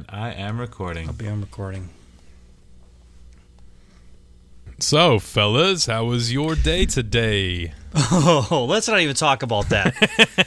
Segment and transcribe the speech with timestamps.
[0.00, 1.08] And I am recording.
[1.08, 1.90] I'll be on recording.
[4.78, 7.74] So, fellas, how was your day today?
[7.94, 9.94] Oh, let's not even talk about that.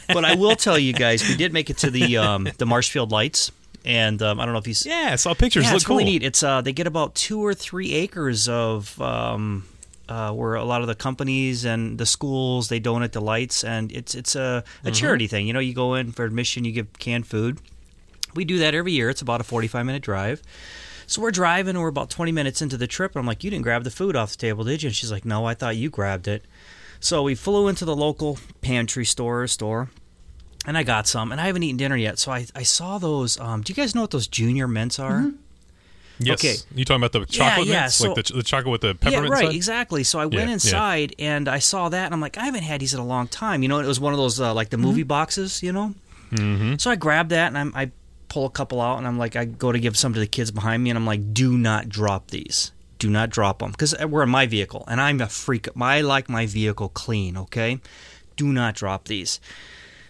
[0.08, 3.12] but I will tell you guys, we did make it to the um, the Marshfield
[3.12, 3.52] Lights,
[3.86, 4.72] and um, I don't know if you.
[4.72, 5.66] s- Yeah, I saw pictures.
[5.66, 5.98] Yeah, Look it's cool.
[5.98, 6.24] really neat.
[6.24, 9.68] It's uh, they get about two or three acres of um,
[10.10, 13.92] uh, where a lot of the companies and the schools they donate the lights, and
[13.92, 15.46] it's it's a, a charity thing.
[15.46, 17.60] You know, you go in for admission, you give canned food.
[18.36, 19.10] We do that every year.
[19.10, 20.42] It's about a forty-five minute drive.
[21.06, 23.12] So we're driving, and we're about twenty minutes into the trip.
[23.14, 25.12] And I'm like, "You didn't grab the food off the table, did you?" And she's
[25.12, 26.46] like, "No, I thought you grabbed it."
[27.00, 29.90] So we flew into the local pantry store store,
[30.66, 31.32] and I got some.
[31.32, 33.38] And I haven't eaten dinner yet, so I, I saw those.
[33.40, 35.32] Um, do you guys know what those junior mints are?
[36.20, 36.40] Yes.
[36.40, 36.56] Okay.
[36.74, 37.96] You talking about the chocolate yeah, mints?
[37.96, 39.56] so- like the, the chocolate with the peppermint yeah, right, inside?
[39.56, 40.04] exactly.
[40.04, 40.54] So I went Yeah, yeah.
[40.54, 43.28] inside and I saw that, and I'm like, I haven't had these in a long
[43.28, 43.64] time.
[43.64, 45.94] You know, it was one of those uh, like the movie boxes, you know.
[46.32, 46.76] Mm-hmm.
[46.78, 47.92] So I grabbed that and I'm, I
[48.34, 50.50] pull a couple out, and I'm like, I go to give some to the kids
[50.50, 52.72] behind me, and I'm like, do not drop these.
[52.98, 55.68] Do not drop them because we're in my vehicle, and I'm a freak.
[55.80, 57.38] I like my vehicle clean.
[57.38, 57.80] Okay,
[58.36, 59.40] do not drop these.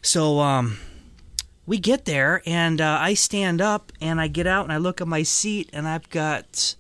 [0.02, 0.78] So um,
[1.66, 5.02] we get there, and uh, I stand up, and I get out, and I look
[5.02, 6.76] at my seat, and I've got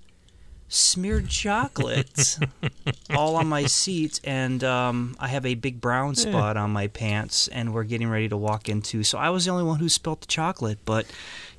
[0.73, 2.39] smeared chocolate
[3.15, 7.47] all on my seat, and um, I have a big brown spot on my pants,
[7.47, 9.03] and we're getting ready to walk into.
[9.03, 11.05] So I was the only one who spilt the chocolate, but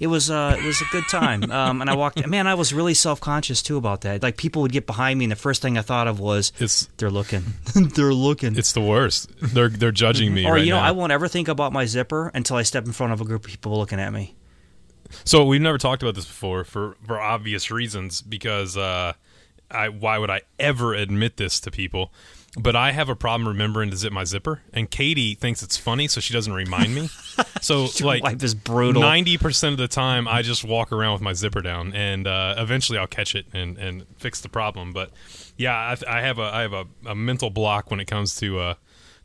[0.00, 1.42] it was uh, it was a good time.
[1.54, 2.26] Um, and I walked.
[2.26, 4.22] Man, I was really self conscious too about that.
[4.22, 6.88] Like people would get behind me, and the first thing I thought of was It's
[6.96, 8.56] they're looking, they're looking.
[8.56, 9.30] it's the worst.
[9.40, 10.84] They're they're judging me or right you know, now.
[10.84, 13.44] I won't ever think about my zipper until I step in front of a group
[13.44, 14.34] of people looking at me.
[15.24, 19.12] So we've never talked about this before for for obvious reasons because uh,
[19.70, 22.12] I why would I ever admit this to people?
[22.56, 26.06] But I have a problem remembering to zip my zipper, and Katie thinks it's funny,
[26.06, 27.08] so she doesn't remind me.
[27.64, 29.00] So like wife is brutal.
[29.00, 32.56] Ninety percent of the time, I just walk around with my zipper down, and uh,
[32.58, 34.92] eventually I'll catch it and, and fix the problem.
[34.92, 35.12] But
[35.56, 38.58] yeah, I, I have a I have a, a mental block when it comes to
[38.58, 38.74] uh,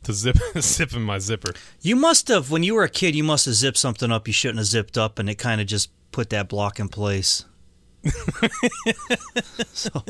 [0.04, 1.52] to zip zipping my zipper.
[1.80, 4.32] You must have, when you were a kid, you must have zipped something up you
[4.32, 7.44] shouldn't have zipped up, and it kind of just put that block in place.
[9.72, 10.04] so,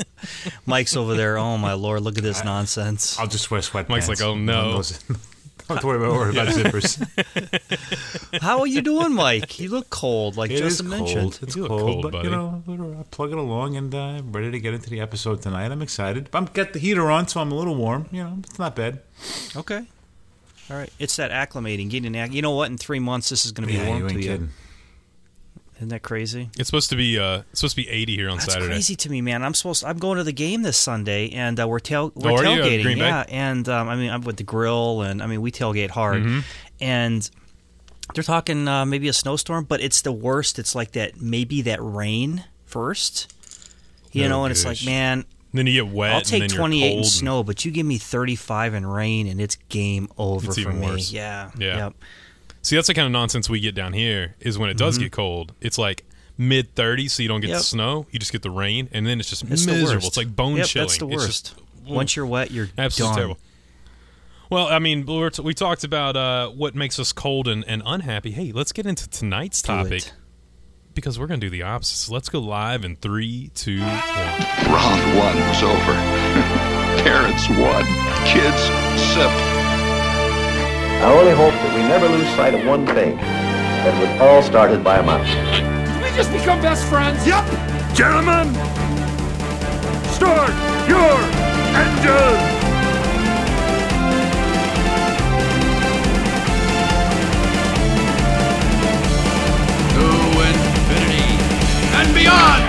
[0.65, 1.37] Mike's over there.
[1.37, 3.19] Oh my lord, look at this nonsense.
[3.19, 3.89] I'll just wear sweatpants.
[3.89, 4.81] Mike's like, "Oh, no."
[5.71, 6.47] Don't have to worry about, worry about
[8.33, 8.41] zippers.
[8.41, 9.59] How are you doing, Mike?
[9.59, 11.01] You look cold, like It Justin cold.
[11.01, 11.39] mentioned.
[11.41, 12.27] It's You cold, cold, but buddy.
[12.29, 15.71] you know, we're plugging along and I'm uh, ready to get into the episode tonight.
[15.71, 16.29] I'm excited.
[16.33, 18.07] I'm got the heater on, so I'm a little warm.
[18.11, 18.99] You know, it's not bad.
[19.55, 19.85] Okay.
[20.69, 20.91] All right.
[20.99, 22.69] It's that acclimating, getting acc- You know what?
[22.69, 24.21] In three months, this is going to be yeah, warm you to you.
[24.21, 24.49] kidding.
[25.81, 26.49] Isn't that crazy?
[26.59, 28.67] It's supposed to be uh, it's supposed to be eighty here on That's Saturday.
[28.75, 29.43] crazy to me, man.
[29.43, 29.83] I'm supposed.
[29.83, 32.61] I'm going to the game this Sunday, and uh, we're tail we're Oh, are you
[32.61, 32.97] at tailgating.
[32.97, 36.21] Yeah, and um, I mean, I'm with the grill, and I mean, we tailgate hard,
[36.21, 36.39] Mm-hmm.
[36.81, 37.27] and
[38.13, 40.59] they're talking uh, maybe a snowstorm, but it's the worst.
[40.59, 43.33] It's like that maybe that rain first,
[44.11, 46.11] you Oh, know, and it's like, man, Then you get wet.
[46.11, 48.75] I'll and take then you're 28 in cold and- snow, but you give me 35
[48.75, 50.85] in rain, and it's game over It's for me.
[50.87, 51.11] worse.
[51.11, 51.77] Yeah, Yeah.
[51.77, 51.93] Yep.
[52.61, 54.35] See, that's the kind of nonsense we get down here.
[54.39, 55.03] Is when it does Mm-hmm.
[55.05, 56.05] get cold, it's like
[56.37, 57.57] mid 30s, so you don't get Yep.
[57.59, 58.05] the snow.
[58.11, 60.07] You just get the rain, and then it's just It's miserable.
[60.07, 60.87] It's like bone yep, chilling.
[60.87, 61.55] That's the It's worst.
[61.55, 63.17] just- Once you're wet, you're absolutely done.
[63.17, 63.37] terrible.
[64.49, 67.63] Well, I mean, we, were t- we talked about uh, what makes us cold and,
[67.67, 68.31] and unhappy.
[68.31, 70.11] Hey, let's get into tonight's topic
[70.93, 71.95] because we're going to do the opposite.
[71.95, 73.87] So let's go live in three, two, one.
[73.89, 75.93] Round one was over.
[77.01, 77.85] Parents won.
[78.27, 78.61] Kids
[79.13, 79.60] sip.
[81.01, 83.17] I only hope that we never lose sight of one thing.
[83.17, 85.25] That it was all started by a mouse.
[85.25, 87.25] Did we just become best friends?
[87.25, 87.43] Yep!
[87.95, 88.53] Gentlemen,
[90.13, 90.53] start
[90.85, 91.17] your
[91.73, 92.37] engine!
[99.89, 100.05] To
[100.53, 101.33] infinity
[101.97, 102.61] and beyond!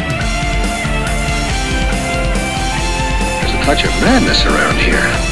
[3.44, 5.31] There's a touch of madness around here.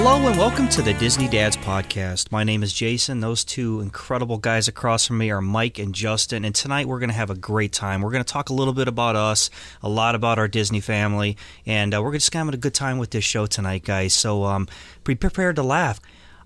[0.00, 2.30] Hello and welcome to the Disney Dads Podcast.
[2.30, 3.18] My name is Jason.
[3.18, 6.44] Those two incredible guys across from me are Mike and Justin.
[6.44, 8.00] And tonight we're going to have a great time.
[8.00, 9.50] We're going to talk a little bit about us,
[9.82, 11.36] a lot about our Disney family,
[11.66, 14.14] and uh, we're just going to have a good time with this show tonight, guys.
[14.14, 14.68] So um,
[15.02, 15.98] be prepared to laugh.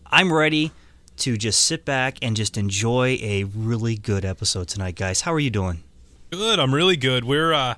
[0.06, 0.72] I'm ready
[1.19, 5.20] to just sit back and just enjoy a really good episode tonight, guys.
[5.20, 5.84] How are you doing?
[6.31, 6.58] Good.
[6.58, 7.26] I'm really good.
[7.26, 7.75] We're uh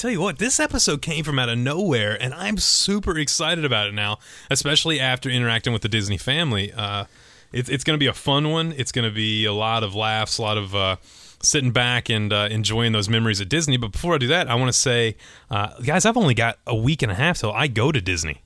[0.00, 3.88] tell you what, this episode came from out of nowhere and I'm super excited about
[3.88, 4.18] it now,
[4.50, 6.72] especially after interacting with the Disney family.
[6.72, 7.04] Uh
[7.52, 8.72] it's it's going to be a fun one.
[8.76, 10.96] It's going to be a lot of laughs, a lot of uh
[11.42, 13.76] sitting back and uh, enjoying those memories at Disney.
[13.76, 15.16] But before I do that, I want to say,
[15.50, 18.42] uh, guys, I've only got a week and a half till I go to Disney.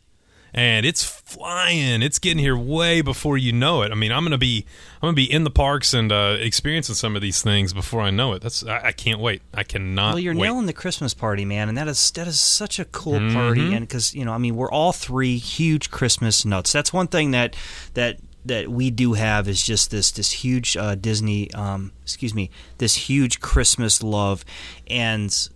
[0.55, 2.01] And it's flying.
[2.01, 3.91] It's getting here way before you know it.
[3.91, 4.65] I mean, I'm gonna be
[4.97, 8.11] I'm gonna be in the parks and uh, experiencing some of these things before I
[8.11, 8.43] know it.
[8.43, 9.43] That's I, I can't wait.
[9.53, 10.11] I cannot.
[10.15, 10.47] Well, you're wait.
[10.47, 13.35] nailing the Christmas party, man, and that is that is such a cool Mm-hmm.
[13.35, 13.75] party.
[13.75, 16.73] And because you know, I mean, we're all three huge Christmas nuts.
[16.73, 17.57] That's one thing that
[17.95, 22.50] that that we do have is just this this huge uh, Disney, um, excuse me,
[22.79, 24.45] this huge Christmas love,
[24.87, 25.49] and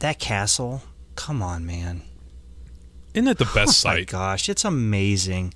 [0.00, 0.82] that castle.
[1.14, 2.02] Come on, man.
[3.14, 4.12] Isn't it the best site?
[4.12, 5.54] Oh my gosh, it's amazing.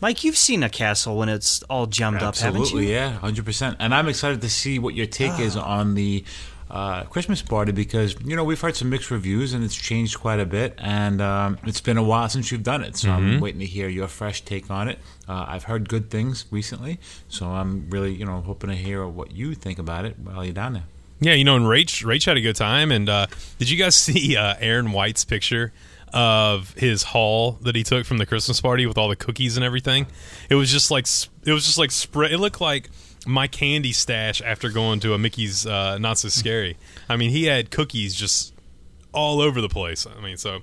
[0.00, 2.94] Mike, you've seen a castle when it's all gemmed up, haven't Absolutely, you?
[2.94, 3.76] yeah, hundred percent.
[3.78, 6.24] And I'm excited to see what your take is on the
[6.68, 10.40] uh, Christmas party because you know we've heard some mixed reviews and it's changed quite
[10.40, 12.96] a bit, and um, it's been a while since you've done it.
[12.96, 14.98] So I'm waiting to hear your fresh take on it.
[15.28, 16.98] Uh, I've heard good things recently,
[17.28, 20.52] so I'm really you know hoping to hear what you think about it while you're
[20.52, 20.84] down there.
[21.20, 22.90] Yeah, you know, and Rach Rach had a good time.
[22.90, 23.28] And uh,
[23.60, 25.72] did you guys see uh, Aaron White's picture
[26.12, 29.64] of his haul that he took from the Christmas party with all the cookies and
[29.64, 30.06] everything?
[30.48, 31.06] It was just like
[31.44, 32.32] it was just like spread.
[32.32, 32.90] It looked like
[33.26, 36.76] my candy stash after going to a Mickey's uh, Not So Scary.
[37.08, 38.54] I mean, he had cookies just
[39.12, 40.06] all over the place.
[40.06, 40.60] I mean, so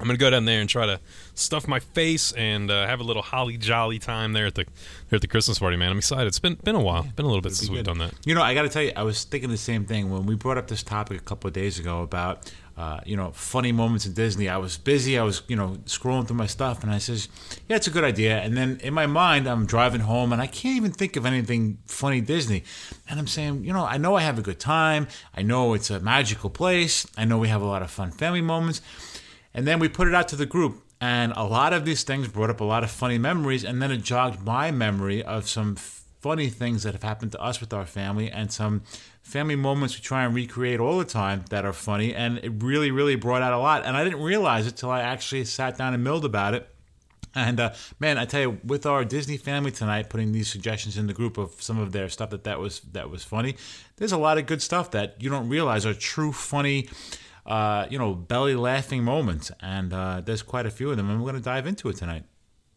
[0.00, 1.00] I'm gonna go down there and try to
[1.34, 4.64] stuff my face and uh, have a little holly jolly time there at the
[5.08, 5.76] there at the Christmas party.
[5.76, 6.26] Man, I'm excited.
[6.26, 7.04] It's been been a while.
[7.14, 8.12] Been a little bit since we've done that.
[8.24, 10.34] You know, I got to tell you, I was thinking the same thing when we
[10.34, 14.04] brought up this topic a couple of days ago about, uh, you know, funny moments
[14.04, 14.48] in Disney.
[14.48, 15.16] I was busy.
[15.16, 17.28] I was, you know, scrolling through my stuff, and I says,
[17.68, 20.46] "Yeah, it's a good idea." And then in my mind, I'm driving home, and I
[20.46, 22.64] can't even think of anything funny Disney.
[23.08, 25.06] And I'm saying, you know, I know I have a good time.
[25.36, 27.06] I know it's a magical place.
[27.16, 28.80] I know we have a lot of fun family moments.
[29.54, 32.26] And then we put it out to the group, and a lot of these things
[32.26, 35.76] brought up a lot of funny memories, and then it jogged my memory of some
[36.24, 38.82] funny things that have happened to us with our family and some
[39.24, 42.90] family moments we try and recreate all the time that are funny, and it really,
[42.90, 43.84] really brought out a lot.
[43.84, 46.68] And I didn't realize it till I actually sat down and milled about it.
[47.34, 51.08] And uh, man, I tell you, with our Disney family tonight, putting these suggestions in
[51.08, 53.56] the group of some of their stuff that that was that was funny.
[53.96, 56.88] There's a lot of good stuff that you don't realize are true funny,
[57.44, 61.18] uh, you know, belly laughing moments, and uh, there's quite a few of them, and
[61.18, 62.22] we're going to dive into it tonight.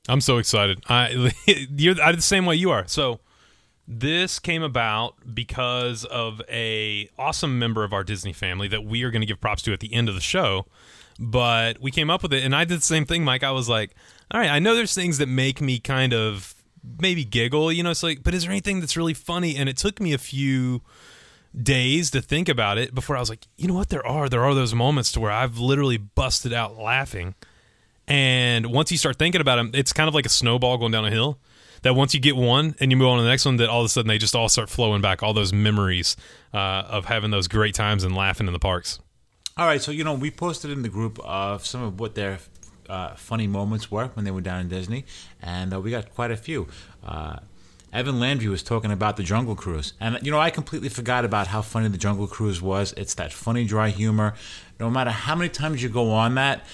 [0.10, 0.82] I'm so excited.
[0.90, 2.88] I you're I'm the same way you are.
[2.88, 3.20] So
[3.88, 9.12] this came about because of a awesome member of our Disney family that we are
[9.12, 10.66] going to give props to at the end of the show.
[11.20, 13.44] But we came up with it, and I did the same thing, Mike.
[13.44, 13.96] I was like,
[14.30, 16.54] "All right, I know there's things that make me kind of
[17.00, 17.92] maybe giggle, you know.
[17.92, 20.82] It's like, but is there anything that's really funny?" And it took me a few
[21.60, 23.90] days to think about it before I was like, "You know what?
[23.90, 27.34] There are there are those moments to where I've literally busted out laughing."
[28.08, 31.06] And once you start thinking about them, it's kind of like a snowball going down
[31.06, 31.40] a hill.
[31.84, 33.82] That once you get one and you move on to the next one, that all
[33.82, 35.24] of a sudden they just all start flowing back.
[35.24, 36.16] All those memories
[36.54, 39.00] uh, of having those great times and laughing in the parks.
[39.58, 42.40] All right, so you know, we posted in the group of some of what their
[42.90, 45.06] uh, funny moments were when they were down in Disney,
[45.42, 46.68] and uh, we got quite a few.
[47.04, 47.38] Uh,
[47.94, 51.48] Evan Landry was talking about the Jungle Cruise, and you know, I completely forgot about
[51.48, 52.94] how funny the Jungle Cruise was.
[52.98, 54.36] It's that funny, dry humor.
[54.80, 56.66] No matter how many times you go on that,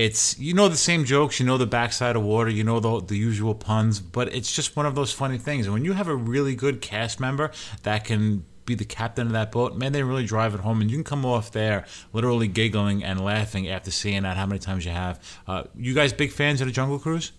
[0.00, 3.00] it's you know the same jokes, you know the backside of water, you know the
[3.00, 5.66] the usual puns, but it's just one of those funny things.
[5.66, 7.50] And when you have a really good cast member
[7.82, 10.90] that can be the captain of that boat, man, they really drive it home, and
[10.90, 14.38] you can come off there literally giggling and laughing after seeing that.
[14.38, 15.20] How many times you have?
[15.46, 17.32] Uh, you guys big fans of the Jungle Cruise?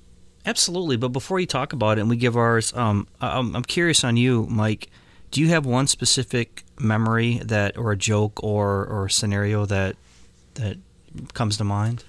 [0.45, 4.03] Absolutely, but before you talk about it and we give ours, um, I'm, I'm curious
[4.03, 4.89] on you, Mike.
[5.31, 9.95] Do you have one specific memory that, or a joke, or or scenario that
[10.55, 10.77] that
[11.33, 12.03] comes to mind?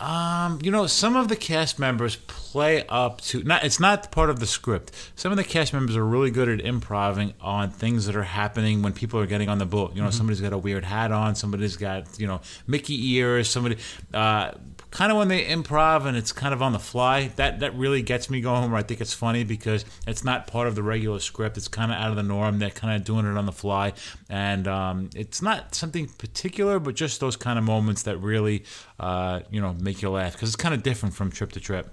[0.00, 3.64] Um, you know, some of the cast members play up to not.
[3.64, 4.92] It's not part of the script.
[5.16, 8.82] Some of the cast members are really good at improvising on things that are happening
[8.82, 9.96] when people are getting on the boat.
[9.96, 11.34] You know, somebody's got a weird hat on.
[11.34, 13.50] Somebody's got you know Mickey ears.
[13.50, 13.78] Somebody,
[14.14, 14.52] uh,
[14.90, 17.28] kind of when they improv and it's kind of on the fly.
[17.36, 18.70] That that really gets me going.
[18.70, 21.56] Where I think it's funny because it's not part of the regular script.
[21.56, 22.58] It's kind of out of the norm.
[22.58, 23.92] They're kind of doing it on the fly,
[24.28, 28.64] and um, it's not something particular, but just those kind of moments that really,
[28.98, 31.86] uh, you know, make you laugh because it's kind of different from trip to trip.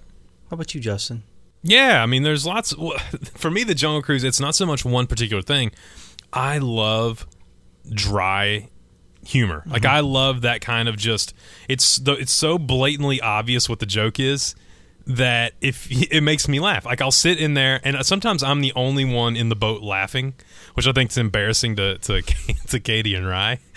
[0.49, 1.23] How about you, Justin?
[1.63, 2.77] Yeah, I mean, there's lots.
[2.77, 2.97] well,
[3.33, 5.71] For me, the Jungle Cruise, it's not so much one particular thing.
[6.31, 7.25] I love
[7.89, 8.69] dry
[9.25, 9.63] humor.
[9.65, 9.95] Like mm-hmm.
[9.95, 11.33] I love that kind of just.
[11.67, 14.55] It's the, it's so blatantly obvious what the joke is
[15.07, 16.85] that if it makes me laugh.
[16.85, 20.33] Like I'll sit in there, and sometimes I'm the only one in the boat laughing,
[20.73, 22.21] which I think is embarrassing to to,
[22.67, 23.59] to Katie and Rye.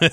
[0.00, 0.12] But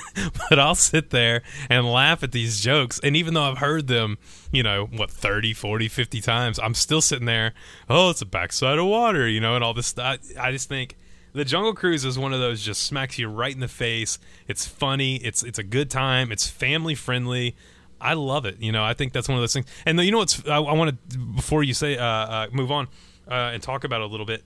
[0.50, 4.18] but I'll sit there and laugh at these jokes, and even though I've heard them,
[4.52, 7.54] you know, what 30, 40, 50 times, I'm still sitting there.
[7.90, 10.20] Oh, it's a backside of water, you know, and all this stuff.
[10.40, 10.98] I just think.
[11.34, 14.20] The Jungle Cruise is one of those just smacks you right in the face.
[14.48, 15.16] It's funny.
[15.18, 16.32] It's it's a good time.
[16.32, 17.56] It's family friendly.
[18.02, 18.60] I love it.
[18.60, 19.68] You know, I think that's one of those things.
[19.86, 22.88] And you know what's I, I want to before you say uh, uh, move on
[23.30, 24.44] uh, and talk about it a little bit.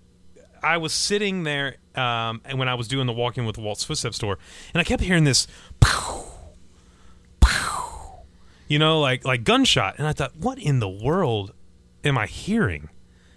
[0.62, 4.18] I was sitting there um, and when I was doing the walking with Walt's Footsteps
[4.18, 4.38] tour,
[4.74, 5.48] and I kept hearing this,
[5.80, 6.26] pow,
[7.40, 8.24] pow,
[8.68, 11.54] you know, like like gunshot, and I thought, what in the world
[12.04, 12.90] am I hearing?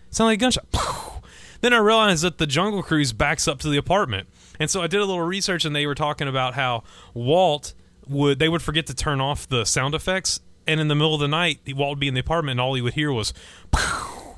[0.09, 0.71] It sounded like gunshot.
[0.73, 1.18] Pow.
[1.61, 4.29] Then I realized that the Jungle Cruise backs up to the apartment,
[4.61, 6.85] and so I did a little research, and they were talking about how
[7.15, 7.75] Walt
[8.07, 11.21] would they would forget to turn off the sound effects, and in the middle of
[11.21, 13.33] the night, Walt would be in the apartment, and all he would hear was.
[13.71, 14.37] Pow,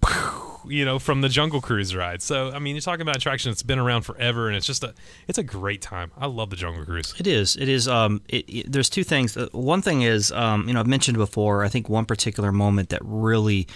[0.00, 2.22] pow, you know, from the Jungle Cruise ride.
[2.22, 4.94] So, I mean, you're talking about attraction that's been around forever, and it's just a,
[5.28, 6.10] it's a great time.
[6.16, 7.14] I love the Jungle Cruise.
[7.18, 7.56] It is.
[7.56, 7.88] It is.
[7.88, 9.36] Um, it, it- there's two things.
[9.36, 11.64] Uh, One thing is, um, you know, I've mentioned before.
[11.64, 13.66] I think one particular moment that really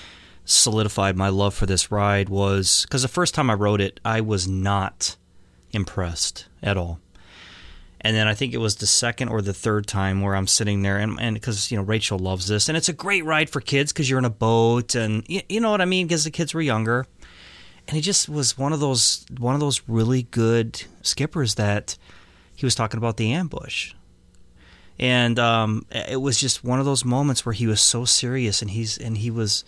[0.46, 4.22] solidified my love for this ride was because the first time I rode it, I
[4.22, 5.16] was not
[5.72, 7.00] impressed at all.
[8.00, 10.82] And then I think it was the second or the third time where I'm sitting
[10.82, 13.60] there, and and because you know Rachel loves this, and it's a great ride for
[13.60, 16.30] kids because you're in a boat, and you, you know what I mean, because the
[16.30, 17.04] kids were younger,
[17.88, 21.98] and he just was one of those one of those really good skippers that
[22.54, 23.92] he was talking about the ambush,
[25.00, 28.70] and um, it was just one of those moments where he was so serious, and
[28.70, 29.64] he's and he was.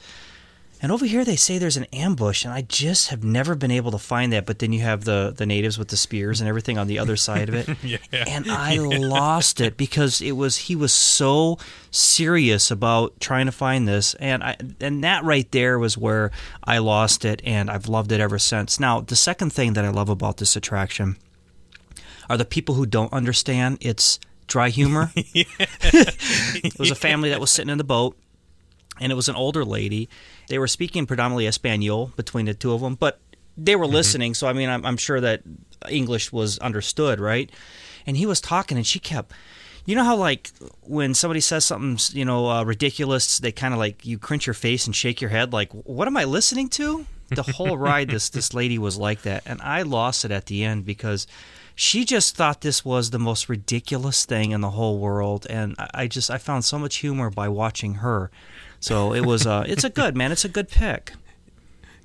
[0.80, 3.90] And over here they say there's an ambush, and I just have never been able
[3.90, 4.46] to find that.
[4.46, 7.16] But then you have the the natives with the spears and everything on the other
[7.16, 7.98] side of it, Yeah.
[8.12, 11.58] and I lost it because it was he was so
[11.90, 16.30] serious about trying to find this, and I and that right there was where
[16.62, 18.78] I lost it, and I've loved it ever since.
[18.78, 21.16] Now the second thing that I love about this attraction
[22.30, 25.10] are the people who don't understand its dry humor.
[25.16, 28.16] it was a family that was sitting in the boat,
[29.00, 30.08] and it was an older lady.
[30.48, 33.20] They were speaking predominantly Espanol between the two of them, but
[33.56, 34.34] they were listening.
[34.34, 35.42] So I mean, I'm, I'm sure that
[35.88, 37.50] English was understood, right?
[38.06, 39.32] And he was talking, and she kept.
[39.84, 40.50] You know how like
[40.82, 44.54] when somebody says something, you know, uh, ridiculous, they kind of like you cringe your
[44.54, 48.28] face and shake your head, like, "What am I listening to?" The whole ride, this
[48.28, 51.26] this lady was like that, and I lost it at the end because
[51.74, 55.90] she just thought this was the most ridiculous thing in the whole world, and I,
[55.94, 58.30] I just I found so much humor by watching her.
[58.80, 61.12] So it was uh, it's a good man, it's a good pick.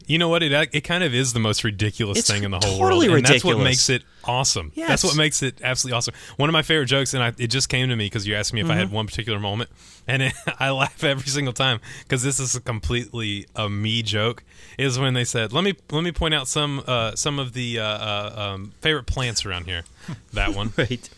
[0.05, 0.43] You know what?
[0.43, 3.19] It it kind of is the most ridiculous It's thing in the whole totally world,
[3.19, 4.73] and that's what makes it awesome.
[4.75, 4.89] Yes.
[4.89, 6.13] That's what makes it absolutely awesome.
[6.35, 8.51] One of my favorite jokes, and I, it just came to me because you asked
[8.53, 8.79] me if I Mm-hmm.
[8.79, 9.69] had one particular moment,
[10.05, 14.43] and it, I laugh every single time because this is a completely a me joke.
[14.77, 17.79] Is when they said, "Let me let me point out some uh, some of the
[17.79, 19.85] uh, uh, um, favorite plants around here."
[20.33, 21.09] That one, Right.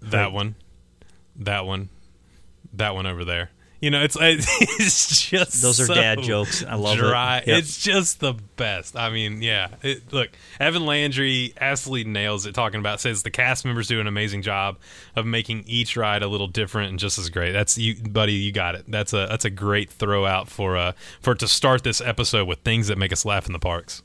[0.00, 0.54] that one,
[1.36, 1.90] that one,
[2.72, 3.50] that one over there.
[3.82, 6.64] You know, it's it's just Those are so dad jokes.
[6.64, 7.48] I love it.
[7.48, 7.58] Yep.
[7.58, 8.96] It's just the best.
[8.96, 9.70] I mean, yeah.
[9.82, 12.54] It, look, Evan Landry absolutely nails it.
[12.54, 14.78] Talking about says the cast members do an amazing job
[15.16, 17.50] of making each ride a little different and just as great.
[17.50, 18.34] That's you, buddy.
[18.34, 18.84] You got it.
[18.86, 22.60] That's a that's a great throw out for uh for to start this episode with
[22.60, 24.02] things that make us laugh in the parks.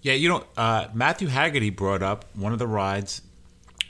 [0.00, 3.20] Yeah, you know, uh, Matthew Haggerty brought up one of the rides,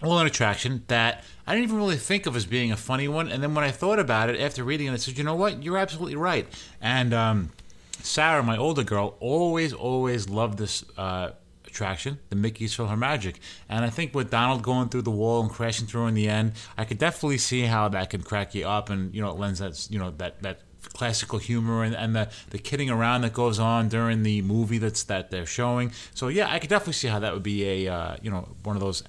[0.02, 3.28] well, an attraction that I didn't even really think of as being a funny one.
[3.28, 5.62] And then when I thought about it after reading it, I said, you know what?
[5.62, 6.46] You're absolutely right.
[6.80, 7.50] And um,
[8.02, 11.30] Sarah, my older girl, always, always loved this uh,
[11.76, 13.36] attraction, the Mickey's PhilharMagic.
[13.68, 16.52] And I think with Donald going through the wall and crashing through in the end,
[16.76, 19.58] I could definitely see how that could crack you up, and you know, it lends
[19.58, 20.60] that you know that that
[20.92, 25.02] classical humor and, and the, the kidding around that goes on during the movie that's
[25.04, 25.92] that they're showing.
[26.14, 28.76] So yeah, I could definitely see how that would be a uh, you know one
[28.76, 29.02] of those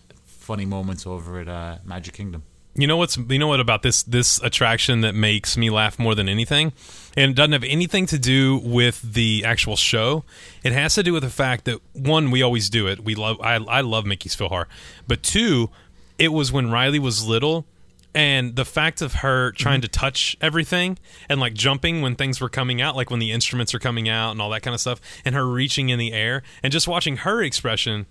[0.48, 2.44] funny moments over at uh, Magic Kingdom.
[2.74, 6.16] You know what's you know what about this this attraction that makes me laugh more
[6.16, 6.74] than anything,
[7.18, 10.24] and it doesn't have anything to do with the actual show.
[10.63, 13.04] It has to do with the fact that one, we always do it.
[13.04, 14.66] We love I I love Mickey's Philhar,
[15.08, 15.70] but two,
[16.18, 17.66] it was when Riley was little.
[18.13, 20.98] And the fact of her trying to touch everything
[21.30, 24.32] and like jumping when things were coming out, like when the instruments are coming out
[24.32, 27.18] and all that kind of stuff, and her reaching in the air and just watching
[27.18, 28.08] her expression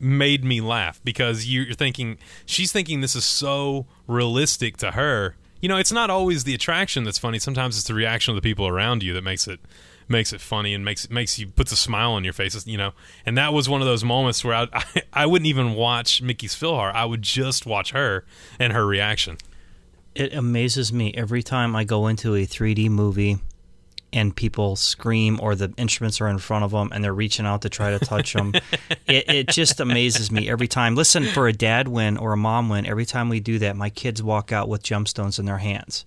[0.00, 5.36] made me laugh because you're thinking she's thinking this is so realistic to her.
[5.60, 7.38] You know, it's not always the attraction that's funny.
[7.38, 9.60] Sometimes it's the reaction of the people around you that makes it
[10.08, 12.66] makes it funny and makes makes you puts a smile on your face.
[12.66, 12.92] You know,
[13.26, 16.54] and that was one of those moments where I I, I wouldn't even watch Mickey's
[16.54, 16.92] Philhar.
[16.92, 18.24] I would just watch her
[18.58, 19.38] and her reaction.
[20.14, 23.38] It amazes me every time I go into a 3D movie
[24.12, 27.62] and people scream or the instruments are in front of them and they're reaching out
[27.62, 28.54] to try to touch them.
[29.06, 30.94] it, it just amazes me every time.
[30.94, 33.90] Listen, for a dad win or a mom win, every time we do that, my
[33.90, 36.06] kids walk out with gemstones in their hands.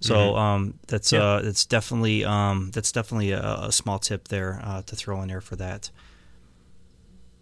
[0.00, 1.22] So um, that's Yeah.
[1.22, 5.28] uh, that's definitely um, that's definitely a, a small tip there uh, to throw in
[5.28, 5.90] there for that.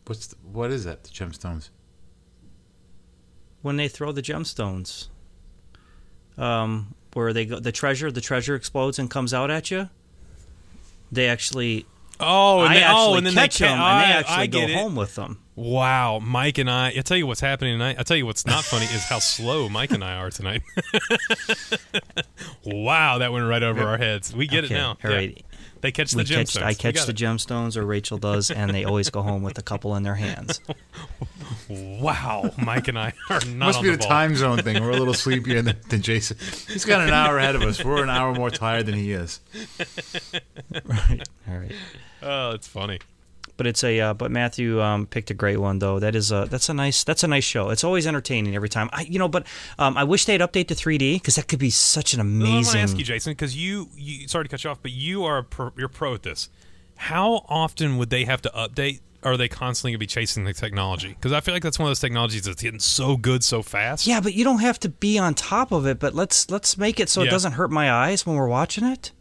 [0.07, 1.05] What's the, what is that?
[1.05, 1.71] The gemstones.
[3.63, 5.09] When they throw the gemstones,
[6.37, 9.89] um, where they go, the treasure, the treasure explodes and comes out at you.
[11.11, 11.85] They actually,
[12.21, 14.47] Oh, and I they, oh, and then catch they ca- them, and they actually I
[14.47, 14.71] go it.
[14.75, 15.39] home with them.
[15.55, 16.89] Wow, Mike and I.
[16.89, 17.97] I tell you what's happening tonight.
[17.99, 20.63] I tell you what's not funny is how slow Mike and I are tonight.
[22.65, 24.35] wow, that went right over our heads.
[24.35, 24.97] We get Okay, it now.
[25.05, 25.33] all Yeah.
[25.83, 25.89] Right.
[25.89, 26.63] They catch We the catch, gemstones.
[26.63, 27.17] I catch the it.
[27.17, 30.61] gemstones, or Rachel does, and they always go home with a couple in their hands.
[31.69, 34.09] Wow, Mike and I are not Must on be the the ball.
[34.09, 34.83] time zone thing.
[34.83, 36.37] We're a little sleepier than, than Jason.
[36.69, 37.83] He's got an hour ahead of us.
[37.83, 39.41] We're an hour more tired than he is.
[40.85, 41.23] Right.
[41.49, 41.73] All right.
[42.23, 42.99] Oh, it's funny.
[43.57, 45.99] But it's a uh, but Matthew um, picked a great one though.
[45.99, 47.71] That is a that's a nice that's a nice show.
[47.71, 48.89] It's always entertaining every time.
[48.93, 49.47] I you know, but
[49.79, 52.55] um, I wish they'd update to 3D because that could be such an Well, I
[52.55, 55.25] want to ask you, Jason, because you, you sorry to cut you off, but you
[55.25, 56.49] are a pro, you're pro at this.
[56.97, 59.01] How often would they have to update?
[59.25, 61.09] Are they constantly going to be chasing the technology?
[61.11, 64.05] Because I feel like that's one of those technologies that's getting so good so fast.
[64.07, 66.01] Yeah, but you don't have to be on top of it.
[66.01, 69.13] But let's let's make it so it doesn't hurt my eyes when we're watching it.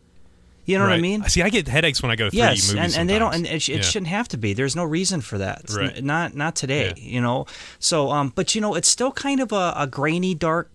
[0.65, 1.01] You know what I Right.
[1.01, 1.23] mean?
[1.27, 2.93] See, I get headaches when I go to 3D Yes, movies.
[2.93, 3.81] and, and they don't, and it, it Yeah.
[3.81, 4.53] shouldn't have to be.
[4.53, 5.61] There's no reason for that.
[5.63, 5.97] It's Right.
[5.97, 7.03] n- not not today, Yeah.
[7.03, 7.45] you know.
[7.79, 10.69] So, um, but you know, it's still kind of a, a grainy, dark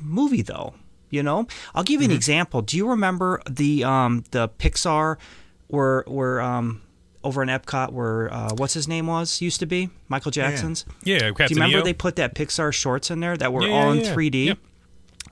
[0.00, 0.74] movie, though.
[1.10, 2.12] You know, I'll give you Mm-hmm.
[2.12, 2.62] an example.
[2.62, 5.16] Do you remember the um the Pixar
[5.68, 6.80] where where um
[7.24, 10.84] over in Epcot where uh, what's his name was used to be Michael Jackson's?
[11.04, 11.84] Yeah, Do Captain you remember EO?
[11.84, 14.14] they put that Pixar shorts in there that were Yeah, yeah, all in yeah, yeah.
[14.14, 14.44] 3D?
[14.46, 14.58] Yep.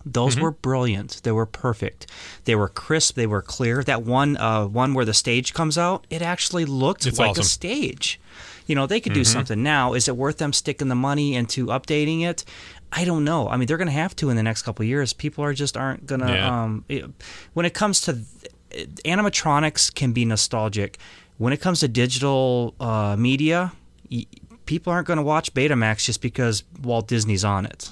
[0.07, 0.43] Those Mm-hmm.
[0.45, 1.21] were brilliant.
[1.25, 2.07] They were perfect.
[2.45, 3.15] They were crisp.
[3.17, 3.83] They were clear.
[3.85, 7.43] That one, uh, one where the stage comes out, it actually looked It's like awesome.
[7.43, 8.21] a stage.
[8.67, 9.95] You know, they could do something now.
[9.95, 12.45] Is it worth them sticking the money into updating it?
[12.93, 13.49] I don't know.
[13.49, 15.13] I mean, they're going to have to in the next couple of years.
[15.13, 16.29] People are just aren't going to.
[16.33, 16.63] Yeah.
[16.63, 17.05] Um, it-
[17.53, 18.13] when it comes to
[18.71, 20.99] th- animatronics, can be nostalgic.
[21.39, 23.73] When it comes to digital uh, media,
[24.11, 24.27] y-
[24.67, 27.91] people aren't going to watch Betamax just because Walt Disney's on it.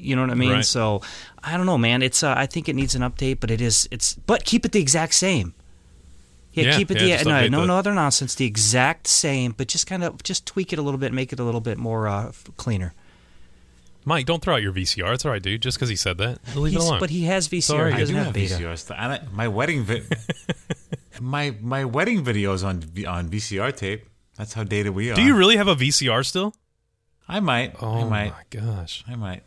[0.00, 0.50] You know what I mean?
[0.52, 0.64] Right.
[0.64, 1.02] So
[1.42, 2.02] I don't know, man.
[2.02, 4.72] It's uh, I think it needs an update, but it is it's but keep it
[4.72, 5.54] the exact same.
[6.52, 8.34] Yeah, Yeah, keep it yeah, the no, no, the- no other nonsense.
[8.34, 11.38] The exact same, but just kind of just tweak it a little bit, make it
[11.38, 12.92] a little bit more uh, cleaner.
[14.04, 15.12] Mike, don't throw out your VCR.
[15.14, 15.60] It's all right, dude.
[15.62, 16.98] Just because he said that, leave it alone.
[17.00, 17.62] but he has VCR.
[17.62, 18.60] Sorry, he I doesn't do have have.
[18.60, 18.96] VCR stuff.
[18.98, 20.02] And I, my wedding vi-
[21.20, 24.06] my my wedding videos on on VCR tape.
[24.36, 25.14] That's how dated we are.
[25.14, 26.54] Do you really have a VCR still?
[27.28, 27.76] I might.
[27.80, 28.30] Oh I might.
[28.32, 29.04] my gosh!
[29.06, 29.42] I might.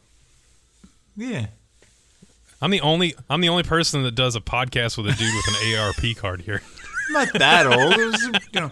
[1.15, 1.47] Yeah.
[2.61, 5.47] I'm the only I'm the only person that does a podcast with a dude with
[5.47, 6.61] an AARP card here.
[7.09, 7.93] I'm not that old.
[7.93, 8.23] It was,
[8.53, 8.71] you know.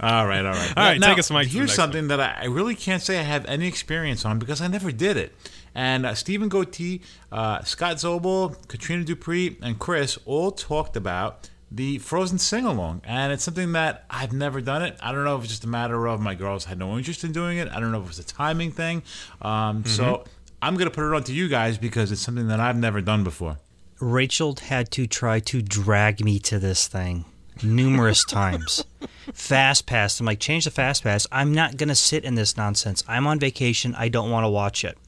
[0.00, 0.72] all right, all right.
[0.76, 2.74] All right, Now, take us, Mike, to the Here's next something that I, I really
[2.74, 5.34] can't say I have any experience on because I never did it.
[5.74, 11.98] And uh, Stephen Goatee, uh, Scott Zobel, Katrina Dupree, and Chris all talked about the
[11.98, 14.96] Frozen sing along, and it's something that I've never done it.
[15.02, 17.32] I don't know if it's just a matter of my girls had no interest in
[17.32, 17.68] doing it.
[17.68, 19.02] I don't know if it's a timing thing.
[19.42, 20.28] Um, So Mm-hmm.
[20.62, 23.22] I'm gonna put it on to you guys because it's something that I've never done
[23.24, 23.58] before.
[24.00, 27.24] Rachel had to try to drag me to this thing
[27.62, 28.84] numerous times.
[29.32, 30.18] Fast pass.
[30.20, 31.26] I'm like, change the fast pass.
[31.30, 33.04] I'm not going to sit in this nonsense.
[33.06, 33.94] I'm on vacation.
[33.94, 34.98] I don't want to watch it.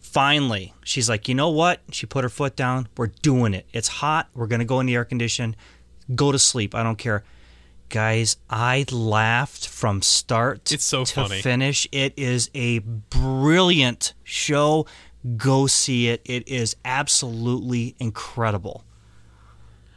[0.00, 1.80] Finally, she's like, you know what?
[1.90, 2.88] She put her foot down.
[2.96, 3.66] We're doing it.
[3.72, 4.28] It's hot.
[4.34, 5.54] We're going to go in the air condition.
[6.14, 6.74] Go to sleep.
[6.74, 7.24] I don't care.
[7.88, 11.42] Guys, I laughed from start It's so to funny.
[11.42, 11.86] finish.
[11.92, 14.86] It is a brilliant show.
[15.36, 16.22] Go see it.
[16.24, 18.84] It is absolutely incredible.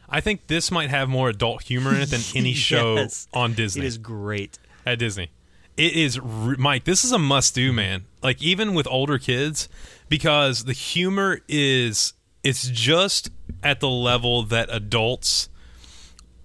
[0.08, 3.82] I think this might have more adult humor in it than any show on Disney.
[3.82, 4.58] It is great.
[4.84, 5.30] at Disney.
[5.76, 6.84] It is re- Mike.
[6.84, 7.76] This is a must do, Mm-hmm.
[7.76, 8.04] man.
[8.22, 9.68] Like even with older kids,
[10.08, 13.30] because the humor is it's just
[13.62, 15.48] at the level that adults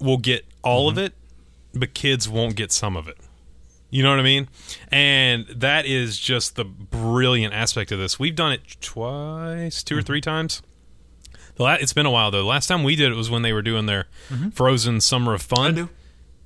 [0.02, 1.00] will get all Mm-hmm.
[1.00, 1.14] of it,
[1.74, 3.18] but kids won't get some of it.
[3.90, 4.48] You know what I mean?
[4.90, 8.18] And that is just the brilliant aspect of this.
[8.18, 10.06] We've done it twice, 2 or mm-hmm.
[10.06, 10.62] three times.
[11.56, 12.40] The la- it's been a while though.
[12.42, 14.50] The last time we did it was when they were doing their mm-hmm.
[14.50, 15.72] Frozen Summer of Fun.
[15.72, 15.90] I do.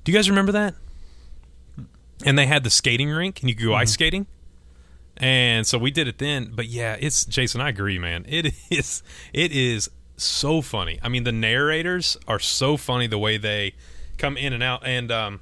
[0.04, 0.74] Do you guys remember that?
[2.24, 3.94] And they had the skating rink, and you could go ice mm-hmm.
[3.94, 4.26] skating.
[5.16, 6.52] And so we did it then.
[6.54, 7.60] But yeah, it's Jason.
[7.60, 8.24] I agree, man.
[8.28, 9.02] It is.
[9.32, 10.98] It is so funny.
[11.02, 13.74] I mean, the narrators are so funny the way they
[14.18, 14.82] come in and out.
[14.84, 15.40] And um,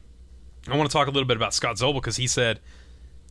[0.69, 2.61] I want to talk a little bit about Scott Zobel because he said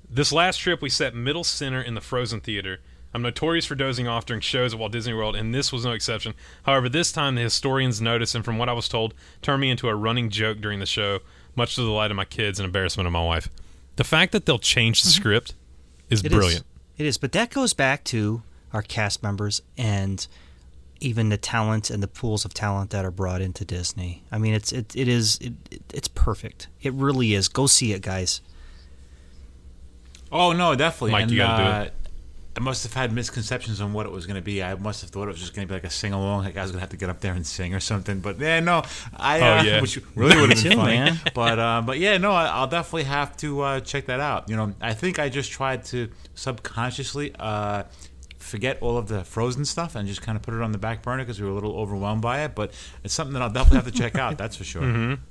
[0.09, 2.79] this last trip we sat middle center in the Frozen Theater.
[3.15, 5.91] I'm notorious for dozing off during shows at Walt Disney World, and this was no
[5.91, 6.33] exception.
[6.63, 9.87] However, this time the historians noticed, and from what I was told, turned me into
[9.87, 11.19] a running joke during the show,
[11.55, 13.49] much to the delight of my kids and embarrassment of my wife.
[13.97, 15.53] The fact that they'll change the script
[16.09, 16.25] is Mm-hmm.
[16.25, 16.37] It is.
[16.37, 16.65] brilliant.
[16.97, 20.25] It is, but that goes back to our cast members and
[20.99, 24.23] even the talent and the pools of talent that are brought into Disney.
[24.31, 25.53] I mean, it's it, it is it,
[25.93, 26.67] it's perfect.
[26.81, 27.47] It really is.
[27.47, 28.41] Go see it, guys.
[30.31, 31.11] Oh no, definitely.
[31.11, 31.89] Mike, and, you gotta do uh,
[32.55, 34.61] I must have had misconceptions on what it was going to be.
[34.61, 36.55] I must have thought it was just going to be like a sing along, like
[36.55, 38.19] I was going to have to get up there and sing or something.
[38.19, 38.83] But yeah, no,
[39.17, 39.81] I Oh, uh, yeah.
[39.81, 40.97] which really would have been too, funny.
[40.97, 41.19] man.
[41.33, 44.49] But uh, but yeah, no, I, I'll definitely have to uh, check that out.
[44.49, 47.83] You know, I think I just tried to subconsciously uh,
[48.43, 51.01] forget all of the Frozen stuff and just kind of put it on the back
[51.01, 52.53] burner because we were a little overwhelmed by it.
[52.55, 54.37] But it's something that I'll definitely have to check out.
[54.37, 54.81] That's for sure.
[54.83, 55.21] Mm-hmm.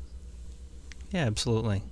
[1.12, 1.82] Yeah, absolutely.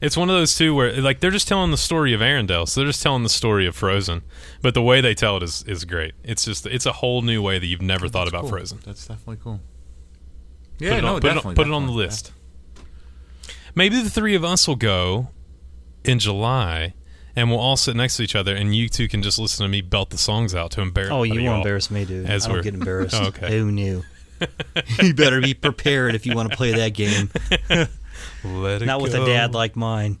[0.00, 2.80] It's one of those two where like they're just telling the story of Arendelle, so
[2.80, 4.22] they're just telling the story of Frozen,
[4.60, 6.12] but the way they tell it is is great.
[6.22, 8.50] It's just it's a whole new way that you've never thought about Cool.
[8.50, 8.80] Frozen.
[8.84, 9.60] That's definitely cool.
[10.78, 11.54] Put Yeah, it no, on, put, it on, definitely.
[11.54, 12.04] put it on the definitely.
[12.06, 12.32] list.
[13.74, 15.28] Maybe the three of us will go
[16.04, 16.92] in July,
[17.36, 19.68] and we'll all sit next to each other, and you two can just listen to
[19.68, 21.10] me belt the songs out to embarrass.
[21.12, 21.44] Oh, you y'all.
[21.44, 22.26] won't embarrass me, dude.
[22.28, 23.14] As I don't we're- get embarrassed.
[23.20, 23.58] Oh, okay.
[23.58, 24.02] Who knew?
[25.02, 27.30] you better be prepared if you want to play that game.
[28.44, 30.18] Let it Not with a dad like mine.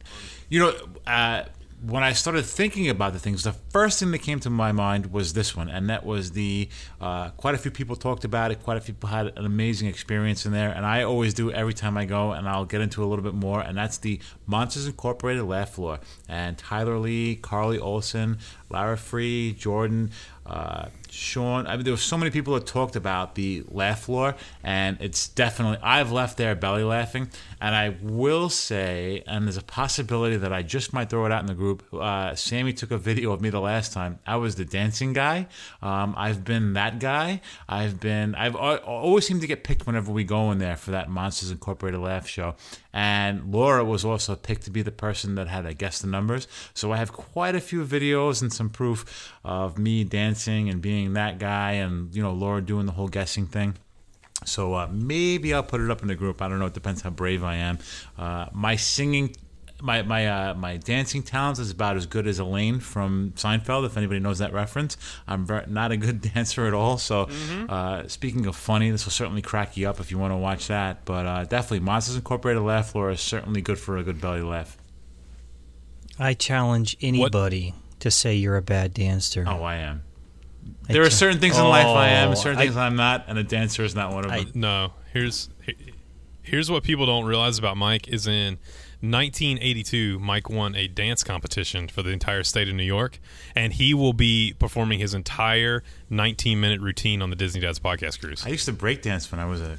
[0.48, 0.74] You know,
[1.06, 1.44] uh,
[1.82, 5.12] when I started thinking about the things, the first thing that came to my mind
[5.12, 6.68] was this one, and that was the
[7.00, 8.62] uh, quite a few people talked about it.
[8.62, 11.74] Quite a few people had an amazing experience in there, and I always do every
[11.74, 13.60] time I go, and I'll get into a little bit more.
[13.60, 18.38] And that's the Monsters Incorporated Laugh Floor, and Tyler Lee, Carly Olson,
[18.70, 20.10] Lara Free, Jordan.
[20.46, 24.36] Uh, Sean, I mean, there were so many people that talked about the laugh floor,
[24.62, 29.62] and it's definitely I've left there belly laughing, and I will say, and there's a
[29.62, 31.82] possibility that I just might throw it out in the group.
[31.92, 34.18] Uh, Sammy took a video of me the last time.
[34.26, 35.46] I was the dancing guy.
[35.80, 37.40] Um, I've been that guy.
[37.68, 38.34] I've been.
[38.34, 41.50] I've al- always seem to get picked whenever we go in there for that Monsters
[41.50, 42.54] Incorporated laugh show,
[42.92, 46.46] and Laura was also picked to be the person that had I guess the numbers.
[46.74, 51.14] So I have quite a few videos and some proof of me dancing and being
[51.14, 53.76] that guy, and you know Laura doing the whole guessing thing.
[54.46, 56.40] So uh, maybe I'll put it up in the group.
[56.40, 56.66] I don't know.
[56.66, 57.78] It depends how brave I am.
[58.16, 59.36] Uh, my singing,
[59.82, 63.84] my my uh, my dancing talents is about as good as Elaine from Seinfeld.
[63.84, 66.96] If anybody knows that reference, I'm ver- not a good dancer at all.
[66.98, 67.28] So
[67.68, 70.68] uh, speaking of funny, this will certainly crack you up if you want to watch
[70.68, 71.04] that.
[71.04, 74.78] But uh, definitely, Monsters Incorporated laugh floor is certainly good for a good belly laugh.
[76.18, 79.44] I challenge anybody to say you're a bad dancer.
[79.46, 80.02] Oh, I am.
[80.88, 83.24] I There are certain things in life I am, Oh, certain I- things I'm not,
[83.28, 84.50] and a dancer is not one of them.
[84.54, 85.48] No, here's
[86.42, 88.58] here's what people don't realize about Mike is in
[89.00, 93.18] 1982 Mike won a dance competition for the entire state of New York
[93.54, 98.20] and he will be performing his entire 19 minute routine on the Disney Dads podcast
[98.20, 98.44] cruise.
[98.46, 99.78] I used to break dance when I was a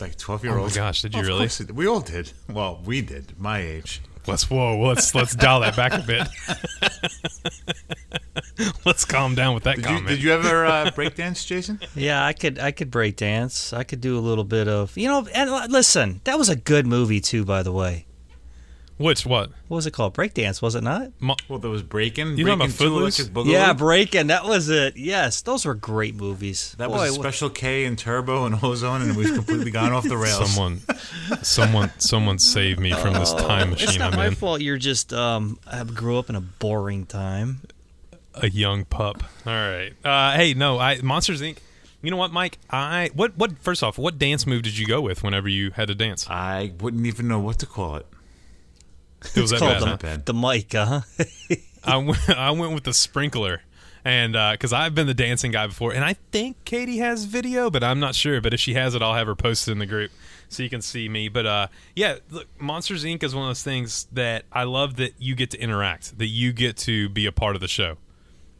[0.00, 0.70] like 12 year Oh old.
[0.70, 1.48] my gosh, did you Of really?
[1.72, 2.32] we all did.
[2.48, 3.38] Well, we did.
[3.38, 4.00] My age.
[4.26, 6.26] Let's whoa, let's let's dial that back a bit.
[8.84, 10.08] let's calm down with that Did you, comment.
[10.08, 11.80] did you ever uh, break dance, Jason?
[11.94, 13.72] Yeah, I could I could break dance.
[13.72, 15.26] I could do a little bit of you know.
[15.34, 18.05] And listen, that was a good movie too, by the way.
[18.98, 19.50] Which what?
[19.68, 20.14] What was it called?
[20.14, 21.10] Breakdance, was it not?
[21.20, 22.38] Mo- Well, there was breaking.
[22.38, 23.18] You talking breaking about Footloose?
[23.20, 23.52] Electric Boogaloo.
[23.52, 24.26] Yeah, Breaking.
[24.28, 24.96] That was it.
[24.96, 26.74] Yes, those were great movies.
[26.78, 30.04] That Boy, was wha- Special K and Turbo and Ozone, and we've completely gone off
[30.08, 30.50] the rails.
[30.50, 30.80] someone
[31.42, 34.34] someone someone save me from this time Oh, It's machine not I'm my in.
[34.34, 34.60] fault.
[34.60, 35.58] You're just um.
[35.70, 37.60] I grew up in a boring time.
[38.34, 39.22] a young pup.
[39.46, 39.92] All right.
[40.04, 41.58] Uh, hey, no, I Monsters Inc.
[42.02, 42.58] You know what, Mike?
[42.70, 45.88] I what what first off, what dance move did you go with whenever you had
[45.88, 46.26] to dance?
[46.30, 48.06] I wouldn't even know what to call it.
[49.34, 50.00] It was that Called bad.
[50.00, 50.18] the, huh?
[50.24, 51.00] the mic, huh?
[51.84, 53.62] I went I went with the sprinkler.
[54.04, 57.82] And because I've been the dancing guy before, and I think Katie has video, but
[57.82, 58.40] I'm not sure.
[58.40, 60.12] But if she has it, I'll have her post it in the group
[60.48, 61.28] so you can see me.
[61.28, 63.24] But uh, yeah, look, Monsters Inc.
[63.24, 66.52] is one of those things that I love that you get to interact, that you
[66.52, 67.96] get to be a part of the show.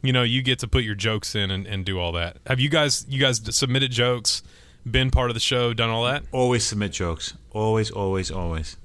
[0.01, 2.39] You know, you get to put your jokes in and, and do all that.
[2.45, 4.43] Have you guys you guys submitted jokes,
[4.89, 6.23] been part of the show, done all that?
[6.33, 7.35] Always submit jokes.
[7.51, 8.75] Always, always, always.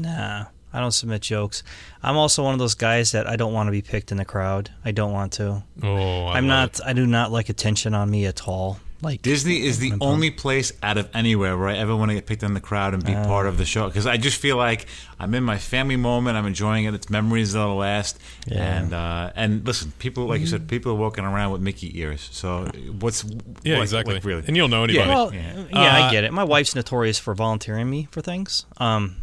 [0.00, 1.62] Nah, I don't submit jokes.
[2.02, 4.24] I'm also one of those guys that I don't want to be picked in the
[4.24, 4.70] crowd.
[4.84, 5.62] I don't want to.
[5.82, 6.86] Oh, I I'm love not.
[6.86, 8.78] I do not like attention on me at all.
[9.02, 12.14] Like Disney is the I'm- only place out of anywhere where I ever want to
[12.14, 13.22] get picked in the crowd and be Uh.
[13.26, 14.86] part of the show because I just feel like
[15.20, 16.38] I'm in my family moment.
[16.38, 16.94] I'm enjoying it.
[16.94, 18.18] It's memories that'll last.
[18.46, 18.62] Yeah.
[18.78, 22.26] And uh, and listen, people like you said, people are walking around with Mickey ears.
[22.32, 22.64] So
[22.98, 23.24] what's
[23.62, 24.14] Yeah, like- exactly.
[24.14, 24.44] like, really?
[24.46, 25.08] And you'll know anybody.
[25.10, 25.64] Well, Yeah.
[25.70, 26.32] yeah, Uh, I get it.
[26.32, 28.64] My wife's notorious for volunteering me for things.
[28.78, 29.16] Um,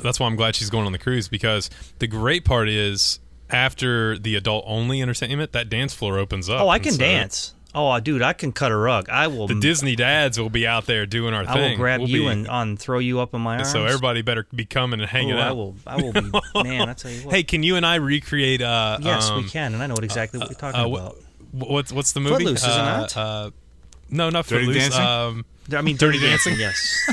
[0.00, 3.18] That's why I'm glad she's going on the cruise because the great part is
[3.50, 6.60] after the adult only entertainment, that dance floor opens up.
[6.60, 7.54] oh, I can so dance.
[7.78, 9.10] Oh, dude, I can cut a rug.
[9.10, 9.48] I will.
[9.48, 11.62] The Disney dads will be out there doing our I thing.
[11.62, 13.70] I will grab We'll you be- and on throw you up in my arms.
[13.70, 15.50] so everybody better be coming and hanging Ooh, out.
[15.50, 15.74] I will.
[15.86, 16.30] I will be.
[16.62, 17.34] Man, I tell you what.
[17.34, 18.62] Hey, can you and I recreate?
[18.62, 21.18] Uh, yes, um, we can, and I know what exactly what you're talking uh, about.
[21.52, 22.44] what's what's the movie?
[22.44, 23.16] Footloose, is it uh, not?
[23.16, 23.50] Uh,
[24.08, 24.96] no, not Dirty Footloose.
[24.96, 25.02] Dancing?
[25.04, 26.54] Um, I mean, Dirty Dirty Dancing.
[26.58, 27.10] Yes.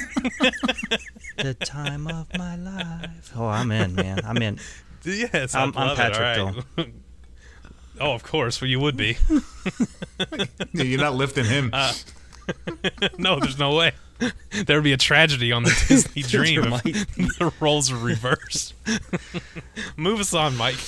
[1.38, 3.32] the time of my life.
[3.36, 4.20] Oh, I'm in, man.
[4.26, 4.60] I'm in.
[5.06, 6.40] yes, I'm- I I'm Patrick, it.
[6.40, 6.88] All right.
[8.00, 8.60] Oh, of course.
[8.60, 9.18] Well, you would be.
[10.74, 11.70] You're not lifting him.
[11.72, 11.94] Uh,
[13.20, 13.92] no, there's no way.
[14.66, 18.74] There would be a tragedy on the Disney Dream if the roles were reversed.
[19.96, 20.80] Move us on, Mike.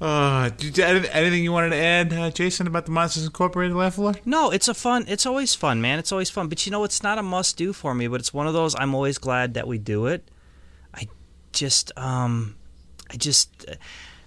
[0.00, 3.94] Uh, did you, anything you wanted to add, uh, Jason, about the Monsters Incorporated Laugh
[3.94, 4.14] Floor?
[4.24, 5.04] No, it's a fun.
[5.08, 5.98] It's always fun, man.
[5.98, 6.48] It's always fun.
[6.48, 8.08] But you know, it's not a must do for me.
[8.08, 8.74] But it's one of those.
[8.78, 10.26] I'm always glad that we do it.
[10.94, 11.06] I
[11.52, 12.56] just, um,
[13.10, 13.74] I just, uh,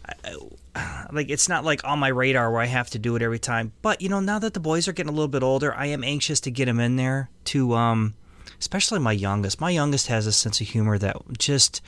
[0.06, 0.36] I,
[0.76, 3.40] I, like, it's not like on my radar where I have to do it every
[3.40, 3.74] time.
[3.82, 6.04] But you know, now that the boys are getting a little bit older, I am
[6.04, 7.32] anxious to get them in there.
[7.46, 8.14] To, um,
[8.60, 9.60] especially my youngest.
[9.60, 11.82] My youngest has a sense of humor that just.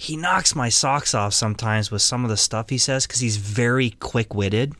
[0.00, 3.36] He knocks my socks off sometimes with some of the stuff he says because he's
[3.36, 4.74] very quick witted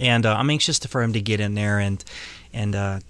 [0.00, 2.02] and uh, I'm anxious for him to get in there and
[2.52, 3.00] and uh,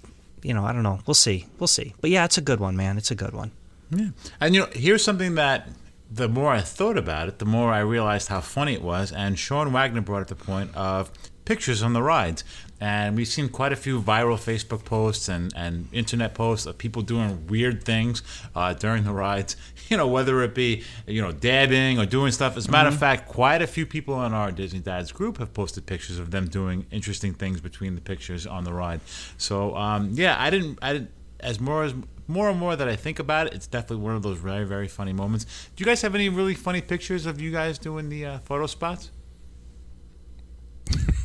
[0.41, 2.75] you know I don't know we'll see we'll see but yeah it's a good one
[2.75, 3.51] man it's a good one
[3.91, 4.09] Yeah.
[4.41, 5.69] And you know, here's something that
[6.11, 9.11] the more I thought about it, the more I realized how funny it was.
[9.11, 11.11] And Sean Wagner brought up the point of
[11.45, 12.43] pictures on the rides.
[12.81, 17.01] And we've seen quite a few viral Facebook posts and, and internet posts of people
[17.03, 18.21] doing weird things
[18.53, 19.55] uh, during the rides.
[19.89, 22.57] You know, whether it be, you know, dabbing or doing stuff.
[22.57, 25.53] As a matter of fact, quite a few people in our Disney Dads group have
[25.53, 28.99] posted pictures of them doing interesting things between the pictures on the ride.
[29.37, 31.93] So, um, yeah, I didn't, I didn't, as more as
[32.27, 34.87] more and more that I think about it, it's definitely one of those very very
[34.87, 35.45] funny moments.
[35.75, 38.65] Do you guys have any really funny pictures of you guys doing the uh, photo
[38.65, 39.11] spots?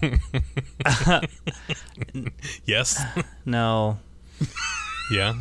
[2.64, 3.02] Yes.
[3.44, 3.98] no
[5.10, 5.34] yeah,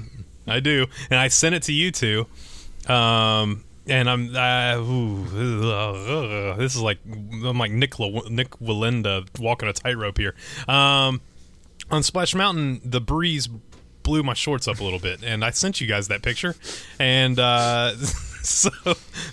[0.47, 0.87] I do.
[1.09, 2.25] And I sent it to you two.
[2.87, 9.27] Um, and I'm uh, ooh, uh, this is like I'm like Nick La- Nik Wallenda
[9.39, 10.35] walking a tightrope here.
[10.67, 11.21] Um,
[11.91, 13.49] on Splash Mountain, the breeze
[14.03, 16.55] blew my shorts up a little bit, and I sent you guys that picture,
[16.99, 17.95] and uh,
[18.43, 18.69] so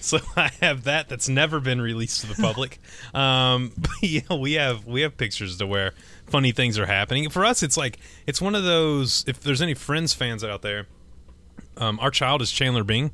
[0.01, 2.79] so I have that that's never been released to the public.
[3.15, 5.93] Um, yeah, we have we have pictures to where
[6.27, 7.29] funny things are happening.
[7.31, 9.25] For us, it's like it's one of those.
[9.27, 10.87] If there's any Friends fans out there,
[11.77, 13.11] um, our child is Chandler Bing,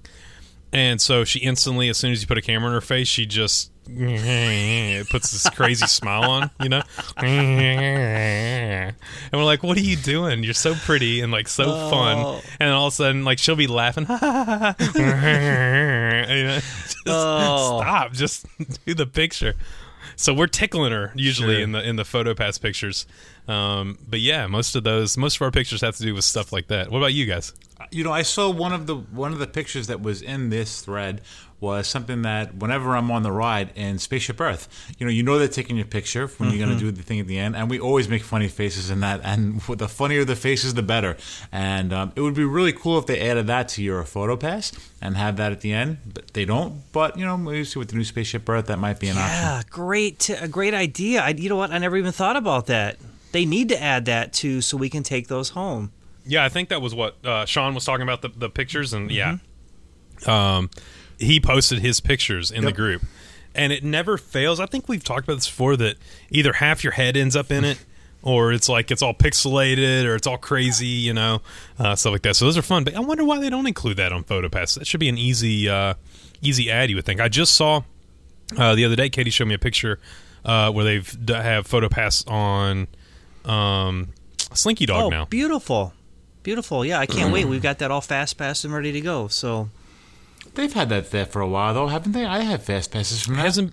[0.72, 3.26] and so she instantly, as soon as you put a camera in her face, she
[3.26, 6.82] just it puts this crazy smile on, you know.
[7.16, 8.94] And
[9.32, 10.42] we're like, "What are you doing?
[10.44, 13.66] You're so pretty and like so fun." And all of a sudden, like she'll be
[13.66, 14.16] laughing, You
[16.44, 17.80] know, just Oh.
[17.80, 18.46] stop, just
[18.86, 19.54] do the picture.
[20.16, 21.62] So we're tickling her usually Sure.
[21.64, 23.06] in the in the photo pass pictures.
[23.48, 26.52] Um, but yeah, most of those, most of our pictures have to do with stuff
[26.52, 26.90] like that.
[26.90, 27.52] What about you guys?
[27.90, 30.82] You know, I saw one of the one of the pictures that was in this
[30.82, 31.20] thread
[31.62, 35.38] was something that whenever I'm on the ride in Spaceship Earth, you know, you know
[35.38, 37.70] they're taking your picture when you're going to do the thing at the end, and
[37.70, 41.16] we always make funny faces in that, and the funnier the faces, the better.
[41.52, 44.72] And um, it would be really cool if they added that to your photo pass
[45.00, 46.82] and have that at the end, but they don't.
[46.92, 49.32] But you know, maybe see with the new Spaceship Earth, that might be an option.
[49.32, 52.96] yeah great a great idea I, you know what I never even thought about that
[53.32, 55.90] they need to add that too so we can take those home
[56.24, 59.10] Yeah, I think that was what uh, Sean was talking about the, the pictures, and
[59.10, 59.38] yeah,
[60.26, 60.70] um,
[61.18, 63.02] he posted his pictures in the group,
[63.54, 64.60] and it never fails.
[64.60, 65.96] I think we've talked about this before that
[66.30, 67.78] either half your head ends up in it,
[68.22, 71.42] or it's like it's all pixelated, or it's all crazy, you know,
[71.78, 72.36] uh, stuff like that.
[72.36, 74.78] So those are fun, but I wonder why they don't include that on PhotoPass.
[74.78, 75.94] That should be an easy, uh,
[76.40, 76.88] easy ad.
[76.90, 77.20] You would think.
[77.20, 77.82] I just saw
[78.56, 79.08] uh, the other day.
[79.08, 79.98] Katie showed me a picture
[80.44, 82.86] uh, where they've d- have PhotoPass on
[83.44, 84.08] um,
[84.52, 85.24] Slinky Dog oh now.
[85.26, 85.92] beautiful
[86.42, 89.28] beautiful yeah I can't wait we've got that all fast passed and ready to go
[89.28, 89.68] so
[90.54, 92.26] They've had that there for a while, though, haven't they?
[92.26, 93.42] I have fast passes from that.
[93.42, 93.72] Hasn't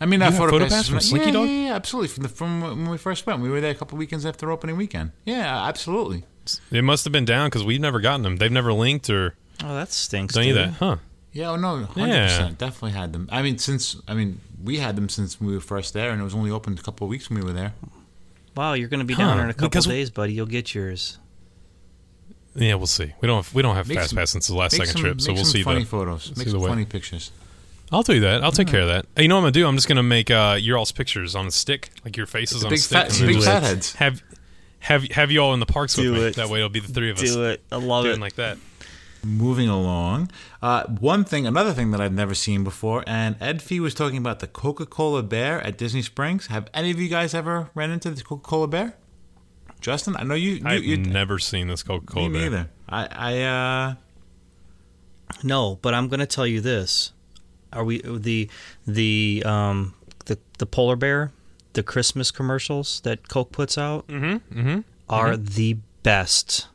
[0.00, 1.02] I mean, not You have photo photo passes pass from that.
[1.02, 1.48] Slinky yeah, Dog?
[1.48, 2.08] Yeah, yeah, absolutely.
[2.08, 4.76] From the from when we first went, we were there a couple weekends after opening
[4.76, 5.12] weekend.
[5.24, 6.24] Yeah, absolutely.
[6.70, 8.36] It must have been down because we've never gotten them.
[8.36, 10.66] They've never linked or oh that stinks done any of dude.
[10.66, 10.96] that, huh?
[11.32, 12.24] Yeah, oh no, hundred Yeah.
[12.26, 13.28] percent, definitely had them.
[13.30, 16.24] I mean, since I mean, we had them since we were first there, and it
[16.24, 17.72] was only open a couple of weeks when we were there.
[18.58, 20.74] Wow you're gonna be Huh, down there in a couple because- days buddy you'll get
[20.74, 21.18] yours
[22.56, 23.12] Yeah, we'll see.
[23.20, 25.00] We don't have, we don't have Make fast some- pass since the last second some,
[25.00, 25.86] trip, so we'll some see funny the.
[25.86, 26.32] photos.
[26.36, 27.30] Make some funny pictures.
[27.92, 28.42] I'll do that.
[28.42, 29.06] I'll take care of that.
[29.14, 29.66] Hey, you know what I'm gonna do?
[29.68, 32.70] I'm just gonna make uh, your all's pictures on a stick, like your faces on
[32.70, 33.94] Big a stick, fat, and big fat heads.
[33.94, 34.22] have
[34.80, 36.26] have have you all in the parks Do with me.
[36.28, 36.36] it.
[36.36, 38.34] That way, it'll be the three of us do it I love doing it like
[38.36, 38.58] that.
[39.24, 40.30] Moving along,
[40.62, 44.16] uh, one thing, another thing that I've never seen before, and Ed Fee was talking
[44.18, 46.46] about the Coca-Cola Bear at Disney Springs.
[46.46, 48.94] Have any of you guys ever ran into the Coca-Cola Bear?
[49.80, 50.52] Justin, I know you.
[50.54, 52.30] you, I've you never seen this Coca Cola.
[52.30, 52.42] bear.
[52.42, 52.70] neither.
[52.88, 53.94] I, I uh,
[55.42, 57.12] No, but I'm going to tell you this:
[57.72, 58.48] Are we the
[58.86, 59.94] the um
[60.26, 61.32] the the polar bear,
[61.74, 64.58] the Christmas commercials that Coke puts out Mm-hmm.
[64.60, 64.80] Mm-hmm.
[65.08, 66.68] are the best.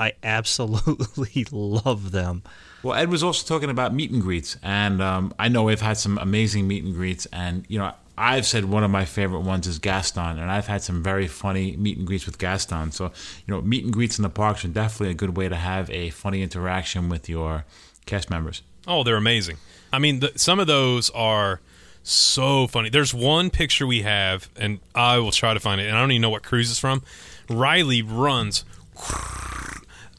[0.00, 2.42] I absolutely love them.
[2.82, 5.98] Well, Ed was also talking about meet and greets, and um, I know we've had
[5.98, 9.66] some amazing meet and greets, and you know, I've said one of my favorite ones
[9.66, 12.92] is Gaston, and I've had some very funny meet and greets with Gaston.
[12.92, 13.12] So,
[13.46, 15.90] you know, meet and greets in the parks are definitely a good way to have
[15.90, 17.66] a funny interaction with your
[18.06, 18.62] cast members.
[18.86, 19.58] Oh, they're amazing.
[19.92, 21.60] I mean, the, some of those are
[22.02, 22.88] so funny.
[22.88, 26.12] There's one picture we have, and I will try to find it, and I don't
[26.12, 27.02] even know what cruise it's from.
[27.50, 28.64] Riley runs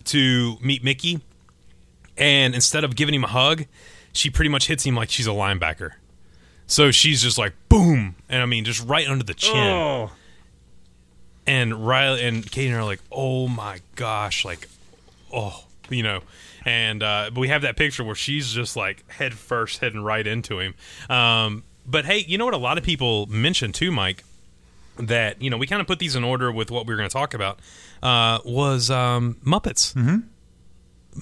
[0.05, 1.21] to meet Mickey,
[2.17, 3.65] and instead of giving him a hug,
[4.13, 5.91] she pretty much hits him like she's a linebacker.
[6.67, 9.57] So she's just like boom, and I mean just right under the chin.
[9.57, 10.11] Oh,
[11.47, 14.67] And Riley and Katie are like, "Oh my gosh!" Like,
[15.33, 16.21] oh, you know.
[16.63, 20.25] And uh, but we have that picture where she's just like head first, heading right
[20.25, 20.75] into him.
[21.09, 22.53] Um, but hey, you know what?
[22.53, 24.23] A lot of people mentioned too, Mike,
[24.97, 27.09] that you know we kind of put these in order with what we were going
[27.09, 27.59] to talk about.
[28.01, 29.93] Uh, was um, Muppets.
[29.93, 30.19] Mm-hmm.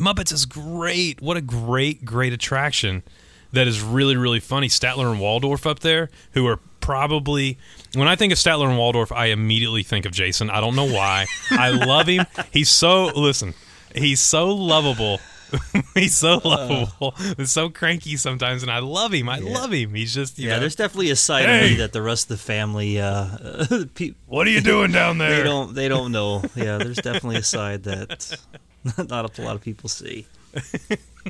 [0.04, 1.22] Muppets is great.
[1.22, 3.04] What a great, great attraction
[3.52, 4.68] that is really, really funny.
[4.68, 7.58] Statler and Waldorf up there, who are probably
[7.94, 10.50] when I think of Statler and Waldorf, I immediately think of Jason.
[10.50, 11.26] I don't know why.
[11.52, 12.26] I love him.
[12.52, 13.54] He's so listen.
[13.96, 15.20] He's so lovable.
[15.94, 17.14] he's so lovable.
[17.38, 19.30] He's so cranky sometimes, and I love him.
[19.30, 19.94] I love him.
[19.94, 20.56] He's just you yeah.
[20.56, 21.66] know, There's definitely a side Hey!
[21.66, 25.18] of me that the rest of the family, uh, pe- what are you doing down
[25.20, 25.38] there?
[25.38, 26.44] they don't, they don't know.
[26.56, 28.38] Yeah, there's definitely a side that
[29.10, 30.26] not a lot of people see.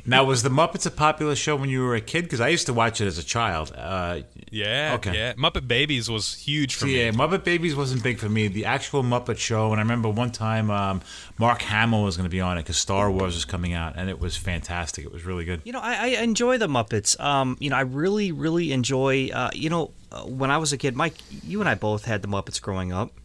[0.06, 2.22] Now, was the Muppets a popular show when you were a kid?
[2.24, 3.72] Because I used to watch it as a child.
[3.76, 5.14] Uh, Yeah, Okay.
[5.14, 5.32] yeah.
[5.34, 7.16] Muppet Babies was huge for so yeah, me.
[7.16, 8.48] Muppet Babies wasn't big for me.
[8.48, 11.00] The actual Muppet Show, and I remember one time um,
[11.38, 14.08] Mark Hamill was going to be on it because Star Wars was coming out, and
[14.10, 15.04] it was fantastic.
[15.04, 15.60] It was really good.
[15.64, 17.18] You know, I, I enjoy the Muppets.
[17.20, 19.28] Um, you know, I really, really enjoy.
[19.32, 22.22] Uh, you know, uh, when I was a kid, Mike, you and I both had
[22.22, 23.19] the Muppets growing up, Yep.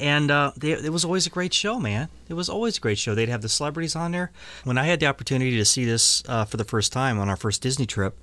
[0.00, 2.08] And uh, they, it was always a great show, man.
[2.28, 3.14] It was always a great show.
[3.14, 4.32] They'd have the celebrities on there.
[4.64, 7.36] When I had the opportunity to see this uh, for the first time on our
[7.36, 8.18] first Disney trip,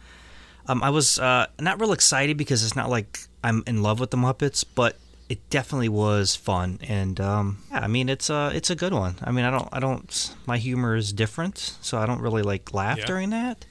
[0.68, 4.12] um, I was uh, not real excited because it's not like I'm in love with
[4.12, 4.98] the Muppets, but
[5.30, 6.80] it definitely was fun.
[6.88, 9.16] And um, yeah, I mean, it's a it's a good one.
[9.22, 12.74] I mean, I don't I don't my humor is different, so I don't really like
[12.74, 13.06] laugh Yeah.
[13.06, 13.66] during that.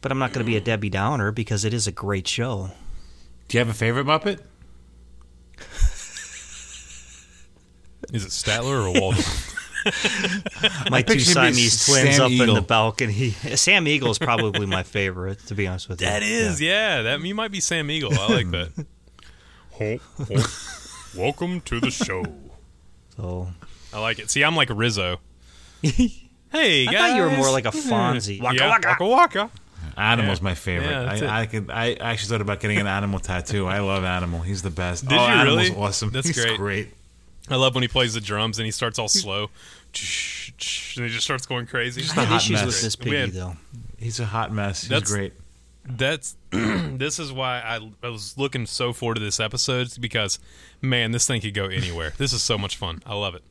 [0.00, 2.70] But I'm not going to be a Debbie Downer because it is a great show.
[3.48, 4.40] Do you have a favorite Muppet?
[8.12, 9.48] Is it Statler or Waldorf?
[10.90, 13.30] My two picture him as Siamese twins Sam up in the balcony.
[13.56, 16.06] Sam Eagle is probably my favorite, to be honest with you.
[16.06, 17.02] That is, yeah.
[17.02, 18.12] That you might be Sam Eagle.
[18.14, 18.86] I like that.
[21.16, 22.24] Welcome to the show.
[23.16, 23.48] So
[23.92, 24.30] I like it.
[24.30, 25.18] See, I'm like Rizzo.
[25.82, 26.94] Hey, I guys.
[26.94, 28.40] thought you were more like a Fozzie.
[28.40, 29.50] Waka yeah, waka waka.
[29.96, 30.44] Animal's Yeah.
[30.44, 30.90] my favorite.
[30.90, 31.70] Yeah, I, I could.
[31.70, 33.66] I actually thought about getting an animal tattoo.
[33.66, 34.40] I love Animal.
[34.40, 35.08] He's the best.
[35.08, 35.82] Did oh, you Animal's really?
[35.82, 36.10] awesome.
[36.10, 36.56] That's He's great.
[36.58, 36.88] great.
[37.48, 39.50] I love when he plays the drums and he starts all slow,
[39.94, 42.02] and he just starts going crazy.
[42.02, 42.66] I had hot issues mess.
[42.66, 43.56] with this We piggy had- though.
[43.98, 44.82] He's a hot mess.
[44.82, 45.32] He's That's- great.
[45.84, 50.38] That's this is why I, I was looking so forward to this episode because
[50.80, 52.12] man, this thing could go anywhere.
[52.18, 53.02] this is so much fun.
[53.04, 53.42] I love it.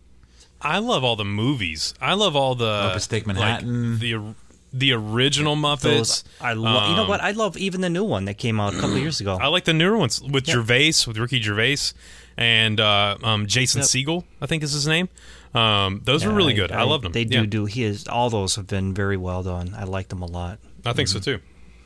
[0.62, 1.94] I love all the movies.
[2.00, 4.00] I love all the Muppets Take like, Manhattan.
[4.00, 4.34] the
[4.72, 5.82] the original Muppets.
[5.82, 6.90] Those I love.
[6.90, 7.20] you know Um, what?
[7.20, 9.38] I love even the new one that came out a couple years ago.
[9.42, 10.54] I like the newer ones with Yeah.
[10.54, 11.92] Gervais, with Ricky Gervais,
[12.38, 13.88] and uh, um, Jason Yep.
[13.88, 14.24] Segel.
[14.42, 15.10] I think is his name.
[15.54, 16.72] Um, those were Yeah, really good.
[16.72, 17.12] I, loved them.
[17.12, 17.66] They do Yeah, do.
[17.66, 18.08] He is.
[18.08, 19.74] All those have been very well done.
[19.78, 20.60] I like them a lot.
[20.86, 21.40] I think so too.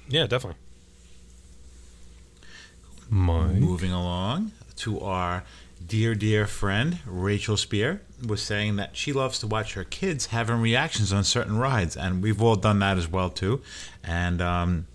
[0.08, 0.60] Yeah, definitely.
[3.10, 5.44] My Moving along to our
[5.86, 10.58] dear, dear friend Rachel Spear was saying that she loves to watch her kids having
[10.62, 13.62] reactions on certain rides, and we've all done that as well too.
[14.04, 14.88] And um,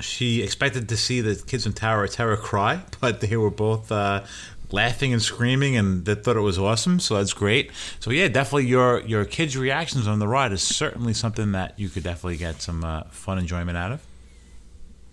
[0.00, 3.92] she expected to see the kids in Tower of Terror cry, but they were both
[3.92, 4.24] uh,
[4.72, 7.00] laughing and screaming, and they thought it was awesome.
[7.00, 7.70] So that's great.
[8.00, 11.88] So yeah, definitely your your kids' reactions on the ride is certainly something that you
[11.88, 14.02] could definitely get some uh, fun enjoyment out of.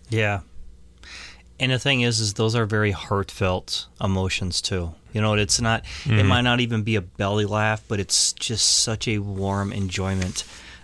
[0.10, 0.42] Yeah.
[1.60, 4.96] And the thing is, is those are very heartfelt emotions too.
[5.14, 5.86] You know, it's not.
[6.06, 10.44] It might not even be a belly laugh, but it's just such a warm enjoyment.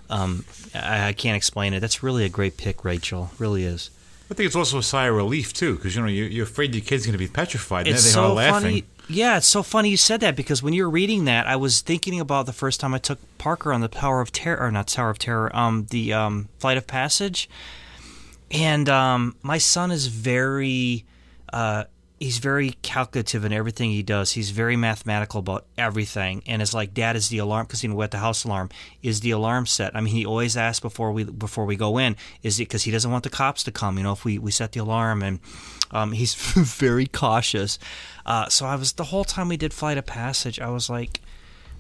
[0.10, 1.80] Um, I, I can't explain it.
[1.80, 3.32] That's really a great pick, Rachel.
[3.40, 3.90] Really is.
[4.32, 6.76] I think it's also a sigh of relief too, because you know you're, you're afraid
[6.76, 7.88] your kid's going to be petrified.
[7.88, 8.62] and It's there they are so laughing.
[8.62, 8.84] funny.
[9.12, 11.82] Yeah, it's so funny you said that because when you were reading that, I was
[11.82, 14.88] thinking about the first time I took Parker on the Tower of Terror, or not
[14.88, 17.50] Tower of Terror, um, the um, Flight of Passage,
[18.52, 21.06] and um, my son is very,
[21.52, 21.86] uh,
[22.20, 24.34] he's very calculative in everything he does.
[24.34, 27.66] He's very mathematical about everything, and it's like, Dad, is the alarm?
[27.66, 28.70] Because you know, at the house alarm,
[29.02, 29.96] is the alarm set?
[29.96, 32.92] I mean, he always asks before we before we go in, is it because he
[32.92, 33.98] doesn't want the cops to come?
[33.98, 35.40] You know, if we we set the alarm and.
[35.92, 37.80] Um, he's very cautious.
[38.24, 41.20] Uh, so I was the whole time we did Flight of Passage, I was like,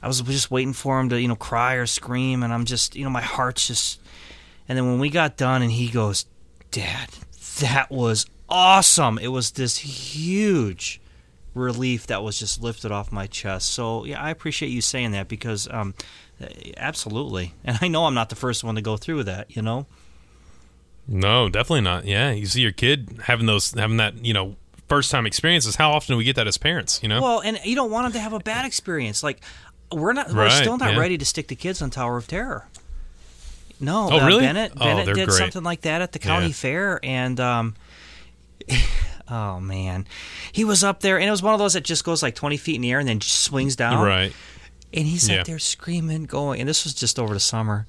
[0.02, 2.96] I was just waiting for him to you know cry or scream, and I'm just
[2.96, 4.00] you know my heart's just.
[4.68, 6.26] And then when we got done, and he goes,
[6.72, 7.10] "Dad,
[7.60, 9.18] that was awesome.
[9.20, 11.02] It was this huge
[11.54, 13.72] relief that was just lifted off my chest.
[13.72, 15.93] So yeah, I appreciate you saying that because um,
[16.78, 19.56] absolutely, and I know I'm not the first one to go through that.
[19.56, 19.86] You know.
[21.08, 22.06] No, definitely not.
[22.06, 24.56] Yeah, you see your kid having those, having that, you know,
[24.88, 25.76] first time experiences.
[25.76, 27.02] How often do we get that as parents?
[27.02, 27.20] You know.
[27.22, 29.24] Well, and you don't want them to have a bad experience.
[29.24, 29.41] Like
[29.91, 31.00] we're not, we're still not yeah.
[31.00, 32.68] ready to stick the kids on Tower of Terror.
[33.80, 34.41] No, Oh, uh, really?
[34.41, 35.38] Bennett, Oh, Bennett they're did great.
[35.38, 36.54] something like that at the county Yeah.
[36.54, 37.76] fair, and um,
[39.30, 40.05] oh man,
[40.51, 42.57] he was up there, and it was one of those that just goes like twenty
[42.57, 44.03] feet in the air and then just swings down.
[44.05, 44.34] right.
[44.91, 45.41] And he's Yeah.
[45.41, 47.86] up there screaming, going, and this was just over the summer.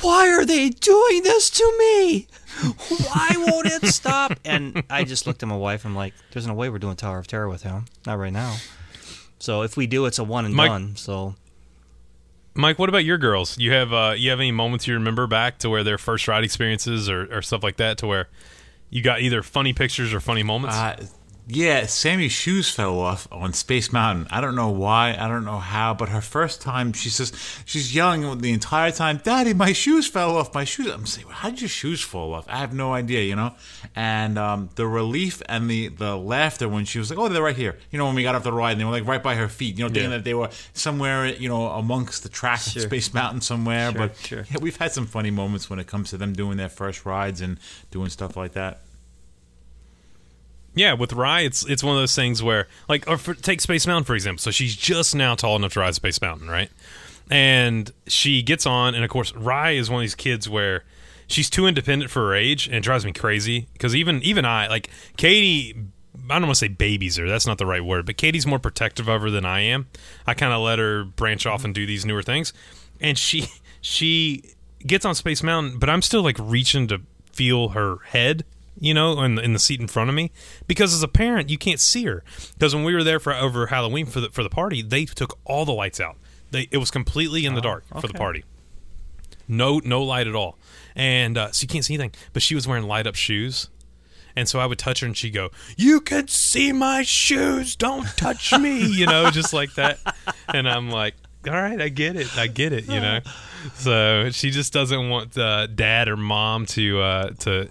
[0.00, 2.26] Why are they doing this to me?
[2.88, 4.38] Why won't it stop?
[4.44, 5.84] And I just looked at my wife.
[5.84, 7.84] I'm like, "There's no way we're doing Tower of Terror with him.
[8.06, 8.56] Not right now."
[9.38, 10.96] So if we do, it's a one and Mike- done.
[10.96, 11.34] So
[12.54, 13.58] Mike, what about your girls?
[13.58, 16.42] You have uh, you have any moments you remember back to where their first ride
[16.44, 18.28] experiences or, or stuff like that, to where
[18.92, 20.76] you got either funny pictures or funny moments?
[20.76, 21.04] Uh,
[21.48, 24.28] yeah, Sammy's shoes fell off on Space Mountain.
[24.30, 25.16] I don't know why.
[25.18, 25.92] I don't know how.
[25.92, 27.32] But her first time, she says
[27.64, 30.54] she's yelling the entire time, "Daddy, my shoes fell off.
[30.54, 33.34] My shoes." I'm saying, "How did your shoes fall off?" I have no idea, you
[33.34, 33.54] know.
[33.96, 37.56] And um, the relief and the the laughter when she was like, "Oh, they're right
[37.56, 39.34] here." You know, when we got off the ride, and they were like right by
[39.34, 39.76] her feet.
[39.78, 40.18] You know, thinking Yeah.
[40.18, 42.82] that they were somewhere, you know, amongst the tracks Sure.
[42.82, 43.90] of Space Mountain somewhere.
[43.90, 44.46] Sure, but sure.
[44.50, 47.40] yeah, we've had some funny moments when it comes to them doing their first rides
[47.40, 47.58] and
[47.90, 48.80] doing stuff like that.
[50.74, 53.86] Yeah, with Rye, it's it's one of those things where, like, or for, take Space
[53.86, 54.40] Mountain for example.
[54.40, 56.70] So she's just now tall enough to ride Space Mountain, right?
[57.30, 60.84] And she gets on, and of course, Rye is one of these kids where
[61.26, 64.68] she's too independent for her age, and it drives me crazy because even even I,
[64.68, 65.74] like Katie,
[66.30, 67.28] I don't want to say babies her.
[67.28, 69.88] That's not the right word, but Katie's more protective of her than I am.
[70.26, 72.52] I kind of let her branch off and do these newer things,
[73.00, 73.46] and she
[73.82, 74.54] she
[74.86, 77.02] gets on Space Mountain, but I'm still like reaching to
[77.32, 78.44] feel her head
[78.82, 80.32] you know, in, in the seat in front of me,
[80.66, 82.24] because as a parent, you can't see her.
[82.54, 85.38] Because when we were there for over Halloween for the for the party, they took
[85.44, 86.16] all the lights out.
[86.50, 88.44] They it was completely in the dark for the party.
[89.46, 90.58] No no light at all,
[90.96, 92.12] and uh, so you can't see anything.
[92.32, 93.68] But she was wearing light up shoes,
[94.34, 97.76] and so I would touch her, and she'd go, "You can see my shoes.
[97.76, 100.00] Don't touch me," you know, just like that.
[100.52, 101.14] And I'm like,
[101.46, 102.36] "All right, I get it.
[102.36, 103.20] I get it," you know.
[103.74, 107.70] So she just doesn't want uh, dad or mom to uh, to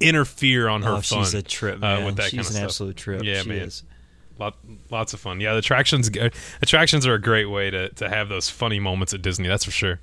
[0.00, 1.24] interfere on her oh, fun.
[1.24, 2.04] she's a trip, uh, man.
[2.04, 2.64] with that she's kind of an stuff.
[2.64, 3.22] absolute trip.
[3.22, 3.58] Yeah, she man.
[3.58, 3.82] is.
[4.38, 4.56] Lot,
[4.90, 5.40] lots of fun.
[5.40, 6.10] Yeah, the attractions
[6.60, 9.46] attractions are a great way to, to have those funny moments at Disney.
[9.46, 10.00] That's for sure.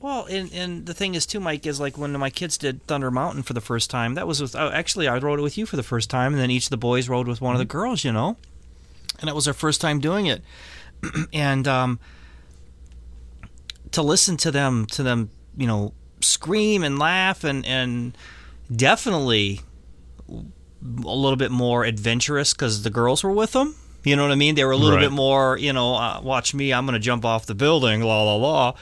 [0.00, 3.10] Well, and and the thing is too, Mike, is like when my kids did Thunder
[3.10, 4.14] Mountain for the first time.
[4.14, 6.42] That was with oh, actually I rode it with you for the first time, and
[6.42, 8.36] then each of the boys rode with one of the girls, you know,
[9.20, 10.42] and it was their first time doing it,
[11.32, 12.00] and um,
[13.92, 18.18] to listen to them to them, you know, scream and laugh and and
[18.74, 19.60] definitely
[20.28, 20.34] a
[21.14, 23.76] little bit more adventurous because the girls were with them.
[24.04, 24.56] You know what I mean?
[24.56, 25.04] They were a little Right.
[25.04, 28.22] bit more, you know, uh, watch me, I'm going to jump off the building, la
[28.24, 28.74] la la.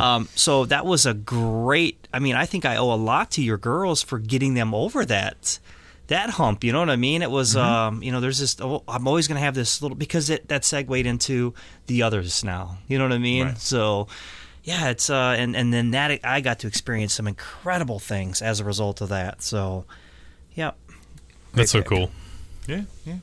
[0.00, 2.06] um, so that was a great.
[2.12, 5.04] I mean, I think I owe a lot to your girls for getting them over
[5.06, 5.58] that
[6.06, 6.62] that hump.
[6.62, 7.22] You know what I mean?
[7.22, 8.56] It was, um, you know, there's this.
[8.60, 11.54] Oh, I'm always going to have this little because it that segued into
[11.88, 12.78] the others now.
[12.86, 13.46] You know what I mean?
[13.48, 13.58] Right.
[13.58, 14.06] So.
[14.68, 18.60] Yeah, it's uh, and and then that I got to experience some incredible things as
[18.60, 19.40] a result of that.
[19.40, 19.86] So,
[20.54, 20.72] yeah,
[21.54, 21.88] That's so pick.
[21.88, 22.10] cool.
[22.66, 23.16] Yeah, yeah.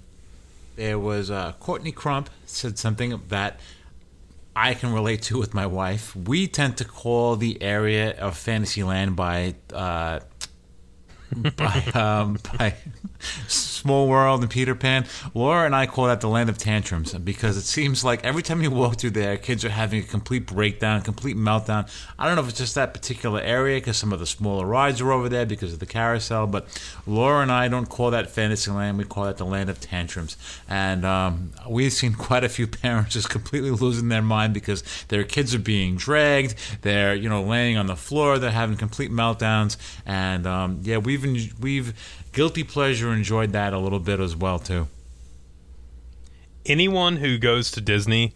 [0.75, 3.59] There was uh, Courtney Crump said something that
[4.55, 6.15] I can relate to with my wife.
[6.15, 10.21] We tend to call the area of Fantasyland by uh,
[11.55, 12.75] by um, by
[13.47, 15.05] Small World and Peter Pan.
[15.33, 18.61] Laura and I call that the land of tantrums because it seems like every time
[18.61, 21.89] you walk through there, kids are having a complete breakdown, complete meltdown.
[22.17, 25.01] I don't know if it's just that particular area because some of the smaller rides
[25.01, 26.67] are over there because of the carousel, but
[27.05, 28.97] Laura and I don't call that Fantasyland.
[28.97, 30.37] We call that the land of tantrums.
[30.67, 35.23] And um, we've seen quite a few parents just completely losing their mind because their
[35.23, 36.55] kids are being dragged.
[36.81, 38.39] They're you know laying on the floor.
[38.39, 39.77] They're having complete meltdowns.
[40.05, 41.93] And um, yeah, we've we've
[42.31, 44.87] guilty pleasure enjoyed that a little bit as well too.
[46.65, 48.33] Anyone who goes to Disney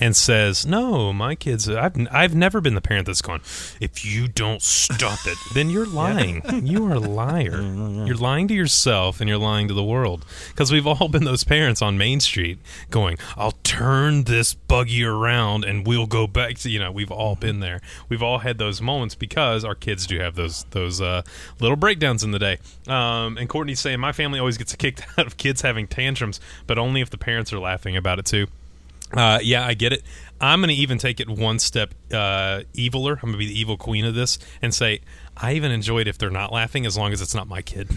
[0.00, 3.42] and says, "No, my kids, I've I've never been the parent that's gone.
[3.80, 6.42] If you don't stop it, then you're lying.
[6.66, 7.60] You are a liar.
[8.10, 10.24] You're lying to yourself and you're lying to the world.
[10.48, 12.58] Because we've all been those parents on Main Street
[12.90, 17.36] going, "I'll turn this buggy around and we'll go back to." You know, we've all
[17.36, 17.80] been there.
[18.08, 21.22] We've all had those moments because our kids do have those those uh,
[21.60, 22.58] little breakdowns in the day.
[22.88, 26.78] Um, and Courtney's saying, "My family always gets kicked out of kids having tantrums, but
[26.78, 28.46] only if the parents are laughing about it too."
[29.12, 30.02] Uh, yeah, I get it.
[30.40, 33.14] I'm going to even take it one step uh, eviler.
[33.14, 35.00] I'm going to be the evil queen of this and say
[35.36, 37.90] I even enjoy it if they're not laughing as long as it's not my kid.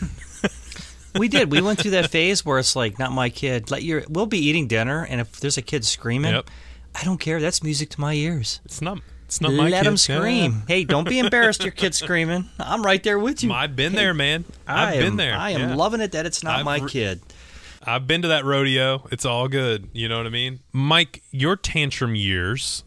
[1.18, 1.51] we did.
[1.51, 3.70] We went through that phase where it's like, not my kid.
[3.72, 4.03] Let your.
[4.09, 6.49] We'll be eating dinner, and if there's a kid screaming, Yep.
[6.95, 7.39] I don't care.
[7.39, 8.59] That's music to my ears.
[8.66, 8.99] It's not.
[9.26, 9.88] It's not my Let kid.
[9.88, 10.61] him scream.
[10.68, 11.64] Hey, don't be embarrassed.
[11.64, 12.49] Your kid's screaming.
[12.59, 13.51] I'm right there with you.
[13.51, 14.45] I've been Hey, there, man.
[14.68, 15.34] I've am, been there.
[15.36, 15.76] I am Yeah.
[15.76, 17.20] loving it that it's not I've my re- kid.
[17.86, 19.07] I've been to that rodeo.
[19.11, 19.89] It's all good.
[19.93, 20.59] You know what I mean?
[20.71, 22.84] Mike, your tantrum years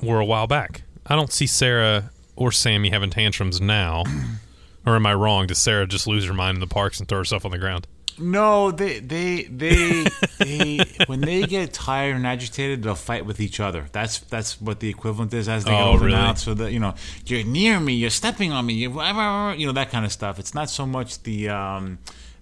[0.00, 0.82] were a while back.
[1.06, 4.04] I don't see Sarah or Sammy having tantrums now.
[4.86, 5.46] or am I wrong?
[5.46, 7.86] Does Sarah just lose her mind in the parks and throw herself on the ground?
[8.18, 10.04] No, they they they
[10.38, 13.86] they when they get tired and agitated, they'll fight with each other.
[13.90, 16.18] That's that's what the equivalent is as they get Oh, older really?
[16.18, 16.34] now.
[16.34, 16.94] So that you know,
[17.24, 20.38] you're near me, you're stepping on me, you you know that kind of stuff.
[20.38, 21.98] It's not so much the um,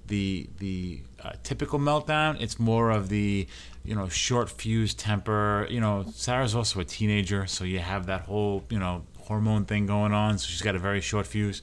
[0.09, 2.41] the the uh, typical meltdown.
[2.41, 3.47] It's more of the
[3.85, 5.67] you know short fuse temper.
[5.71, 9.87] You know, Sarah's also a teenager, so you have that whole you know hormone thing
[9.87, 10.39] going on.
[10.39, 11.63] So she's got a very short fuse.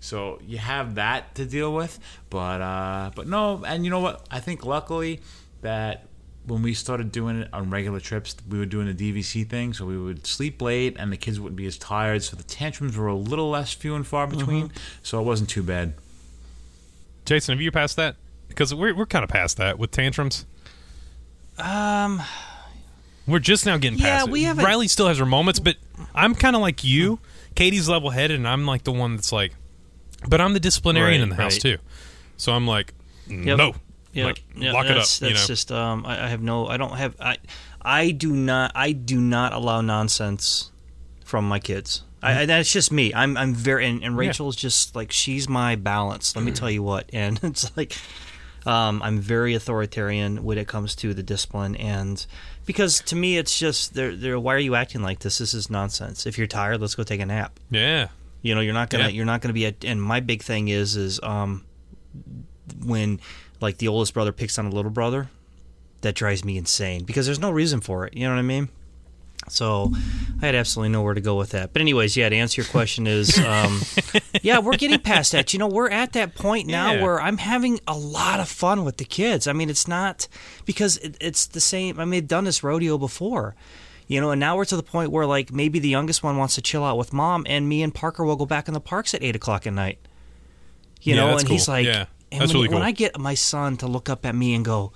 [0.00, 1.98] So you have that to deal with,
[2.30, 4.26] but uh, but no, and you know what?
[4.30, 5.20] I think luckily
[5.62, 6.06] that
[6.46, 9.84] when we started doing it on regular trips, we were doing the DVC thing, so
[9.84, 13.08] we would sleep late, and the kids wouldn't be as tired, so the tantrums were
[13.08, 14.70] a little less few and far between,
[15.02, 15.94] so it wasn't too bad.
[17.24, 18.14] Jason, have you passed that?
[18.56, 20.46] Because we're we're kind of past that with tantrums.
[21.58, 22.22] Um,
[23.26, 24.32] We're just now getting Yeah, past it.
[24.32, 25.76] we haven't- Riley still has her moments, but
[26.14, 27.18] I'm kind of like you.
[27.54, 29.52] Katie's level headed, and I'm like the one that's like,
[30.28, 31.60] but I'm the disciplinarian Right, in the house right.
[31.62, 31.78] too.
[32.36, 32.92] So I'm like,
[33.28, 33.56] Yep.
[33.58, 33.74] no,
[34.12, 34.96] yeah, like yeah, lock it up.
[34.98, 37.38] that's, you know, just um, I, I have no, I don't have, I,
[37.82, 40.70] I do not, I do not allow nonsense
[41.24, 42.02] from my kids.
[42.22, 43.12] I, I, that's just me.
[43.14, 46.34] I'm, I'm very, and, and Rachel's just like she's my balance.
[46.36, 47.96] Let me tell you what, and it's like,
[48.66, 52.24] um, I'm very authoritarian when it comes to the discipline, and
[52.66, 55.38] because to me it's just, they're, they're, why are you acting like this?
[55.38, 56.26] This is nonsense.
[56.26, 57.58] If you're tired, let's go take a nap.
[57.70, 58.08] yeah,
[58.42, 59.10] You know, you're not gonna Yeah.
[59.10, 59.84] you're not gonna be at.
[59.84, 61.64] And my big thing is is um
[62.84, 63.20] when
[63.60, 65.28] like the oldest brother picks on a little brother,
[66.02, 68.14] that drives me insane because there's no reason for it.
[68.14, 68.68] You know what I mean?
[69.48, 69.92] So
[70.42, 71.72] I had absolutely nowhere to go with that.
[71.72, 72.28] But anyways, yeah.
[72.28, 73.80] To answer your question is, um,
[74.42, 75.52] yeah, we're getting past that.
[75.52, 77.02] You know, we're at that point now Yeah.
[77.02, 79.46] where I'm having a lot of fun with the kids.
[79.46, 80.26] I mean, it's not
[80.64, 82.00] because it, it's the same.
[82.00, 83.54] I mean, I've done this rodeo before
[84.08, 86.54] you know and now we're to the point where like maybe the youngest one wants
[86.54, 89.12] to chill out with mom and me and parker will go back in the parks
[89.14, 89.98] at 8 o'clock at night
[91.02, 93.34] you Yeah, know and he's like Yeah, and that's when, really when i get my
[93.34, 94.92] son to look up at me and go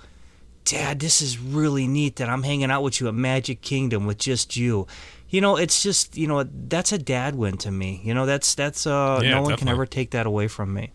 [0.71, 4.17] dad this is really neat that i'm hanging out with you at magic kingdom with
[4.17, 4.87] just you
[5.29, 8.55] you know it's just you know that's a dad win to me you know that's
[8.55, 10.91] that's uh Yeah, no one can ever take that away from me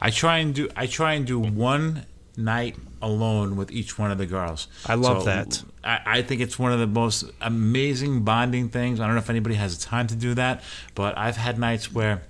[0.00, 4.18] I try and do I try and do one night alone with each one of
[4.18, 4.66] the girls.
[4.86, 5.62] I love that.
[5.84, 8.98] I, I think it's one of the most amazing bonding things.
[9.00, 10.62] I don't know if anybody has the time to do that,
[10.94, 12.22] but I've had nights where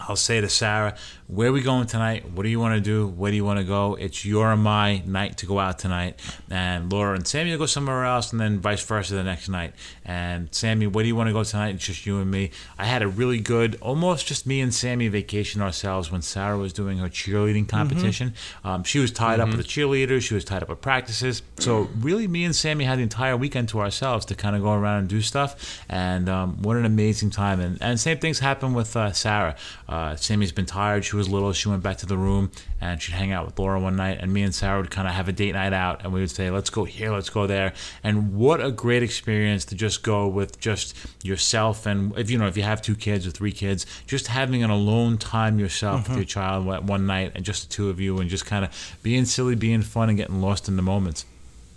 [0.00, 0.96] I'll say to Sarah,
[1.28, 2.30] "Where are we going tonight?
[2.30, 3.06] What do you want to do?
[3.06, 3.94] Where do you want to go?
[3.94, 6.18] It's your and my night to go out tonight."
[6.50, 9.74] And Laura and Sammy will go somewhere else, and then vice versa the next night.
[10.04, 11.74] And Sammy, where do you want to go tonight?
[11.74, 12.50] It's just you and me.
[12.78, 16.72] I had a really good, almost just me and Sammy vacation ourselves when Sarah was
[16.72, 18.34] doing her cheerleading competition.
[18.64, 20.22] Um, she was tied up with the cheerleaders.
[20.22, 21.42] She was tied up with practices.
[21.58, 24.72] So really, me and Sammy had the entire weekend to ourselves to kind of go
[24.72, 25.82] around and do stuff.
[25.88, 27.60] And um, what an amazing time!
[27.60, 29.56] And and same things happened with uh, Sarah.
[29.88, 31.04] Uh, Sammy's been tired.
[31.04, 31.52] She was little.
[31.52, 32.50] She went back to the room
[32.80, 34.18] and she'd hang out with Laura one night.
[34.20, 36.30] And me and Sarah would kind of have a date night out, and we would
[36.30, 37.12] say, "Let's go here.
[37.12, 41.84] Let's go there." And what a great experience to just go with just yourself.
[41.84, 44.70] And if you know, if you have two kids or three kids, just having an
[44.70, 46.16] alone time yourself with mm-hmm.
[46.16, 49.24] your child one- night, and just the two of you, and just kind of being
[49.24, 51.24] silly, being fun, and getting lost in the moments.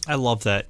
[0.08, 0.68] i love that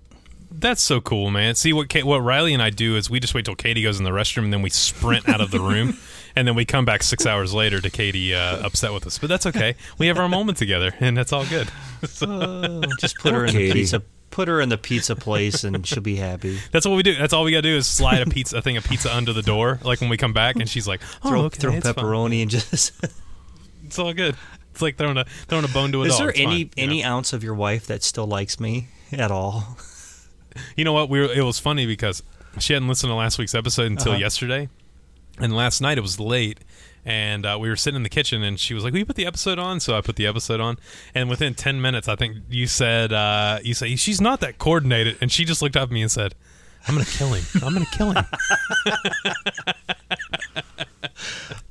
[0.51, 1.55] That's so cool, man.
[1.55, 3.97] See what Ka- what Riley and I do is we just wait till Katie goes
[3.97, 5.97] in the restroom and then we sprint out of the room,
[6.35, 9.17] and then we come back six hours later to Katie uh, upset with us.
[9.17, 9.75] But that's okay.
[9.97, 11.69] We have our moment together, and that's all good.
[12.07, 14.01] So, just put her in the pizza
[14.31, 17.13] put her in the pizza place and she'll be happy that's what we do.
[17.15, 19.41] That's all we gotta do is slide a pizza, a thing of pizza under the
[19.43, 21.93] door, like when we come back, and she's like, "Oh, throw, okay, throw it's fine.
[21.93, 22.93] pepperoni and just
[23.85, 24.35] It's all good.
[24.71, 26.19] It's like throwing a throwing a bone to a Is dog.
[26.21, 26.91] there It's any fine, you know?
[26.93, 29.77] any ounce of your wife that still likes me at all?
[30.75, 31.09] You know what?
[31.09, 32.23] We were, it was funny because
[32.57, 34.21] she hadn't listened to last week's episode until Uh-huh.
[34.21, 34.69] yesterday,
[35.41, 36.59] and last night it was late,
[37.03, 39.15] and uh, we were sitting in the kitchen, and she was like, "Will you put
[39.15, 40.77] the episode on?" So I put the episode on,
[41.15, 45.17] and within ten minutes, I think you said uh, you say she's not that coordinated,
[45.21, 46.35] and she just looked up at me and said,
[46.87, 47.43] "I'm gonna kill him.
[47.63, 48.25] I'm gonna kill him."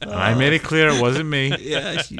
[0.02, 1.52] I made it clear it wasn't me.
[1.60, 2.18] Yeah, she,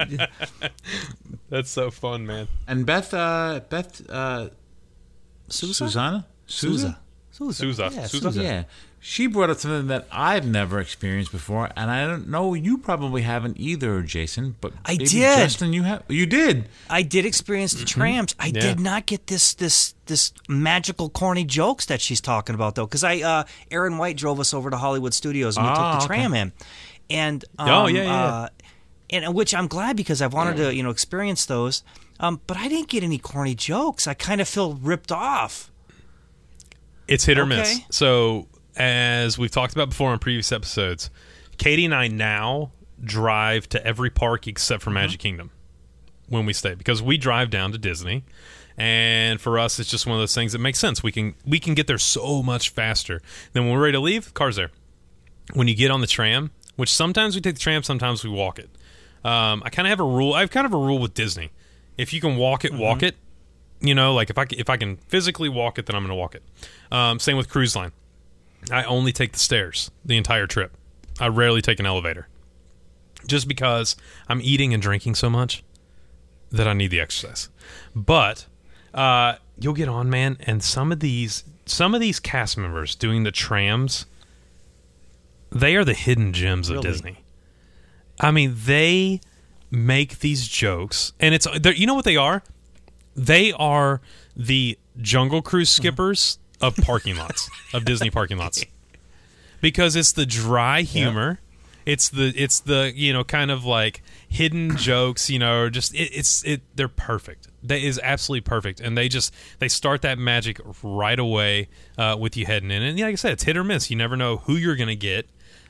[1.49, 2.47] That's so fun, man.
[2.69, 4.51] And Beth, uh, Beth, uh,
[5.49, 5.75] Sousa?
[5.75, 6.99] Susanna, Sousa.
[7.31, 7.91] Sousa.
[7.93, 8.07] Yeah, Sousa.
[8.33, 8.43] Sousa.
[8.43, 8.65] Yeah.
[9.03, 13.23] She brought up something that I've never experienced before, and I don't know you probably
[13.23, 14.57] haven't either, Jason.
[14.61, 15.39] But I maybe did.
[15.39, 16.03] Justin, you have.
[16.09, 16.69] You did.
[16.91, 17.81] I did experience Mm-hmm.
[17.81, 18.35] the trams.
[18.39, 18.61] I Yeah.
[18.61, 23.03] did not get this this this magical corny jokes that she's talking about though, because
[23.03, 26.05] I uh, Aaron White drove us over to Hollywood Studios and we Ah, took the
[26.15, 26.21] okay.
[26.21, 26.53] tram in,
[27.09, 28.25] and um, Oh, yeah, yeah, yeah.
[28.25, 28.49] Uh,
[29.09, 31.83] and which I'm glad because I've wanted to you know experience those.
[32.21, 34.07] Um, but I didn't get any corny jokes.
[34.07, 35.71] I kind of feel ripped off.
[37.09, 37.81] It's hit or miss.
[37.91, 38.47] So,
[38.77, 41.11] as we've talked about before on previous episodes,
[41.59, 45.51] Katie and I now drive to every park except for Magic Kingdom
[46.29, 48.25] when we stay because we drive down to Disney.
[48.77, 51.03] And for us, it's just one of those things that makes sense.
[51.03, 53.21] We can we can get there so much faster.
[53.53, 54.71] Then when we're ready to leave, car's there.
[55.53, 58.59] When you get on the tram, which sometimes we take the tram, sometimes we walk
[58.59, 58.71] it.
[59.23, 60.33] Um, I kind of have a rule.
[60.33, 61.51] I have kind of a rule with Disney.
[61.99, 63.17] If you can walk it, walk it.
[63.81, 66.15] You know, like if I if I can physically walk it, then I'm going to
[66.15, 66.43] walk it.
[66.91, 67.93] Um, same with cruise line.
[68.71, 70.77] I only take the stairs the entire trip.
[71.19, 72.29] I rarely take an elevator,
[73.27, 73.97] just because
[74.29, 75.63] I'm eating and drinking so much
[76.51, 77.49] that I need the exercise.
[77.95, 78.47] But
[78.95, 83.23] uh, you'll get on, man, and some of these some of these cast members doing
[83.23, 84.07] the trams,
[85.51, 86.89] they are the hidden gems of Really?
[86.89, 87.25] Disney.
[88.19, 89.21] I mean, they
[89.71, 91.47] make these jokes, and it's
[91.79, 92.43] you know what they are.
[93.15, 94.01] They are
[94.37, 98.65] the Jungle Cruise skippers of parking lots of Disney parking lots
[99.61, 101.41] because it's the dry humor.
[101.87, 105.95] It's the it's the you know kind of like hidden jokes, you know, or just
[105.95, 106.63] it, it's it.
[106.75, 107.49] They're perfect.
[107.63, 112.37] That is absolutely perfect, and they just they start that magic right away uh, with
[112.37, 112.83] you heading in.
[112.83, 113.91] And yeah, like I said, it's hit or miss.
[113.91, 115.29] You never know who you're going to get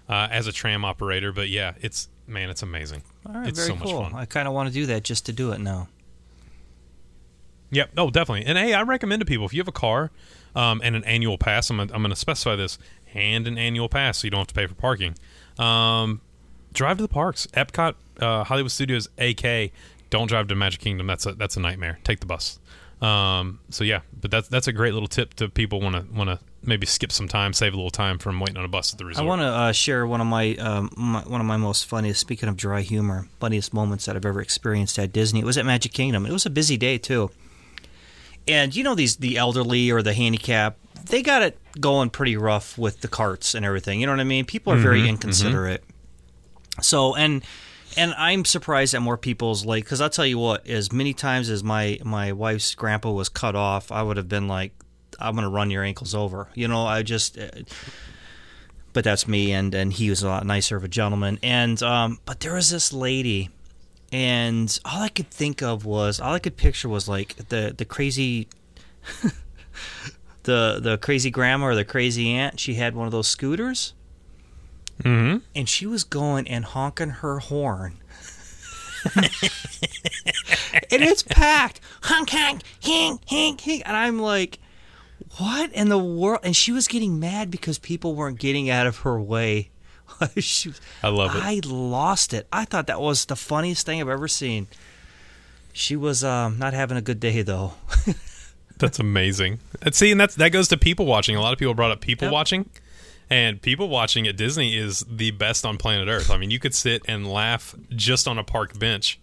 [0.09, 3.03] uh, as a tram operator, but yeah, it's man, it's amazing.
[3.27, 4.03] All right, it's very so much cool.
[4.03, 4.15] fun.
[4.15, 5.89] I kind of want to do that just to do it now.
[7.71, 7.91] Yep.
[7.97, 8.47] Oh, definitely.
[8.47, 10.11] And hey, I recommend to people if you have a car
[10.55, 11.71] um, and an annual pass.
[11.71, 12.79] I'm gonna, I'm going to specify this
[13.15, 15.15] and an annual pass, so you don't have to pay for parking.
[15.59, 16.21] Um,
[16.73, 17.47] drive to the parks.
[17.49, 19.73] Epcot, uh, Hollywood Studios, AK.
[20.11, 21.07] Don't drive to Magic Kingdom.
[21.07, 21.99] That's a that's a nightmare.
[22.05, 22.59] Take the bus.
[23.01, 26.29] Um, so yeah, but that's that's a great little tip to people want to want
[26.29, 28.99] to maybe skip some time, save a little time from waiting on a bus at
[28.99, 29.25] the resort.
[29.25, 32.21] I want to uh, share one of my, um, my one of my most funniest.
[32.21, 35.41] Speaking of dry humor, funniest moments that I've ever experienced at Disney.
[35.41, 36.27] It was at Magic Kingdom.
[36.27, 37.31] It was a busy day too,
[38.51, 40.77] and you know these the elderly or the handicap,
[41.07, 44.01] they got it going pretty rough with the carts and everything.
[44.01, 44.45] You know what I mean?
[44.45, 45.85] People are very inconsiderate.
[46.83, 47.43] So and
[47.97, 51.51] and I'm surprised at more people's like because I'll tell you what, as many times
[51.51, 54.73] as my my wife's grandpa was cut off, I would have been like,
[55.19, 56.49] I'm gonna run your ankles over.
[56.55, 57.39] You know, I just.
[57.39, 57.49] Uh,
[58.93, 62.19] but that's me and and he was a lot nicer of a gentleman and um
[62.25, 63.49] but there was this lady
[64.13, 67.85] and all i could think of was all i could picture was like the the
[67.85, 68.49] crazy
[70.45, 72.59] the the crazy grandma or the crazy aunt.
[72.59, 73.95] She had one of those scooters.
[75.03, 77.97] Hmm and she was going and honking her horn.
[80.93, 81.81] And it's packed.
[82.03, 83.83] Honk honk hink hink hink.
[83.87, 84.59] And i'm like
[85.39, 86.41] what in the world?
[86.43, 89.71] And she was getting mad because people weren't getting out of her way.
[90.39, 91.43] she, was- I love it.
[91.43, 92.47] I lost it.
[92.53, 94.67] I thought that was the funniest thing I've ever seen.
[95.73, 97.75] She was um, not having a good day though.
[98.79, 99.61] That's amazing.
[99.83, 101.37] And see, and that's that goes to people watching.
[101.37, 102.33] A lot of people brought up people Yep.
[102.33, 102.71] watching,
[103.29, 106.31] and people watching at Disney is the best on planet Earth.
[106.31, 109.21] I mean, you could sit and laugh just on a park bench,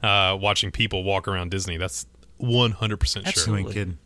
[0.00, 1.76] uh, watching people walk around Disney.
[1.76, 3.30] That's one hundred percent sure.
[3.32, 3.74] Absolutely.
[3.76, 3.98] You.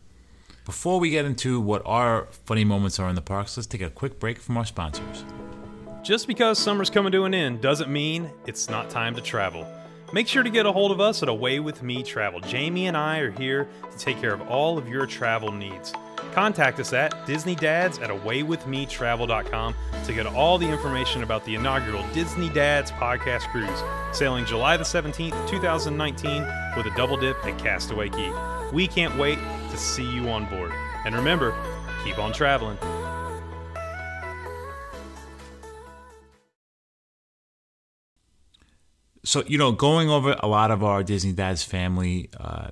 [0.65, 3.91] Before we get into what our funny moments are in the parks, let's take a
[3.91, 5.23] quick break from our sponsors.
[6.05, 9.65] Just because summer's coming to an end doesn't mean it's not time to travel.
[10.13, 12.41] Make sure to get a hold of us at Away With Me Travel.
[12.41, 15.93] Jamie and I are here to take care of all of your travel needs.
[16.31, 19.75] Contact us at DisneyDads at AwayWithMeTravel.com
[20.05, 23.81] to get all the information about the inaugural Disney Dads podcast cruise,
[24.15, 26.45] sailing July the 17th, 2019,
[26.77, 28.31] with a double dip at Castaway Cay.
[28.71, 29.39] We can't wait
[29.71, 30.71] to see you on board.
[31.03, 31.55] And remember,
[32.03, 32.77] keep on traveling.
[39.25, 42.69] So, you know, going over a lot of our Disney Dad's family uh,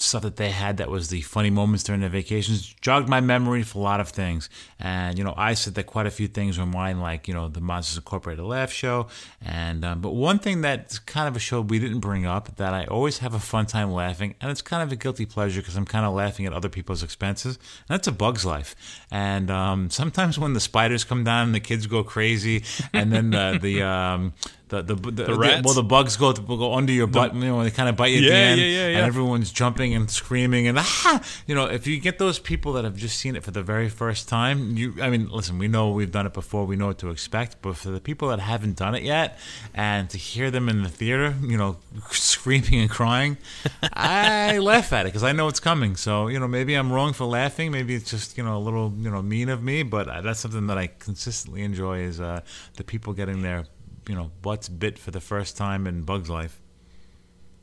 [0.00, 3.62] stuff that they had that was the funny moments during their vacations jogged my memory
[3.64, 4.48] for a lot of things.
[4.78, 7.48] And, you know, I said that quite a few things were mine, like, you know,
[7.48, 9.08] the Monsters Incorporated Laugh Show.
[9.40, 12.72] And, um, but one thing that's kind of a show we didn't bring up that
[12.72, 15.76] I always have a fun time laughing, and it's kind of a guilty pleasure because
[15.76, 18.76] I'm kind of laughing at other people's expenses, and that's A Bug's Life.
[19.10, 22.62] And um, sometimes when the spiders come down and the kids go crazy,
[22.92, 24.32] and then the, the, um,
[24.68, 25.64] the the, the, the- rats?
[25.64, 28.18] well the bugs go go under your butt, you know, they kind of bite you
[28.18, 31.86] at the end, yeah, yeah, and everyone's jumping and screaming and ah, you know, if
[31.86, 34.94] you get those people that have just seen it for the very first time, you,
[35.00, 37.76] I mean, listen, we know we've done it before, we know what to expect, but
[37.76, 39.38] for the people that haven't done it yet,
[39.74, 41.76] and to hear them in the theater, you know,
[42.10, 43.36] screaming and crying,
[43.92, 45.96] I laugh at it because I know it's coming.
[45.96, 48.92] So you know, maybe I'm wrong for laughing, maybe it's just you know a little
[48.98, 52.40] you know mean of me, but uh, that's something that I consistently enjoy is uh,
[52.76, 53.64] the people getting their
[54.08, 56.60] you know butts bit for the first time in Bug's life.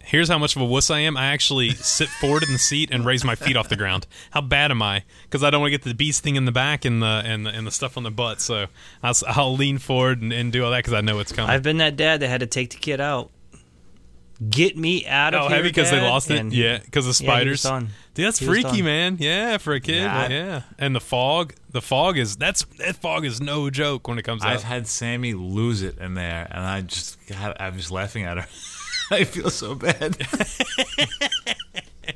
[0.04, 1.18] Here's how much of a wuss I am.
[1.18, 4.06] I actually sit forward in the seat and raise my feet off the ground.
[4.30, 5.04] How bad am I?
[5.24, 7.44] Because I don't want to get the beast thing in the back and the and
[7.48, 8.40] the, and the stuff on the butt.
[8.40, 8.68] So
[9.02, 11.50] I'll, s- I'll lean forward and, and do all that because I know it's coming.
[11.50, 13.32] I've been that dad that had to take the kid out.
[14.50, 15.58] Get me out of oh, here.
[15.58, 16.10] heavy because they Dad.
[16.10, 16.38] lost it.
[16.40, 17.52] And Yeah, because of Yeah, he spiders.
[17.52, 17.90] was done.
[18.16, 18.84] Dude, that's He was freaky, done.
[18.86, 19.18] man.
[19.20, 19.96] Yeah, for a kid.
[20.04, 21.54] Yeah, Yeah, and the fog.
[21.72, 24.64] The fog is that's that fog is no joke when it comes to I've out.
[24.64, 28.48] had Sammy lose it in there, and I just had, I was laughing at her.
[29.12, 30.18] I feel so bad.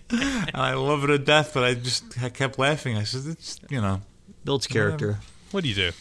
[0.09, 2.97] and I love her to death, but I just I kept laughing.
[2.97, 4.01] I said, it's you know.
[4.43, 5.19] builds character.
[5.51, 5.91] what do you do?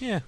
[0.00, 0.20] Yeah,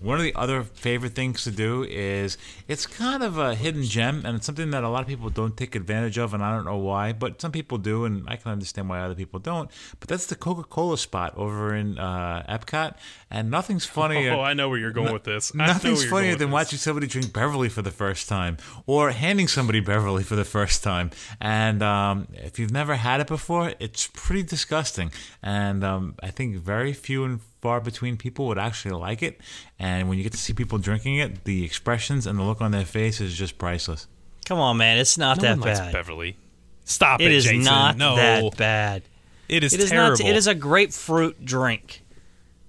[0.00, 2.38] One of the other favorite things to do is
[2.68, 5.56] it's kind of a hidden gem, and it's something that a lot of people don't
[5.56, 8.52] take advantage of, and I don't know why, but some people do, and I can
[8.52, 9.70] understand why other people don't.
[9.98, 12.94] But that's the Coca Cola spot over in uh, Epcot,
[13.30, 14.28] and nothing's funnier.
[14.38, 15.52] Oh, I know where you're going with this.
[15.54, 19.80] I Nothing's funnier than watching somebody drink Beverly for the first time, or handing somebody
[19.80, 21.10] Beverly for the first time.
[21.40, 25.10] And um, if you've never had it before, it's pretty disgusting.
[25.42, 29.40] And um, I think very few and far between people would actually like it.
[29.78, 32.70] And when you get to see people drinking it, the expressions and the look on
[32.70, 34.06] their face is just priceless.
[34.44, 34.98] Come on, man.
[34.98, 35.92] It's not No that one likes bad.
[35.92, 36.36] Beverly.
[36.84, 37.62] Stop it, It is Jason.
[37.64, 39.02] not no, that bad.
[39.48, 40.10] It is It is terrible.
[40.18, 40.20] not.
[40.20, 42.02] It is a grapefruit drink.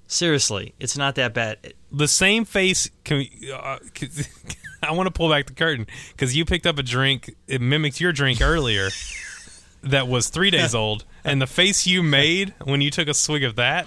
[0.07, 1.73] Seriously, it's not that bad.
[1.91, 2.89] the same face.
[3.03, 3.77] Can we, uh,
[4.83, 7.35] I want to pull back the curtain because you picked up a drink.
[7.47, 8.89] It mimicked your drink earlier
[9.83, 13.43] that was three days old, and the face you made when you took a swig
[13.43, 13.85] of that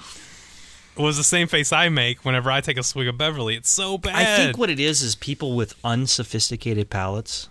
[0.97, 3.57] was the same face I make whenever I take a swig of Beverly.
[3.57, 4.15] It's so bad.
[4.15, 7.49] I think what it is is people with unsophisticated palates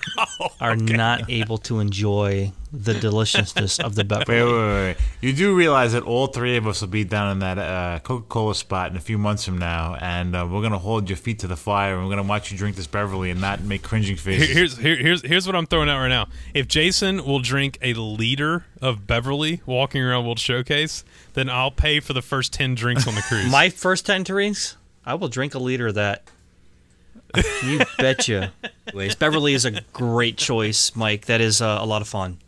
[0.38, 4.42] Oh, are not able to enjoy the deliciousness of the Wait, Beverly.
[4.42, 4.96] wait, wait, wait.
[5.20, 8.26] You do realize that all three of us will be down in that uh, Coca
[8.28, 11.16] Cola spot in a few months from now, and uh, we're going to hold your
[11.16, 13.62] feet to the fire, and we're going to watch you drink this Beverly and not
[13.62, 14.48] make cringing faces.
[14.48, 16.28] Here's here, here's here's what I'm throwing out right now.
[16.54, 22.00] If Jason will drink a liter of Beverly walking around World Showcase, then I'll pay
[22.00, 23.46] for the first ten drinks on the cruise.
[23.50, 26.24] My first ten drinks, I will drink a liter of that.
[27.62, 28.52] You betcha.
[28.88, 31.26] Anyways, Beverly is a great choice, Mike.
[31.26, 32.38] That is uh, a lot of fun.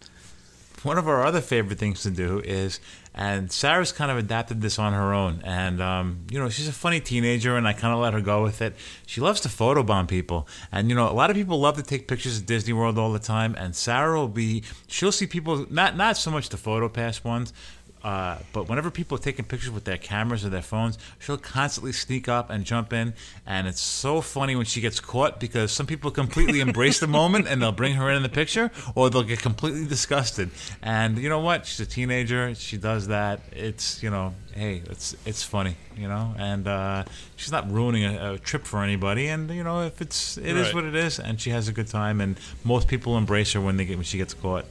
[0.84, 2.78] One of our other favorite things to do is,
[3.12, 5.40] and Sarah's kind of adapted this on her own.
[5.42, 8.44] And, um, you know, she's a funny teenager, and I kind of let her go
[8.44, 8.76] with it.
[9.04, 10.46] She loves to photobomb people.
[10.70, 13.12] And, you know, a lot of people love to take pictures at Disney World all
[13.12, 13.56] the time.
[13.58, 17.52] And Sarah will be, she'll see people, not, not so much the photo pass ones,
[18.04, 21.92] uh, but whenever people are taking pictures with their cameras or their phones, she'll constantly
[21.92, 23.14] sneak up and jump in.
[23.46, 27.48] And it's so funny when she gets caught because some people completely embrace the moment
[27.48, 30.50] and they'll bring her in in the picture, or they'll get completely disgusted.
[30.82, 31.66] And you know what?
[31.66, 32.54] She's a teenager.
[32.54, 33.40] She does that.
[33.52, 36.34] It's you know, hey, it's it's funny, you know.
[36.38, 37.04] And uh,
[37.36, 39.28] she's not ruining a, a trip for anybody.
[39.28, 40.74] And you know, if it's it is Right.
[40.74, 42.20] what it is, and she has a good time.
[42.20, 44.64] And most people embrace her when they get when she gets caught.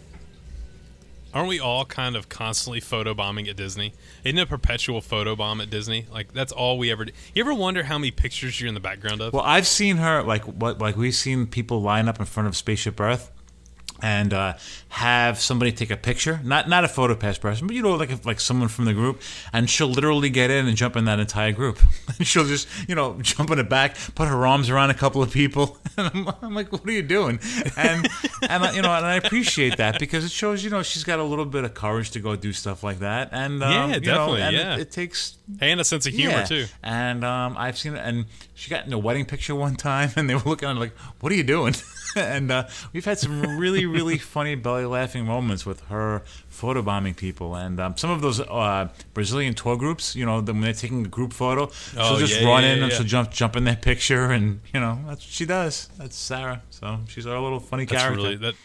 [1.37, 3.93] Aren't we all kind of constantly photobombing at Disney?
[4.23, 6.07] Isn't it a perpetual photobomb at Disney?
[6.11, 7.13] Like that's all we ever do.
[7.35, 9.33] You ever wonder how many pictures you're in the background of?
[9.33, 12.57] Well, I've seen her like what like we've seen people line up in front of
[12.57, 13.31] Spaceship Earth
[14.01, 14.53] and uh,
[14.89, 18.25] have somebody take a picture, not not a photo pass person, but you know, like
[18.25, 19.21] like someone from the group,
[19.53, 21.79] and she'll literally get in and jump in that entire group.
[22.17, 25.21] and she'll just you know jump in the back, put her arms around a couple
[25.23, 27.39] of people, and I'm, I'm like, what are you doing?
[27.75, 28.07] And
[28.47, 31.19] and I- you know, and I appreciate that because it shows you know she's got
[31.19, 33.93] a little bit of courage to go do stuff like that, and um, Yeah, you
[33.93, 34.75] know, definitely, and yeah.
[34.75, 36.43] it, it takes and a sense of humor yeah.
[36.43, 36.65] too.
[36.83, 40.29] And um, I've seen it, and she got in a wedding picture one time, and
[40.29, 41.73] they were looking at her like, "What are you doing?"
[42.15, 47.55] and uh, we've had some really, really funny belly laughing moments with her photobombing people,
[47.55, 50.15] and um, some of those uh, Brazilian tour groups.
[50.15, 52.83] You know, when they're taking a group photo, she'll Oh, just yeah, run yeah, in
[52.83, 55.89] and she'll jump jump in their picture, and you know that's what she does.
[55.97, 56.61] That's Sarah.
[56.69, 58.23] So she's our little funny That's character.
[58.23, 58.55] really that.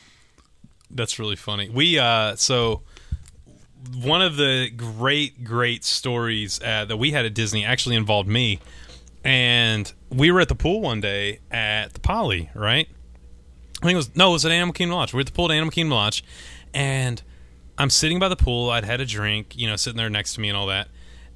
[0.90, 1.68] That's really funny.
[1.70, 2.82] We uh so
[4.02, 8.60] one of the great great stories uh, that we had at Disney actually involved me,
[9.24, 12.88] and we were at the pool one day at the Poly, right?
[13.82, 15.12] I think it was no, it was at Animal Kingdom Lodge.
[15.12, 16.22] We were at the pool at Animal Kingdom Lodge,
[16.72, 17.20] and
[17.76, 18.70] I'm sitting by the pool.
[18.70, 20.86] I'd had a drink, you know, sitting there next to me and all that.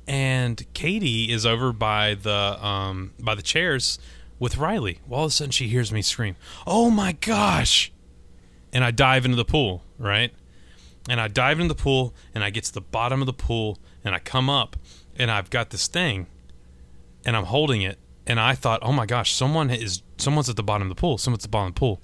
[0.07, 3.99] And Katie is over by the um, by the chairs
[4.39, 5.01] with Riley.
[5.09, 6.37] Well, all of a sudden, she hears me scream,
[6.69, 7.91] "Oh my gosh!"
[8.73, 10.33] And I dive into the pool, right?
[11.09, 13.81] And I dive into the pool, and I get to the bottom of the pool,
[14.05, 14.77] and I come up,
[15.17, 16.29] and I've got this thing,
[17.25, 20.63] and I'm holding it, and I thought, "Oh my gosh, someone is someone's at the
[20.63, 21.19] bottom of the pool.
[21.19, 22.01] Someone's at the bottom of the pool."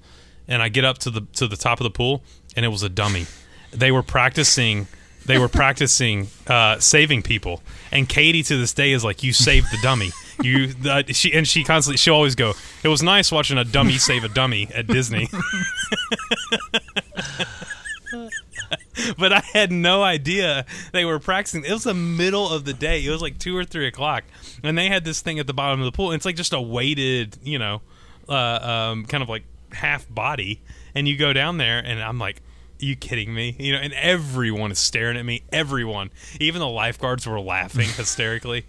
[0.47, 2.23] And I get up to the to the top of the pool,
[2.55, 3.25] and it was a dummy.
[3.71, 4.87] They were practicing.
[5.25, 9.67] They were practicing uh, saving people, and Katie to this day is like, "You saved
[9.71, 12.53] the dummy." You uh, she and she constantly she'll always go.
[12.83, 15.29] It was nice watching a dummy save a dummy at Disney.
[19.17, 21.63] but I had no idea they were practicing.
[21.65, 23.05] It was the middle of the day.
[23.05, 24.23] It was like two or three o'clock,
[24.63, 26.11] and they had this thing at the bottom of the pool.
[26.11, 27.81] It's like just a weighted, you know,
[28.29, 28.33] uh,
[28.91, 30.61] um, kind of like half body.
[30.95, 32.41] And you go down there, and I'm like,
[32.79, 33.55] you kidding me?
[33.59, 35.43] You know, and everyone is staring at me.
[35.51, 38.65] Everyone, even the lifeguards were laughing hysterically.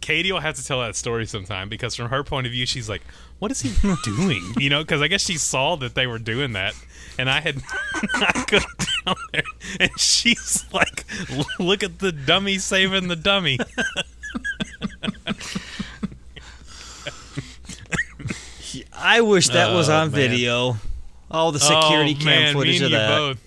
[0.00, 2.88] Katie will have to tell that story sometime because from her point of view, she's
[2.88, 3.02] like,
[3.40, 3.72] "What is he
[4.04, 6.74] doing?" You know, because I guess she saw that they were doing that,
[7.18, 7.62] and I had
[8.14, 9.42] I go down there,
[9.80, 11.04] and she's like,
[11.58, 13.58] "Look at the dummy saving the dummy."
[18.98, 20.20] I wish that was Oh, on man.
[20.30, 20.76] video.
[21.30, 23.08] All the security oh, cam man, footage me of and you that.
[23.18, 23.38] both.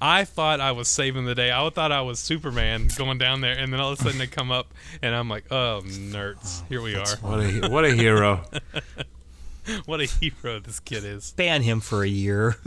[0.00, 1.50] I thought I was saving the day.
[1.50, 4.28] I thought I was Superman going down there, and then all of a sudden they
[4.28, 4.72] come up,
[5.02, 6.62] and I'm like, "Oh, nerds!
[6.68, 7.16] Here we are!
[7.20, 8.44] What a what a hero.
[9.84, 12.56] What a hero this kid is!" Ban him for a year.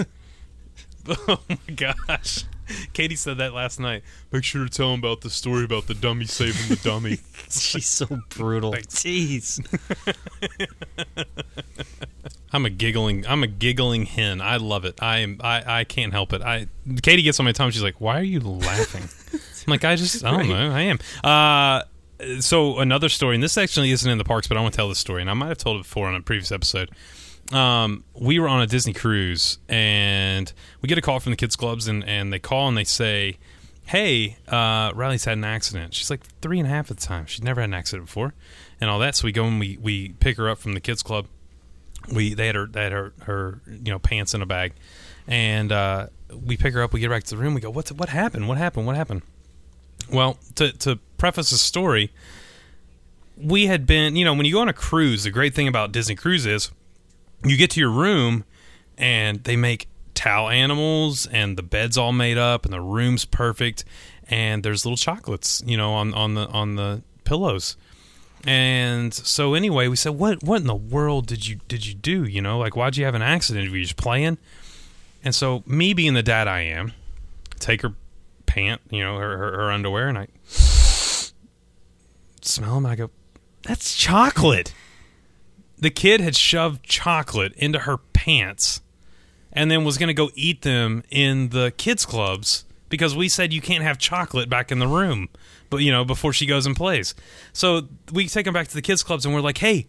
[1.28, 2.44] Oh my gosh!
[2.94, 4.04] Katie said that last night.
[4.32, 7.20] Make sure to tell him about the story about the dummy saving the dummy.
[7.50, 8.72] She's so brutal.
[8.74, 9.04] Thanks.
[9.04, 9.66] Jeez.
[12.54, 13.26] I'm a giggling.
[13.28, 14.42] I'm a giggling hen.
[14.42, 15.02] I love it.
[15.02, 15.40] I am.
[15.42, 16.42] I, I can't help it.
[16.42, 16.68] I.
[17.02, 17.72] Katie gets on my tongue.
[17.72, 19.04] She's like, "Why are you laughing?"
[19.66, 20.26] I'm like, "I just.
[20.26, 20.72] I don't know.
[20.72, 21.84] I am." Uh,
[22.42, 24.90] so another story, and this actually isn't in the parks, but I want to tell
[24.90, 26.90] this story, and I might have told it before on a previous episode.
[27.52, 31.56] Um, we were on a Disney cruise, and we get a call from the kids
[31.56, 33.38] clubs, and and they call and they say.
[33.84, 35.94] Hey, uh, Riley's had an accident.
[35.94, 37.26] She's like three and a half at the time.
[37.26, 38.34] She'd never had an accident before,
[38.80, 39.16] and all that.
[39.16, 41.26] So we go and we, we pick her up from the kids club,
[42.10, 44.74] we they had her they had her her you know pants in a bag,
[45.28, 46.08] and uh,
[46.46, 46.94] we pick her up.
[46.94, 47.54] We get back to the room.
[47.54, 48.48] We go, what's what happened?
[48.48, 48.88] What happened?
[48.88, 49.22] What happened?
[50.12, 52.12] Well, to to preface the story,
[53.38, 55.92] we had been you know when you go on a cruise, the great thing about
[55.92, 56.72] Disney Cruise is
[57.44, 58.44] you get to your room
[58.98, 63.84] and they make towel animals and the bed's all made up and the room's perfect
[64.28, 67.76] and there's little chocolates you know on on the on the pillows
[68.46, 72.24] and so anyway, we said, "What what in the world did you did you do?
[72.24, 73.70] You know, like why'd you have an accident?
[73.70, 74.38] Were you just playing?"
[75.24, 76.94] And so me being the dad I am,
[77.60, 77.94] take her
[78.48, 80.28] pant, you know, her her, her underwear, and I
[82.42, 82.86] smell them.
[82.88, 83.12] I go,
[83.64, 84.74] "That's chocolate."
[85.82, 88.82] The kid had shoved chocolate into her pants,
[89.52, 93.52] and then was going to go eat them in the kids clubs because we said
[93.52, 95.30] you can't have chocolate back in the room,
[95.72, 97.16] but you know before she goes and plays.
[97.52, 99.88] So we take them back to the kids clubs, and we're like, "Hey,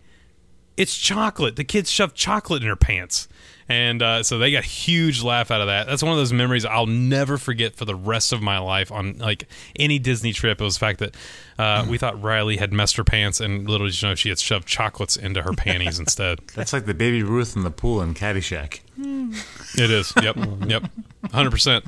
[0.77, 3.29] it's chocolate." The kids shoved chocolate in her pants,
[3.69, 5.87] and uh, so they got a huge laugh out of that.
[5.87, 9.19] That's one of those memories I'll never forget for the rest of my life on
[9.19, 10.61] like any Disney trip.
[10.61, 11.15] It was the fact that
[11.59, 14.39] uh, we thought Riley had messed her pants, and little did you know she had
[14.39, 16.41] shoved chocolates into her panties instead.
[16.55, 18.81] That's like the baby Ruth in the pool in Caddyshack.
[18.99, 20.13] It is.
[20.23, 20.37] Yep.
[20.67, 20.85] Yep.
[21.33, 21.85] Hundred percent.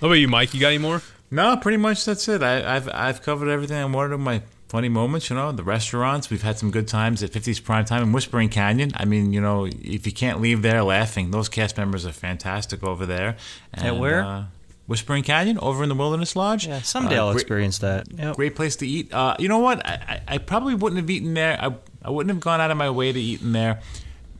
[0.00, 0.54] What about you, Mike?
[0.54, 1.02] You got any more?
[1.30, 2.42] No, pretty much that's it.
[2.42, 5.30] I, I've I've covered everything I wanted of my funny moments.
[5.30, 6.30] You know, the restaurants.
[6.30, 8.90] We've had some good times at 50s Prime Time and Whispering Canyon.
[8.94, 12.82] I mean, you know, if you can't leave there laughing, those cast members are fantastic
[12.82, 13.36] over there.
[13.74, 14.22] And, where?
[14.24, 14.44] Uh,
[14.86, 16.66] Whispering Canyon over in the Wilderness Lodge.
[16.66, 18.06] Yeah, someday Uh, I'll great- experience that.
[18.10, 18.36] Yep.
[18.36, 19.12] Great place to eat.
[19.12, 19.84] Uh, you know what?
[19.86, 19.92] I,
[20.28, 21.58] I, I probably wouldn't have eaten there.
[21.62, 23.80] I, I wouldn't have gone out of my way to eat in there,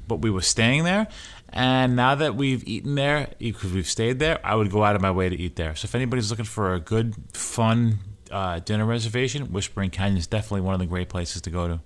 [0.07, 1.07] but we were staying there.
[1.51, 5.03] And now that we've eaten there, because we've stayed there, I would go out of
[5.03, 5.75] my way to eat there.
[5.75, 7.99] So if anybody's looking for a good, fun
[8.31, 11.81] uh, dinner reservation, Whispering Canyon is definitely one of the great places to go to.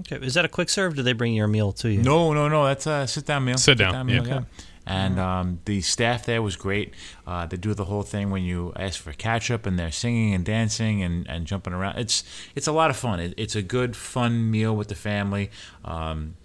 [0.00, 0.24] Okay.
[0.24, 0.92] Is that a quick serve?
[0.92, 2.02] Or do they bring your meal to you?
[2.02, 2.64] No, no, no.
[2.64, 3.56] That's a sit down meal.
[3.58, 4.42] Sit down, meal, yeah.
[4.86, 6.92] And um, the staff there was great.
[7.26, 10.44] Uh, they do the whole thing when you ask for ketchup, and they're singing and
[10.44, 11.96] dancing and, and jumping around.
[11.96, 12.22] It's
[12.54, 13.18] it's a lot of fun.
[13.20, 15.50] It, it's a good, fun meal with the family.
[15.84, 16.36] Um,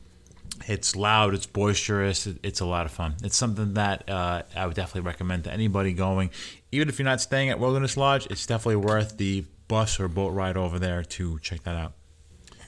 [0.68, 3.16] it's loud, it's boisterous, it, it's a lot of fun.
[3.24, 6.30] It's something that uh, I would definitely recommend to anybody going.
[6.72, 10.30] Even if you're not staying at Wilderness Lodge, it's definitely worth the bus or boat
[10.30, 11.93] ride over there to check that out.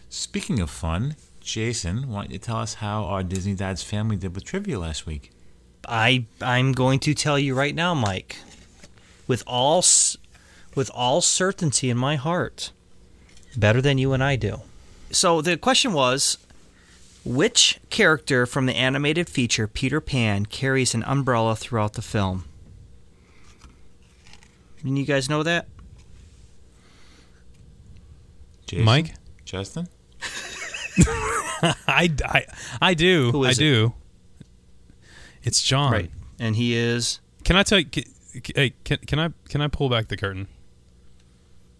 [0.09, 4.35] Speaking of fun, Jason, why don't you tell us how our Disney Dad's family did
[4.35, 5.31] with trivia last week?
[5.87, 8.37] I I'm going to tell you right now, Mike,
[9.27, 9.83] with all
[10.75, 12.71] with all certainty in my heart,
[13.57, 14.61] better than you and I do.
[15.11, 16.37] so the question was
[17.23, 22.45] which character from the animated feature Peter Pan carries an umbrella throughout the film?
[24.83, 25.67] And you guys know that?
[28.65, 28.85] Jason?
[28.85, 29.13] Mike?
[29.45, 29.87] Justin?
[31.87, 32.45] I, I,
[32.81, 33.31] I do.
[33.31, 33.65] Who is I it?
[33.65, 33.93] do.
[35.43, 35.91] It's John.
[35.91, 36.11] Right.
[36.39, 37.85] And he is Can I tell you?
[37.85, 38.03] Can,
[38.55, 40.47] hey, can, can I can I pull back the curtain?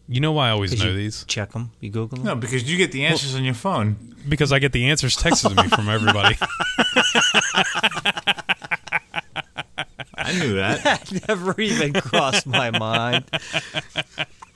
[0.07, 1.71] You know why I always know you these Check them.
[1.79, 2.25] You Google them.
[2.25, 4.15] No, because you get the answers on your phone.
[4.27, 6.37] because I get the answers texted to me from everybody.
[10.17, 10.83] I knew that.
[10.83, 13.25] That never even crossed my mind.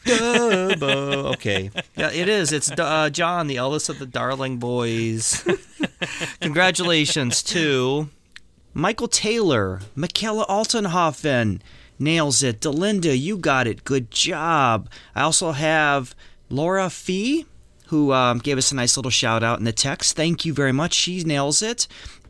[0.06, 1.34] Dubbo.
[1.34, 1.72] okay.
[1.98, 2.52] Yeah, it is.
[2.52, 5.44] It's uh, John, the eldest of the Darling Boys.
[6.42, 8.10] Congratulations to
[8.74, 11.62] Michael Taylor, Michaela Altenhofen.
[11.98, 12.60] Nails it.
[12.60, 13.84] Delinda, you got it.
[13.84, 14.90] Good job.
[15.16, 16.16] I also have
[16.50, 17.46] Laura Fee,
[17.88, 20.16] who um, gave us a nice little shout out in the text.
[20.16, 20.94] Thank you very much.
[20.94, 21.88] She nails it.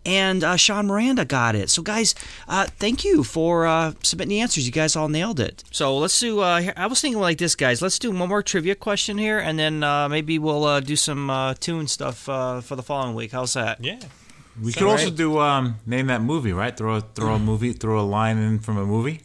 [0.08, 1.72] And uh, Sean Miranda got it.
[1.72, 2.14] So, guys,
[2.48, 4.68] uh, thank you for uh, submitting the answers.
[4.68, 5.64] You guys all nailed it.
[5.72, 6.42] So, let's do.
[6.42, 7.82] Uh, I was thinking like this, guys.
[7.82, 11.32] Let's do one more trivia question here, and then uh, maybe we'll uh, do some
[11.32, 13.32] uh, tune stuff uh, for the following week.
[13.32, 13.84] How's that?
[13.84, 14.00] yeah.
[14.62, 16.76] We could also do um, name that movie, right?
[16.76, 19.22] Throw a, throw a movie, throw a line in from a movie.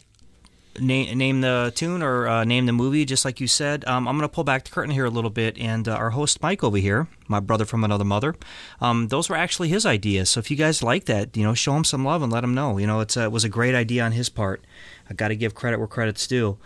[0.78, 3.84] Name, name the tune or uh, name the movie, just like you said.
[3.86, 6.10] Um, I'm going to pull back the curtain here a little bit, and uh, our
[6.10, 8.34] host Mike over here, my brother from another mother,
[8.80, 10.30] um, those were actually his ideas.
[10.30, 12.54] So if you guys like that, you know, show him some love and let him
[12.54, 12.78] know.
[12.78, 14.64] You know, a, it was a great idea on his part.
[15.08, 16.58] I got to give credit where credit's due.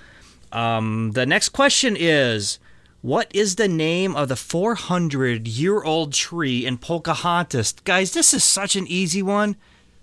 [0.53, 2.59] Um, the next question is.
[3.01, 7.75] What is the name of the 400 year old tree in Pocahontas?
[7.85, 9.57] Guys, this is such an easy one.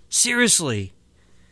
[0.08, 0.92] Seriously.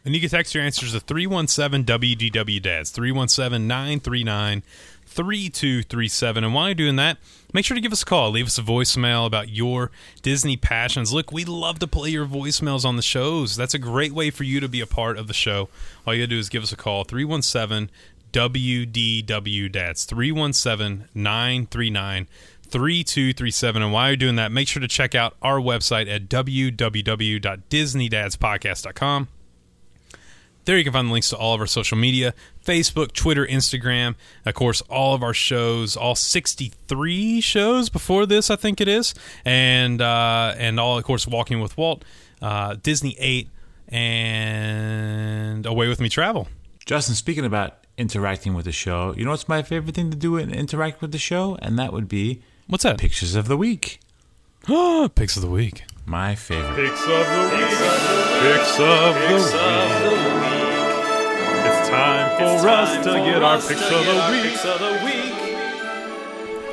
[0.04, 4.62] And you can text your answers to 317 WDW Dads, 317 939
[5.10, 6.44] 3237.
[6.44, 7.18] And while you're doing that,
[7.52, 8.30] make sure to give us a call.
[8.30, 9.90] Leave us a voicemail about your
[10.22, 11.12] Disney passions.
[11.12, 13.56] Look, we love to play your voicemails on the shows.
[13.56, 15.68] That's a great way for you to be a part of the show.
[16.06, 17.90] All you got to do is give us a call, 317
[18.32, 22.28] WDW Dads, 317 939
[22.62, 23.82] 3237.
[23.82, 29.28] And while you're doing that, make sure to check out our website at www.disneydadspodcast.com.
[30.70, 32.32] There you can find the links to all of our social media
[32.64, 34.14] Facebook, Twitter, Instagram.
[34.46, 39.12] Of course, all of our shows, all 63 shows before this, I think it is.
[39.44, 42.04] And, uh, and all, of course, Walking with Walt,
[42.40, 43.48] uh, Disney 8,
[43.88, 46.46] and Away with Me Travel.
[46.86, 50.36] Justin, speaking about interacting with the show, you know what's my favorite thing to do
[50.36, 51.58] and interact with the show?
[51.60, 52.96] And that would be What's that?
[52.96, 53.98] pictures of the week.
[55.16, 55.82] Picks of the week.
[56.06, 56.76] My favorite.
[56.76, 57.70] Picks of the week.
[58.40, 60.39] Picks of the week.
[61.92, 63.90] It's time for us to get our picks
[64.64, 65.36] of the week.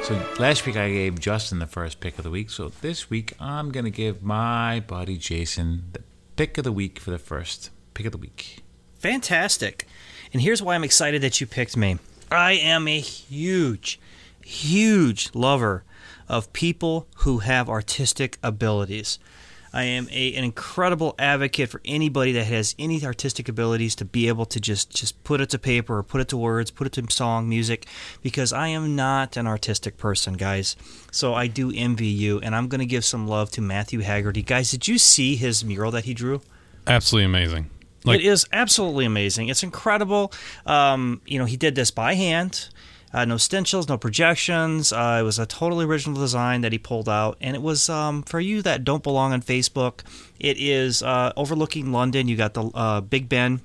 [0.03, 2.51] So last week I gave Justin the first pick of the week.
[2.51, 6.03] So this week I'm gonna give my buddy Jason the
[6.35, 8.63] pick of the week for the first pick of the week.
[8.99, 9.87] Fantastic.
[10.33, 11.97] And here's why I'm excited that you picked me.
[12.29, 13.99] I am a huge,
[14.43, 15.83] huge lover
[16.29, 19.17] of people who have artistic abilities.
[19.73, 24.27] I am a, an incredible advocate for anybody that has any artistic abilities to be
[24.27, 26.93] able to just, just put it to paper or put it to words, put it
[26.93, 27.85] to song, music,
[28.21, 30.75] because I am not an artistic person, guys.
[31.11, 34.43] So I do envy you, and I'm going to give some love to Matthew Haggerty.
[34.43, 36.41] Guys, did you see his mural that he drew?
[36.85, 37.69] Absolutely amazing.
[38.03, 39.49] Like, it is absolutely amazing.
[39.49, 40.31] It's incredible.
[40.65, 42.69] Um, you know, he did this by hand.
[43.13, 44.91] Uh, no stencils, no projections.
[44.91, 48.21] Uh, it was a totally original design that he pulled out, and it was um,
[48.23, 50.01] for you that don't belong on Facebook.
[50.39, 52.27] It is uh, overlooking London.
[52.27, 53.61] You got the uh, Big Ben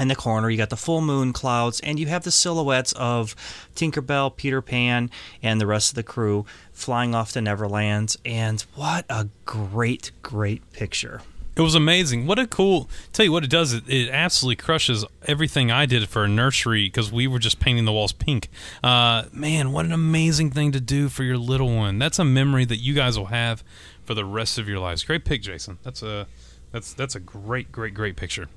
[0.00, 0.50] in the corner.
[0.50, 3.34] You got the full moon clouds, and you have the silhouettes of
[3.74, 5.10] Tinkerbell, Peter Pan,
[5.42, 8.16] and the rest of the crew flying off to Neverland.
[8.24, 11.22] And what a great, great picture!
[11.56, 12.26] It was amazing.
[12.26, 12.90] What a cool!
[13.12, 13.72] Tell you what it does.
[13.72, 17.86] It, it absolutely crushes everything I did for a nursery because we were just painting
[17.86, 18.48] the walls pink.
[18.84, 21.98] Uh, man, what an amazing thing to do for your little one.
[21.98, 23.64] That's a memory that you guys will have
[24.04, 25.02] for the rest of your lives.
[25.02, 25.78] Great pick, Jason.
[25.82, 26.26] That's a
[26.72, 28.48] that's that's a great, great, great picture.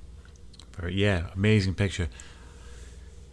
[0.90, 2.10] Yeah, amazing picture.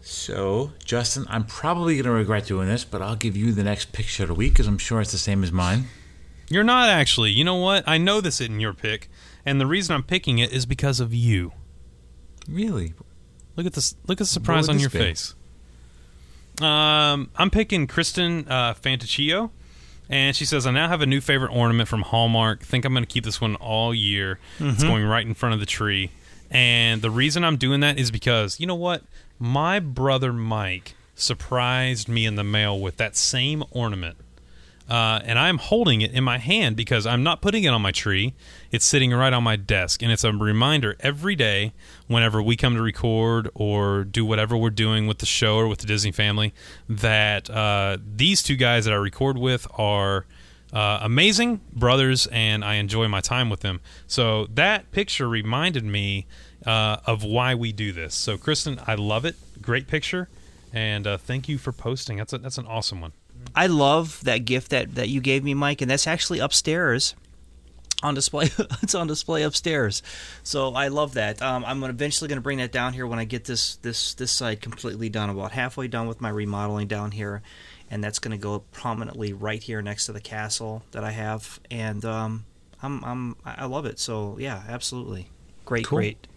[0.01, 3.91] So, Justin, I'm probably going to regret doing this, but I'll give you the next
[3.91, 5.87] picture of the week because I'm sure it's the same as mine.
[6.49, 7.31] You're not actually.
[7.31, 7.83] You know what?
[7.85, 9.09] I know this isn't your pick,
[9.47, 11.53] and the reason I'm picking it is because of you.
[12.47, 12.93] Really?
[13.55, 13.95] Look at this!
[14.05, 14.99] Look at the surprise on your be?
[14.99, 15.33] face.
[16.61, 19.51] Um, I'm picking Kristen uh, Fanticcio,
[20.09, 22.63] and she says, "I now have a new favorite ornament from Hallmark.
[22.63, 24.39] Think I'm going to keep this one all year.
[24.59, 24.87] It's Mm-hmm.
[24.87, 26.11] going right in front of the tree."
[26.49, 29.03] And the reason I'm doing that is because you know what?
[29.37, 34.17] My brother Mike surprised me in the mail with that same ornament
[34.89, 37.91] uh, and I'm holding it in my hand because I'm not putting it on my
[37.91, 38.33] tree.
[38.71, 41.73] It's sitting right on my desk, and it's a reminder every day
[42.07, 45.79] whenever we come to record or do whatever we're doing with the show or with
[45.79, 46.53] the Disney family
[46.87, 50.25] that uh, these two guys that I record with are.
[50.73, 53.79] Uh, amazing brothers, and I enjoy my time with them.
[54.05, 56.27] So that picture reminded me
[56.65, 58.13] uh, of why we do this.
[58.13, 59.37] So, Kristen, I love it.
[59.61, 60.27] Great picture,
[60.73, 62.17] and uh, thank you for posting.
[62.17, 63.13] That's a, that's an awesome one.
[63.57, 67.15] I love that gift that, that you gave me, Mike, and that's actually upstairs
[68.03, 68.49] on display.
[68.83, 70.03] it's on display upstairs,
[70.43, 71.41] so I love that.
[71.41, 74.31] Um, I'm eventually going to bring that down here when I get this this this
[74.31, 75.31] side completely done.
[75.31, 77.41] About halfway done with my remodeling down here,
[77.89, 81.59] and that's going to go prominently right here next to the castle that I have,
[81.71, 82.45] and um,
[82.83, 83.97] I'm I'm I love it.
[83.97, 85.31] So yeah, absolutely,
[85.65, 85.97] great, Cool.
[85.97, 86.27] great.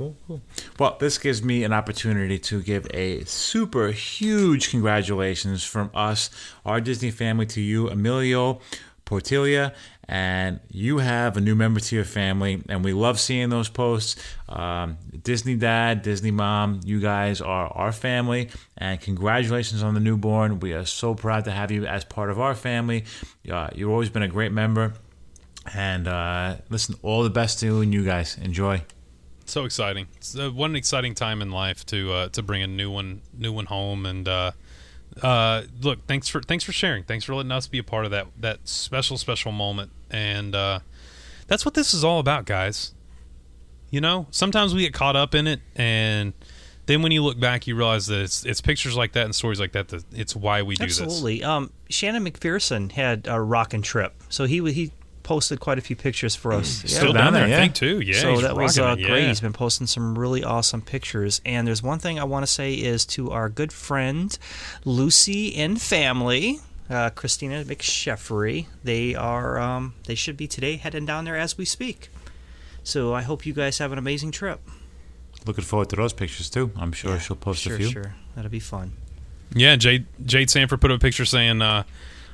[0.00, 0.40] Cool, cool.
[0.78, 6.30] Well, this gives me an opportunity to give a super huge congratulations from us,
[6.64, 8.60] our Disney family, to you, Emilio
[9.04, 9.74] Portilla.
[10.08, 14.16] And you have a new member to your family, and we love seeing those posts.
[14.48, 18.48] Um, Disney dad, Disney mom, you guys are our family,
[18.78, 20.60] and congratulations on the newborn.
[20.60, 23.04] We are so proud to have you as part of our family.
[23.48, 24.94] Uh, you've always been a great member,
[25.74, 28.38] and uh, listen, all the best to you and you guys.
[28.38, 28.82] Enjoy.
[29.50, 30.06] So exciting!
[30.16, 33.20] It's, uh, what an exciting time in life to uh, to bring a new one
[33.36, 34.06] new one home.
[34.06, 34.52] And uh,
[35.20, 37.02] uh, look, thanks for thanks for sharing.
[37.02, 39.90] Thanks for letting us be a part of that that special special moment.
[40.08, 40.80] And uh,
[41.48, 42.94] that's what this is all about, guys.
[43.90, 46.32] You know, sometimes we get caught up in it, and
[46.86, 49.58] then when you look back, you realize that it's it's pictures like that and stories
[49.58, 51.00] like that that it's why we do this.
[51.00, 51.42] Absolutely.
[51.42, 54.92] Um, Shannon McPherson had a rockin' trip, so he he
[55.30, 56.82] posted quite a few pictures for us.
[56.82, 58.00] Yeah, Still down down there, there, I think too.
[58.00, 59.22] Yeah, so that was uh, it, great.
[59.22, 59.28] yeah.
[59.28, 61.40] He's been posting some really awesome pictures.
[61.44, 64.36] And there's one thing I want to say is to our good friend
[64.84, 66.58] Lucy and family,
[66.90, 68.66] uh, Christina McSheffery.
[68.82, 72.08] They are um, they should be today heading down there as we speak.
[72.82, 74.58] So I hope you guys have an amazing trip.
[75.46, 76.72] Looking forward to those pictures too.
[76.76, 77.88] I'm sure Yeah, she'll post sure, a few.
[77.88, 78.94] Sure, that'll be fun.
[79.54, 81.84] Yeah, Jade Jade Sanford put up a picture saying, uh,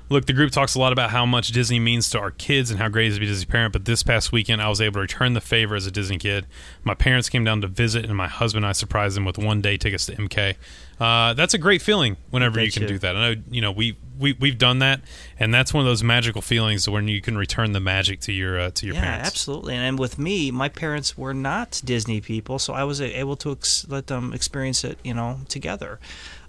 [0.08, 2.80] "Look, the group talks a lot about how much Disney means to our kids and
[2.80, 3.72] how great it is to be a Disney parent.
[3.72, 6.46] But this past weekend, I was able to return the favor as a Disney kid.
[6.84, 9.60] My parents came down to visit, and my husband and I surprised them with one
[9.60, 10.56] day tickets to MK.
[10.98, 12.88] Uh, that's a great feeling whenever you can you.
[12.88, 13.16] do that.
[13.16, 15.00] I know you know we we we've done that,
[15.38, 18.58] and that's one of those magical feelings when you can return the magic to your
[18.58, 19.26] uh, to your yeah, parents.
[19.28, 19.74] absolutely.
[19.74, 23.52] And, and with me, my parents were not Disney people, so I was able to
[23.52, 26.00] ex- let them experience it, you know, together.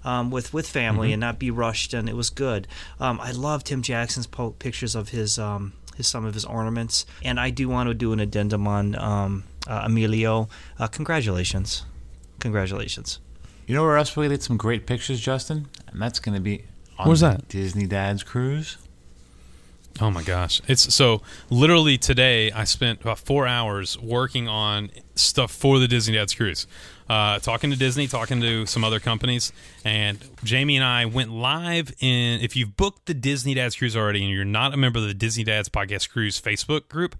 [0.04, 2.66] Um, with with family and not be rushed, and it was good.
[3.00, 7.04] Um, I love Tim Jackson's po- pictures of his um, his some of his ornaments,
[7.22, 10.48] and I do want to do an addendum on um, uh, Emilio.
[10.78, 11.84] Uh, congratulations,
[12.40, 13.18] congratulations.
[13.66, 15.68] You know where else we get some great pictures, Justin?
[15.88, 16.64] And that's going to be
[16.98, 17.48] on Where's that?
[17.48, 18.78] Disney Dad's cruise.
[20.00, 20.62] Oh my gosh.
[20.68, 26.14] It's so literally today I spent about four hours working on stuff for the Disney
[26.14, 26.66] Dad's Cruise.
[27.08, 29.52] Uh, talking to Disney, talking to some other companies,
[29.84, 32.40] and Jamie and I went live in.
[32.40, 35.14] If you've booked the Disney Dad's Cruise already and you're not a member of the
[35.14, 37.16] Disney Dad's Podcast Cruise Facebook group,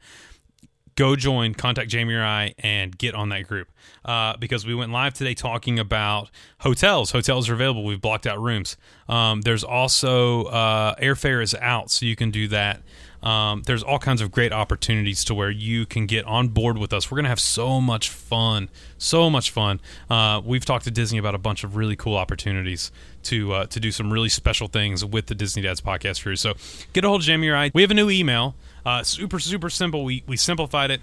[0.98, 3.68] go join, contact Jamie or I, and get on that group.
[4.04, 6.28] Uh, because we went live today talking about
[6.58, 7.12] hotels.
[7.12, 7.84] Hotels are available.
[7.84, 8.76] We've blocked out rooms.
[9.08, 12.82] Um, there's also uh, airfare is out, so you can do that.
[13.22, 16.92] Um, there's all kinds of great opportunities to where you can get on board with
[16.92, 17.10] us.
[17.10, 19.80] We're gonna have so much fun, so much fun.
[20.08, 22.92] Uh, we've talked to Disney about a bunch of really cool opportunities
[23.24, 26.36] to uh, to do some really special things with the Disney Dads podcast crew.
[26.36, 26.54] So
[26.92, 27.70] get a hold of Jamie or I.
[27.74, 28.54] We have a new email.
[28.86, 30.04] Uh, super super simple.
[30.04, 31.00] We we simplified it.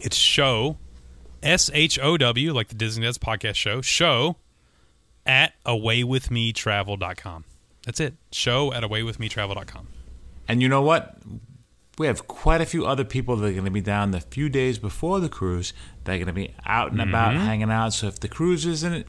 [0.00, 0.76] It's show
[1.42, 4.36] S H O W like the Disney Dads podcast show show
[5.26, 7.44] at awaywithmetravel.com.
[7.84, 8.14] That's it.
[8.32, 9.88] Show at awaywithmetravel.com.
[10.48, 11.16] And you know what?
[11.98, 14.48] We have quite a few other people that are going to be down the few
[14.48, 15.72] days before the cruise.
[16.04, 17.44] They're going to be out and about, mm-hmm.
[17.44, 17.92] hanging out.
[17.92, 19.06] So if the cruise isn't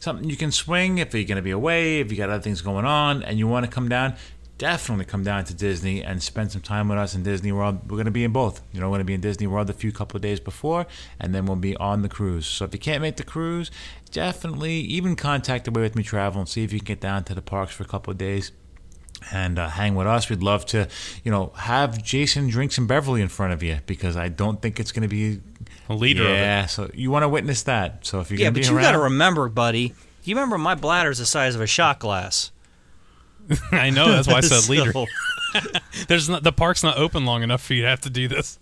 [0.00, 2.62] something you can swing, if you're going to be away, if you got other things
[2.62, 4.14] going on, and you want to come down,
[4.56, 7.80] definitely come down to Disney and spend some time with us in Disney World.
[7.82, 8.62] We're going to be in both.
[8.72, 10.86] You know, we're going to be in Disney World a few couple of days before,
[11.20, 12.46] and then we'll be on the cruise.
[12.46, 13.70] So if you can't make the cruise,
[14.10, 17.34] definitely even contact Away With Me Travel and see if you can get down to
[17.34, 18.52] the parks for a couple of days
[19.30, 20.28] and uh, hang with us.
[20.28, 20.88] We'd love to,
[21.24, 24.80] you know, have Jason drink some Beverly in front of you because I don't think
[24.80, 25.40] it's going to be
[25.88, 28.04] A leader Yeah, so you want to witness that.
[28.06, 29.94] So if you're Yeah, but be you got to remember, buddy.
[30.24, 32.52] You remember my bladder's the size of a shot glass.
[33.72, 34.10] I know.
[34.10, 34.92] That's why I said leader.
[36.08, 38.58] There's not, the park's not open long enough for you to have to do this.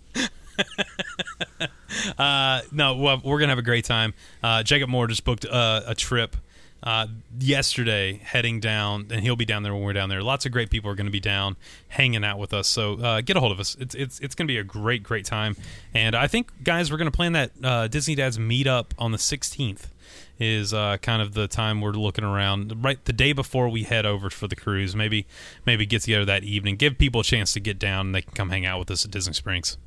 [2.17, 4.13] uh, no, well, we're gonna have a great time.
[4.43, 6.35] Uh, Jacob Moore just booked uh, a trip
[6.83, 7.07] uh,
[7.39, 10.23] yesterday heading down, and he'll be down there when we're down there.
[10.23, 11.55] Lots of great people are going to be down
[11.89, 12.67] hanging out with us.
[12.67, 13.75] So uh, get a hold of us.
[13.79, 15.55] It's it's it's going to be a great great time.
[15.93, 19.17] And I think guys, we're going to plan that uh, Disney Dads meetup on the
[19.17, 19.87] 16th.
[20.39, 24.07] Is uh, kind of the time we're looking around right the day before we head
[24.07, 24.95] over for the cruise.
[24.95, 25.27] Maybe
[25.67, 28.33] maybe get together that evening, give people a chance to get down, and they can
[28.33, 29.77] come hang out with us at Disney Springs.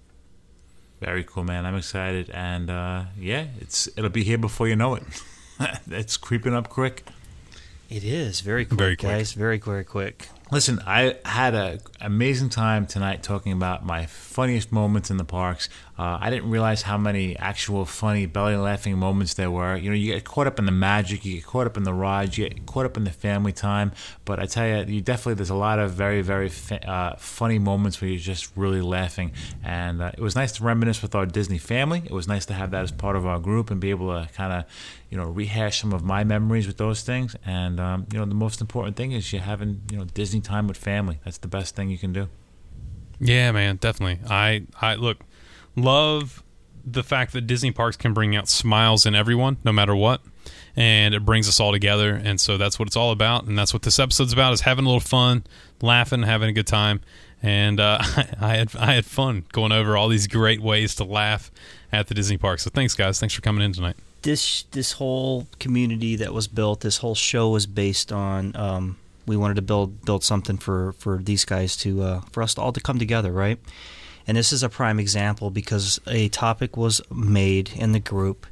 [1.01, 1.67] Very cool, man.
[1.67, 5.03] I'm excited, and uh, yeah, it's it'll be here before you know it.
[5.91, 7.05] it's creeping up quick.
[7.91, 9.13] It is very quick, Very quick.
[9.13, 9.33] guys.
[9.35, 10.29] Very very quick.
[10.51, 15.69] Listen, I had an amazing time tonight talking about my funniest moments in the parks.
[15.97, 19.77] Uh, I didn't realize how many actual funny belly laughing moments there were.
[19.77, 21.95] You know, you get caught up in the magic, you get caught up in the
[21.95, 23.93] rides, you get caught up in the family time.
[24.25, 27.61] But I tell you, you definitely there's a lot of very very fa- uh, funny
[27.61, 29.33] moments where you're just really laughing.
[29.63, 32.03] And uh, it was nice to reminisce with our Disney family.
[32.05, 34.29] It was nice to have that as part of our group and be able to
[34.33, 34.65] kind of
[35.11, 37.37] you know rehash some of my memories with those things.
[37.47, 40.67] And um, you know, the most important thing is you having you know Disney time
[40.67, 41.21] with family.
[41.25, 42.29] That's the best thing you can do.
[43.21, 44.19] Yeah, man, definitely.
[44.29, 45.19] I I look
[45.77, 46.43] love
[46.87, 50.21] the fact that Disney parks can bring out smiles in everyone, no matter what,
[50.77, 52.15] and it brings us all together.
[52.15, 54.85] And so that's what it's all about, and that's what this episode's about: is having
[54.85, 55.45] a little fun,
[55.81, 57.01] laughing, having a good time.
[57.43, 57.99] And uh,
[58.41, 61.51] I had I had fun going over all these great ways to laugh
[61.93, 62.61] at the Disney park.
[62.61, 63.21] So thanks, guys.
[63.21, 63.97] Thanks for coming in tonight.
[64.23, 68.55] this this whole community that was built, this whole show was based on.
[68.57, 68.97] Um,
[69.27, 72.73] we wanted to build build something for for these guys to uh, for us all
[72.73, 73.59] to come together, right?
[74.27, 78.47] And this is a prime example because a topic was made in the group,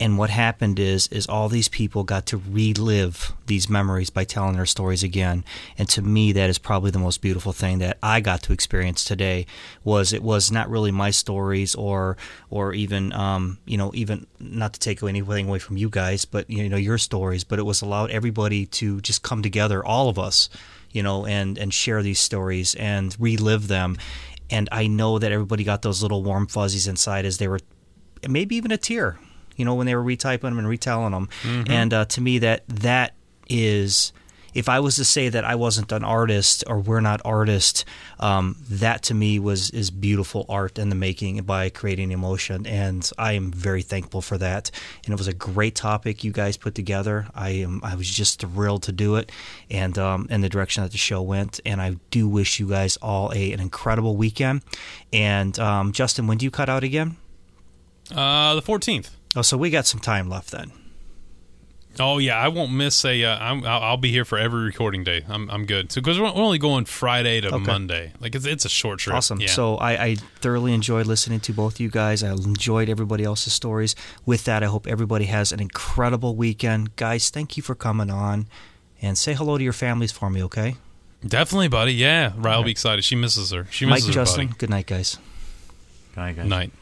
[0.00, 4.54] and what happened is is all these people got to relive these memories by telling
[4.54, 5.44] their stories again.
[5.76, 9.04] And to me, that is probably the most beautiful thing that I got to experience
[9.04, 9.46] today.
[9.82, 12.16] Was it was not really my stories or
[12.50, 16.48] or even um, you know even not to take anything away from you guys, but
[16.48, 20.18] you know your stories, but it was allowed everybody to just come together, all of
[20.18, 20.48] us,
[20.92, 23.96] you know, and and share these stories and relive them.
[24.50, 27.60] And I know that everybody got those little warm fuzzies inside as they were,
[28.28, 29.18] maybe even a tear,
[29.56, 31.28] you know, when they were retyping them and retelling them.
[31.68, 33.14] And uh, to me, that that
[33.48, 34.12] is,
[34.58, 37.84] if I was to say that I wasn't an artist or we're not artists,
[38.18, 43.08] um, that to me was is beautiful art in the making by creating emotion, and
[43.16, 44.72] I am very thankful for that.
[45.04, 47.28] And it was a great topic you guys put together.
[47.36, 49.30] I am I was just thrilled to do it,
[49.70, 51.60] and um, in the direction that the show went.
[51.64, 54.62] And I do wish you guys all a an incredible weekend.
[55.12, 57.16] And um, Justin, when do you cut out again?
[58.10, 59.14] Uh, the fourteenth.
[59.36, 60.72] Oh, so we got some time left then.
[62.00, 63.24] Oh yeah, I won't miss a.
[63.24, 65.24] Uh, I'm, I'll, I'll be here for every recording day.
[65.28, 65.90] I'm I'm good.
[65.92, 67.64] So because we're we're only going Friday to Okay.
[67.64, 69.16] Monday, like it's it's a short trip.
[69.16, 69.40] Awesome.
[69.40, 69.48] Yeah.
[69.48, 72.22] So I, I thoroughly enjoyed listening to both you guys.
[72.22, 73.94] I enjoyed everybody else's stories.
[74.26, 76.96] With that, I hope everybody has an incredible weekend.
[76.96, 78.46] Guys, thank you for coming on.
[79.00, 80.76] And say hello to your families for me, okay?
[81.26, 81.94] definitely, buddy.
[81.94, 83.04] Yeah, Riley will be excited.
[83.04, 83.66] She misses her.
[83.70, 84.58] She Mike, misses her Justin, buddy.
[84.58, 85.18] good night, guys.
[86.14, 86.46] Good night, guys.
[86.46, 86.72] Night.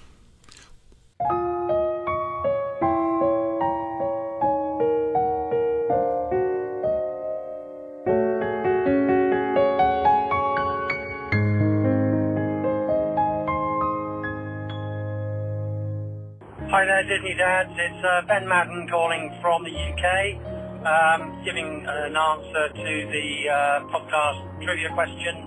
[17.07, 17.71] Disney Dads.
[17.71, 20.43] It's uh, Ben Madden calling from the UK,
[20.83, 25.47] um, giving an answer to the uh, podcast trivia question.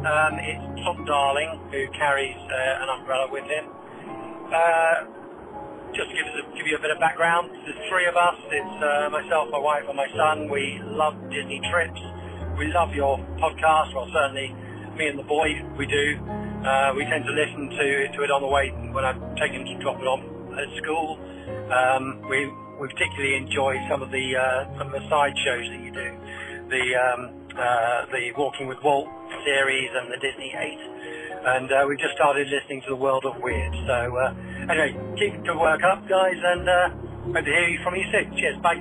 [0.00, 3.68] Um, it's Tom Darling who carries uh, an umbrella with him.
[4.48, 8.40] Uh, just to give, a, give you a bit of background, there's three of us.
[8.48, 10.48] It's uh, myself, my wife, and my son.
[10.48, 12.00] We love Disney trips.
[12.56, 13.92] We love your podcast.
[13.92, 14.56] Well, certainly
[14.96, 16.16] me and the boy, we do.
[16.64, 19.68] Uh, we tend to listen to, to it on the way when I take him
[19.68, 21.18] to drop it off at school.
[21.70, 22.46] Um, we,
[22.80, 26.08] we particularly enjoy some of the uh, some of the side shows that you do,
[26.70, 27.20] the um,
[27.54, 29.08] uh, the Walking with Walt
[29.44, 30.94] series and the Disney 8
[31.44, 33.74] and uh, we just started listening to the World of Weird.
[33.86, 34.34] So uh,
[34.72, 36.88] anyway, keep the work up, guys, and uh,
[37.32, 38.36] hope to hear from you soon.
[38.36, 38.80] Cheers, bye.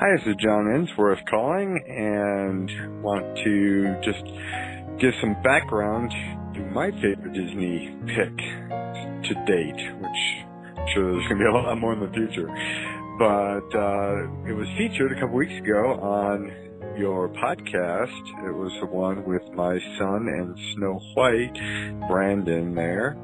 [0.00, 4.24] Hi, this is John Insworth calling and want to just
[5.00, 6.12] give some background
[6.72, 10.20] my favorite Disney pick to date, which
[10.76, 12.48] I'm sure there's going to be a lot more in the future.
[13.18, 16.52] But uh, it was featured a couple weeks ago on
[16.96, 18.46] your podcast.
[18.46, 21.54] It was the one with my son and Snow White,
[22.08, 23.16] Brandon there.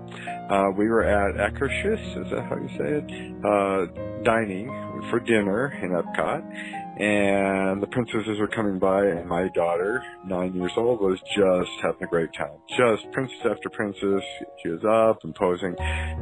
[0.51, 3.45] Uh, we were at Akershus, is that how you say it?
[3.45, 3.87] Uh,
[4.23, 4.69] dining
[5.11, 6.84] for dinner in Epcot.
[6.97, 12.05] And the princesses were coming by, and my daughter, nine years old, was just having
[12.05, 12.57] a great time.
[12.69, 14.23] Just princess after princess.
[14.63, 15.75] She was up and posing.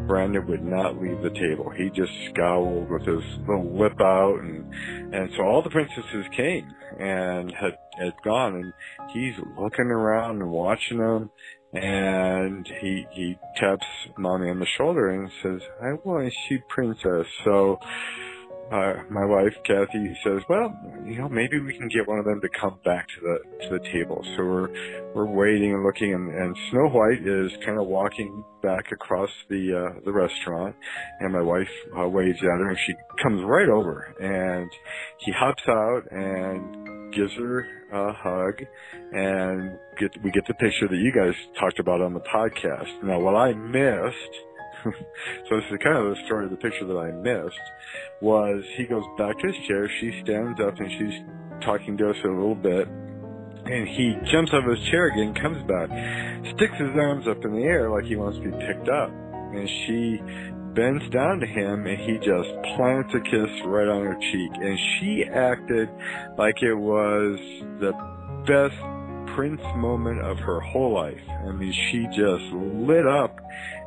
[0.06, 1.70] Brandon would not leave the table.
[1.76, 4.72] He just scowled with his little lip out, and
[5.14, 6.66] and so all the princesses came
[6.98, 8.72] and had had gone, and
[9.12, 11.30] he's looking around and watching them,
[11.74, 13.86] and he he taps
[14.16, 17.78] mommy on the shoulder and says, "I want to see princess." So
[18.72, 20.74] uh, my wife Kathy says, "Well,
[21.04, 23.78] you know, maybe we can get one of them to come back to the to
[23.78, 24.68] the table." So we're
[25.14, 29.76] we're waiting and looking, and, and Snow White is kind of walking back across the
[29.76, 30.74] uh, the restaurant,
[31.20, 31.68] and my wife
[31.98, 34.70] uh, waves at her, and she comes right over, and
[35.18, 38.62] he hops out and gives her a hug,
[39.12, 43.02] and get we get the picture that you guys talked about on the podcast.
[43.02, 44.34] Now, what I missed.
[45.48, 47.60] so this is kind of the story of the picture that I missed
[48.20, 51.20] was he goes back to his chair, she stands up and she's
[51.64, 55.62] talking to us a little bit, and he jumps out of his chair again, comes
[55.68, 55.88] back,
[56.56, 59.68] sticks his arms up in the air like he wants to be picked up, and
[59.86, 60.20] she
[60.74, 64.78] bends down to him and he just plants a kiss right on her cheek, and
[64.98, 65.88] she acted
[66.36, 67.38] like it was
[67.78, 67.92] the
[68.46, 68.74] best
[69.34, 71.20] Prince moment of her whole life.
[71.28, 73.38] I mean, she just lit up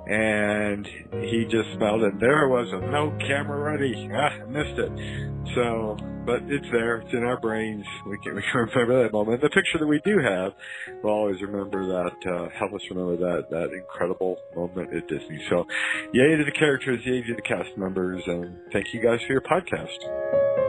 [0.07, 0.87] and
[1.23, 2.19] he just smelled it.
[2.19, 4.09] There was, a no camera ready.
[4.15, 4.91] Ah, missed it.
[5.55, 6.97] So, but it's there.
[6.97, 7.85] It's in our brains.
[8.07, 9.41] We can, we can remember that moment.
[9.41, 10.53] The picture that we do have,
[11.03, 15.43] we'll always remember that, uh, help us remember that, that incredible moment at Disney.
[15.49, 15.65] So,
[16.13, 19.41] yay to the characters, yay to the cast members, and thank you guys for your
[19.41, 20.64] podcast.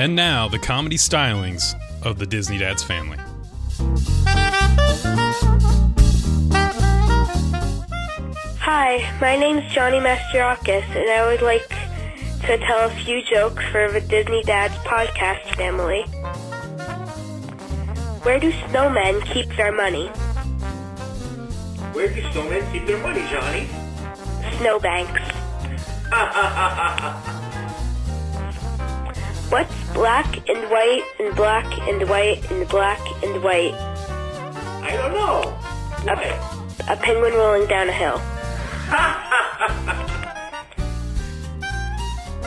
[0.00, 3.18] And now, the comedy stylings of the Disney Dads family.
[8.60, 11.68] Hi, my name's Johnny Masterakis, and I would like
[12.46, 16.04] to tell a few jokes for the Disney Dads podcast family.
[18.22, 20.06] Where do snowmen keep their money?
[21.92, 23.68] Where do snowmen keep their money, Johnny?
[24.56, 25.20] Snowbanks.
[29.50, 33.74] What's black and white and black and white and black and white?
[33.74, 35.58] I don't know.
[36.10, 38.20] A, a penguin rolling down a hill.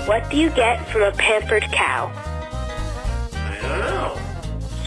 [0.05, 2.11] What do you get from a pampered cow?
[3.31, 4.17] I don't know.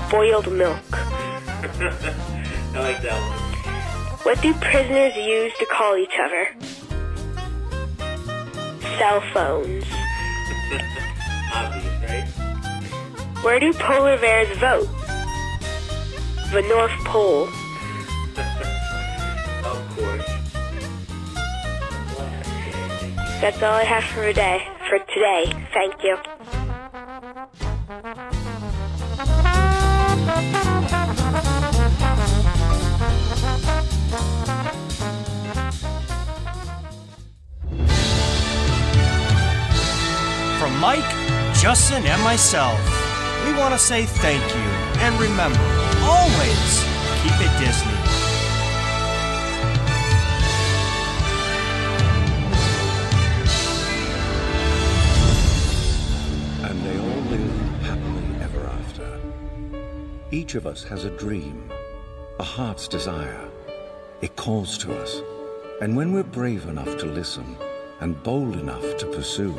[0.06, 0.76] Spoiled milk.
[0.92, 4.18] I like that one.
[4.24, 6.48] What do prisoners use to call each other?
[8.98, 9.86] Cell phones.
[11.54, 12.28] Obvious, right?
[13.42, 14.88] Where do polar bears vote?
[16.52, 17.48] The North Pole.
[19.66, 20.36] Of course.
[23.40, 24.66] That's all I have for today.
[24.88, 26.16] For today, thank you.
[40.58, 41.15] From Mike,
[41.66, 42.78] Justin, and myself,
[43.44, 44.70] we want to say thank you.
[45.02, 45.58] And remember,
[46.04, 46.84] always
[47.22, 47.90] keep it Disney.
[56.62, 57.50] And they all live
[57.82, 59.20] happily ever after.
[60.30, 61.68] Each of us has a dream,
[62.38, 63.50] a heart's desire.
[64.20, 65.20] It calls to us.
[65.80, 67.56] And when we're brave enough to listen
[67.98, 69.58] and bold enough to pursue,